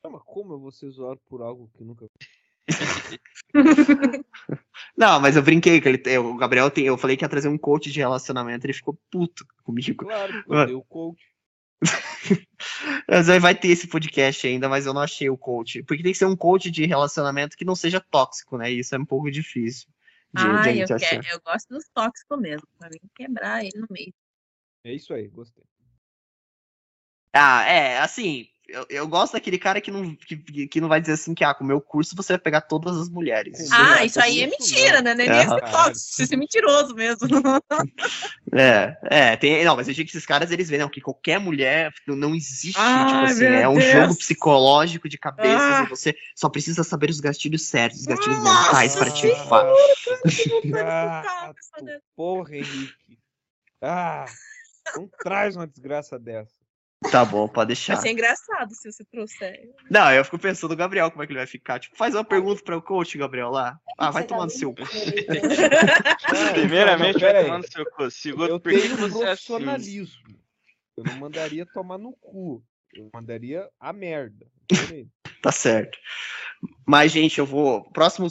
[0.03, 2.06] Não, mas como eu vou ser zoado por algo que nunca.
[4.98, 7.48] Não, mas eu brinquei que ele, eu- o Gabriel tem, eu falei que ia trazer
[7.49, 10.06] um coach de relacionamento, ele ficou puto comigo.
[10.06, 10.43] Claro, Ah.
[10.61, 11.22] eu dei o coach.
[13.08, 15.84] Mas aí vai ter esse podcast ainda, mas eu não achei o coach.
[15.84, 18.72] Porque tem que ser um coach de relacionamento que não seja tóxico, né?
[18.72, 19.90] E isso é um pouco difícil.
[20.34, 22.68] De, de a Ai, eu, quero, eu gosto dos tóxicos mesmo.
[22.78, 24.14] Pra mim, quebrar ele no meio.
[24.84, 25.64] É isso aí, gostei.
[27.34, 31.14] Ah, é, assim, eu, eu gosto daquele cara que não, que, que não vai dizer
[31.14, 33.72] assim que, ah, com o meu curso você vai pegar todas as mulheres.
[33.72, 35.14] Ah, Não, isso aí é isso mentira, né?
[35.14, 35.41] Nem É.
[35.43, 37.19] esse tóxico, isso é mentiroso mesmo.
[38.53, 41.39] É, é, tem, não, mas eu digo que esses caras, eles veem, não, que qualquer
[41.39, 43.91] mulher não, não existe, Ai, tipo assim, é um Deus.
[43.93, 45.84] jogo psicológico de cabeças Ah.
[45.85, 49.31] e você só precisa saber os gatilhos certos, os gatilhos Nossa mentais para te.
[50.76, 51.85] Ah, tu
[52.15, 53.18] porra, Henrique.
[53.81, 54.26] Ah,
[54.95, 56.61] não traz uma desgraça dessa.
[57.10, 57.95] Tá bom, pode deixar.
[57.95, 59.69] Vai ser engraçado se você trouxer.
[59.90, 61.80] Não, eu fico pensando no Gabriel, como é que ele vai ficar.
[61.80, 63.80] Tipo, faz uma pergunta para o coach, Gabriel, lá.
[63.98, 64.73] Ah, vai tomar no seu.
[66.32, 68.11] Não, Primeiramente, vai tomar no seu cu.
[68.11, 69.19] Segundo, Eu por que você é assim?
[69.19, 70.40] profissionalismo.
[70.95, 72.64] Eu não mandaria tomar no cu.
[72.94, 74.45] Eu mandaria a merda.
[75.41, 75.98] Tá certo.
[76.86, 77.90] Mas, gente, eu vou.
[77.91, 78.28] Próximo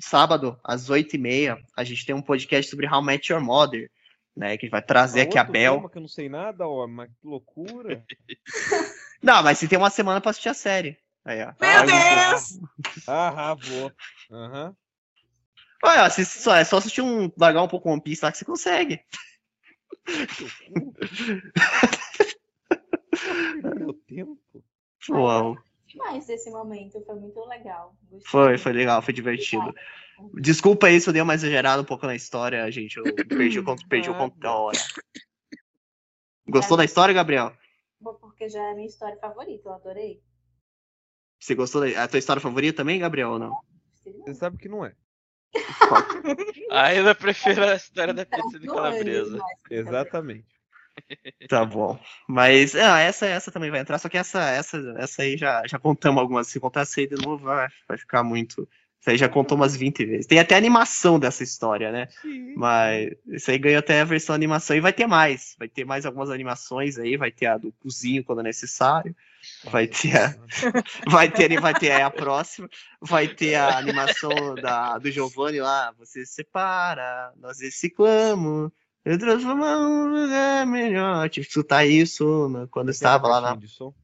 [0.00, 3.90] sábado, às 8h30, a gente tem um podcast sobre How Met Your Mother.
[4.34, 5.88] Né, que vai trazer aqui a Bel.
[5.90, 8.04] que eu não sei nada, ó, mas que loucura.
[9.22, 10.98] Não, mas você tem uma semana pra assistir a série.
[11.24, 11.52] Aí, ó.
[11.60, 12.58] Meu Aí, Deus!
[13.06, 13.92] Aham, vou.
[14.32, 14.76] Aham.
[15.84, 17.30] Olha, se só, é só assistir um.
[17.36, 19.04] largar um pouco One Piece lá que você consegue.
[23.76, 24.64] Meu tempo.
[25.10, 25.56] Uau.
[25.92, 27.94] Demais esse momento, foi muito legal.
[28.10, 28.30] Gostei.
[28.30, 29.74] Foi, foi legal, foi divertido.
[30.34, 32.96] Desculpa aí se eu dei uma exagerada um pouco na história, gente.
[32.96, 34.78] Eu perdi o conto, perdi o conto da hora.
[36.48, 37.52] Gostou da história, Gabriel?
[38.20, 40.22] Porque já é minha história favorita, eu adorei.
[41.38, 43.60] Você gostou da a tua história favorita também, Gabriel, ou não?
[43.94, 44.94] Você sabe que não é.
[46.70, 49.38] Ainda prefiro a história da pizza de Adorei calabresa.
[49.70, 50.61] Exatamente.
[51.48, 51.98] Tá bom.
[52.28, 55.78] Mas ah, essa, essa também vai entrar, só que essa, essa, essa aí já, já
[55.78, 56.46] contamos algumas.
[56.46, 58.68] Se contar essa aí de novo, vai, vai ficar muito.
[59.02, 60.26] Isso aí já contou umas 20 vezes.
[60.26, 62.06] Tem até animação dessa história, né?
[62.22, 62.54] Sim.
[62.54, 65.56] Mas isso aí ganhou até a versão animação e vai ter mais.
[65.58, 69.14] Vai ter mais algumas animações aí, vai ter a do cozinho quando necessário.
[69.64, 70.36] Vai ter a,
[71.10, 72.68] vai ter, vai ter a próxima.
[73.00, 75.92] Vai ter a animação da, do Giovanni lá.
[75.98, 78.70] Você se separa, nós reciclamos.
[79.04, 81.28] Eu transformamos um lugar melhor.
[81.28, 83.48] Tive que escutar isso né, quando eu estava lá na.
[83.48, 83.94] Caixinha de som.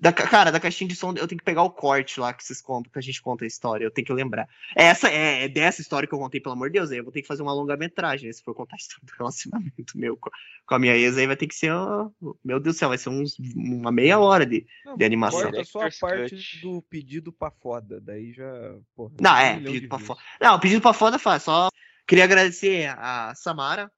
[0.00, 2.42] Da, ca- cara, da caixinha de som, eu tenho que pegar o corte lá que
[2.42, 3.84] vocês contam, que a gente conta a história.
[3.84, 4.48] Eu tenho que lembrar.
[4.74, 6.90] É Essa é, é dessa história que eu contei, pelo amor de Deus.
[6.90, 9.12] Aí eu vou ter que fazer uma longa-metragem, né, se for contar a história do
[9.16, 10.28] relacionamento meu com,
[10.66, 11.70] com a minha ex, aí vai ter que ser.
[11.70, 12.10] ó,
[12.44, 14.66] meu Deus do céu, vai ser uns, uma meia hora de.
[14.84, 15.42] Não, de animação.
[15.42, 18.00] Corta só a parte do pedido pra foda.
[18.00, 18.50] Daí já.
[18.96, 20.20] Porra, Não, um é, milhão pedido pra foda.
[20.40, 21.44] Não, pedido pra foda faz.
[21.44, 21.68] Só
[22.08, 23.88] queria agradecer a Samara.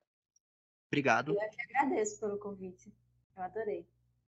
[0.94, 1.32] Obrigado.
[1.32, 2.92] Eu que agradeço pelo convite.
[3.36, 3.84] Eu adorei.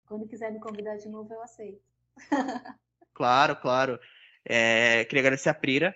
[0.05, 1.81] Quando quiser me convidar de novo, eu aceito.
[3.15, 3.99] Claro, claro.
[4.43, 5.95] É, queria agradecer a Prira.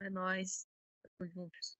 [0.00, 0.66] É nóis.
[1.02, 1.78] Tamo juntos.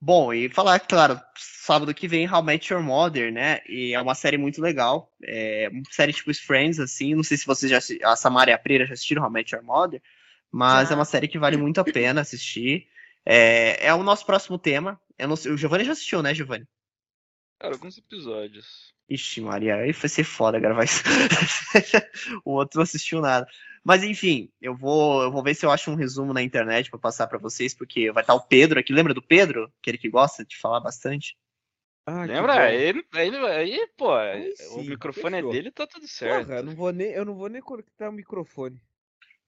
[0.00, 3.62] Bom, e falar, claro, sábado que vem, How Met Your Mother, né?
[3.68, 5.12] E é uma série muito legal.
[5.24, 7.16] É uma série tipo os Friends, assim.
[7.16, 9.64] Não sei se vocês já a Samara e a Prira já assistiram How Met Your
[9.64, 10.00] Mother,
[10.52, 10.94] mas Já.
[10.94, 12.86] é uma série que vale muito a pena assistir.
[13.26, 15.00] É, é o nosso próximo tema.
[15.18, 16.68] Eu não sei, o Giovanni já assistiu, né, Giovanni?
[17.64, 18.94] Cara, alguns episódios.
[19.08, 21.02] Ixi, Maria, aí vai ser foda gravar isso.
[22.44, 23.46] o outro não assistiu nada.
[23.82, 26.98] Mas enfim, eu vou, eu vou ver se eu acho um resumo na internet pra
[26.98, 28.92] passar pra vocês, porque vai estar o Pedro aqui.
[28.92, 29.72] Lembra do Pedro?
[29.80, 31.38] Aquele que gosta de falar bastante.
[32.06, 32.52] Ah, que Lembra?
[32.52, 32.58] bom.
[32.60, 35.50] Aí, aí, aí, pô, Aí o sim, microfone fechou.
[35.50, 36.46] é dele, tá tudo certo.
[36.48, 38.78] Porra, eu não vou nem, eu não vou nem conectar o microfone.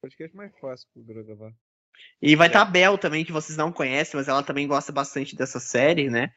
[0.01, 1.53] Podcast mais fácil pro gravar.
[2.21, 5.37] E vai estar a Bel também, que vocês não conhecem, mas ela também gosta bastante
[5.37, 6.33] dessa série, né?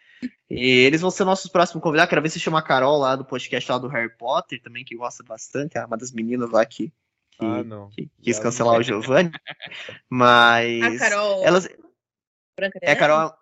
[0.49, 2.09] E eles vão ser nossos próximos convidados.
[2.09, 4.95] Quero ver se chama a Carol lá do podcast lá do Harry Potter, também, que
[4.95, 5.77] gosta bastante.
[5.77, 6.89] É uma das meninas lá que,
[7.31, 7.89] que, Ah, não.
[7.89, 9.31] que quis cancelar não o Giovanni.
[10.09, 11.01] Mas.
[11.01, 11.69] A Carol Elas,
[12.57, 12.95] Branca é, a?
[12.95, 13.33] Carol.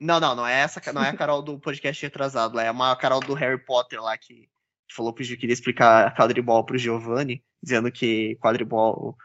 [0.00, 3.20] Não, não, não é essa, não é a Carol do podcast retrasado, é uma Carol
[3.20, 4.46] do Harry Potter lá que
[4.94, 9.16] falou que queria explicar quadribol pro Giovanni, dizendo que quadribol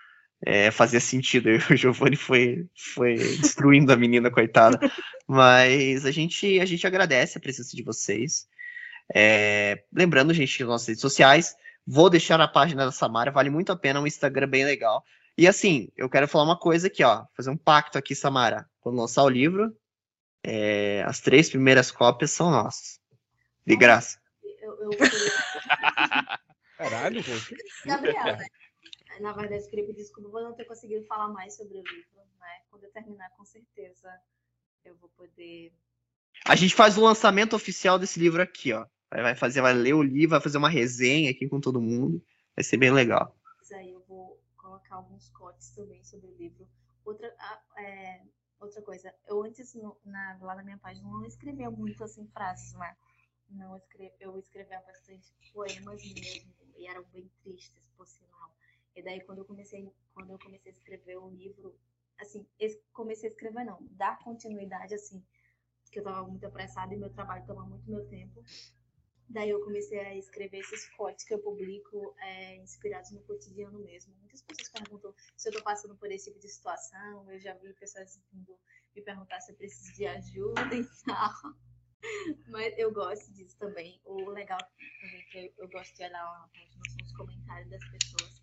[0.45, 1.49] é, fazia sentido.
[1.49, 4.79] E o Giovanni foi, foi destruindo a menina, coitada.
[5.27, 8.47] Mas a gente, a gente agradece a presença de vocês.
[9.13, 11.55] É, lembrando, gente, nas nossas redes sociais,
[11.85, 15.03] vou deixar na página da Samara, vale muito a pena, um Instagram bem legal.
[15.37, 18.69] E assim, eu quero falar uma coisa aqui, ó, fazer um pacto aqui, Samara.
[18.79, 19.75] Quando lançar o livro,
[20.43, 22.99] é, as três primeiras cópias são nossas.
[23.65, 24.19] De graça.
[24.61, 24.91] Eu, eu...
[26.77, 27.23] Caralho,
[27.85, 28.39] Gabriela,
[29.21, 32.61] na verdade, queria pedir desculpa por não ter conseguido falar mais sobre o livro, né?
[32.69, 34.09] Quando eu terminar, com certeza,
[34.83, 35.73] eu vou poder.
[36.45, 38.85] A gente faz o lançamento oficial desse livro aqui, ó.
[39.09, 42.23] Vai fazer, vai ler o livro, vai fazer uma resenha aqui com todo mundo.
[42.55, 43.35] Vai ser bem legal.
[43.61, 46.67] Isso aí, eu vou colocar alguns cortes também sobre o livro.
[47.03, 47.27] Outra,
[47.77, 48.21] é,
[48.59, 52.73] outra coisa, eu antes, no, na, lá na minha página, não escrevia muito assim frases,
[52.73, 52.95] né?
[53.49, 58.55] Não escrevi, eu escrevia bastante poemas mesmo, e eram bem tristes, por sinal.
[58.95, 61.75] E daí quando eu comecei, quando eu comecei a escrever o livro,
[62.19, 62.45] assim,
[62.93, 65.23] comecei a escrever não, dar continuidade assim,
[65.91, 68.43] que eu estava muito apressada e meu trabalho toma muito meu tempo.
[69.31, 74.13] Daí eu comecei a escrever esses cortes que eu publico é, inspirados no cotidiano mesmo.
[74.19, 77.31] Muitas pessoas perguntam se eu estou passando por esse tipo de situação.
[77.31, 78.57] Eu já vi pessoas vindo
[78.93, 81.31] me perguntar se eu preciso de ajuda e tal.
[82.49, 84.01] Mas eu gosto disso também.
[84.03, 84.59] O legal
[85.01, 88.40] também que eu, gosto de olhar lá na página são os comentários das pessoas.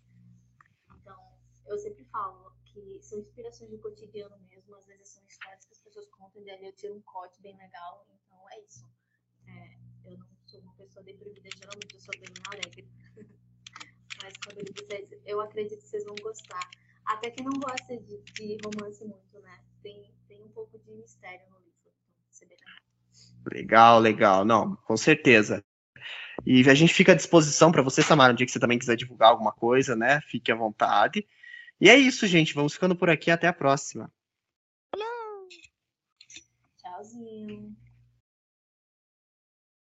[1.01, 1.17] Então,
[1.65, 4.75] eu sempre falo que são inspirações do cotidiano mesmo.
[4.75, 7.55] Às vezes são histórias que as pessoas contam e dali eu tiro um corte bem
[7.57, 8.05] legal.
[8.09, 8.85] Então, é isso.
[9.47, 12.87] É, eu não sou uma pessoa deprimida, geralmente eu sou bem alegre.
[14.21, 16.69] Mas quando ele disser, eu acredito que vocês vão gostar.
[17.05, 19.63] Até quem não gosta de, de romance muito, né?
[19.81, 21.73] Tem, tem um pouco de mistério no livro.
[21.85, 22.55] Então, você vê
[23.51, 24.45] Legal, legal.
[24.45, 25.63] Não, com certeza.
[26.45, 28.95] E a gente fica à disposição para você, Samara, um dia que você também quiser
[28.95, 30.21] divulgar alguma coisa, né?
[30.21, 31.25] Fique à vontade.
[31.79, 32.53] E é isso, gente.
[32.53, 33.31] Vamos ficando por aqui.
[33.31, 34.11] Até a próxima.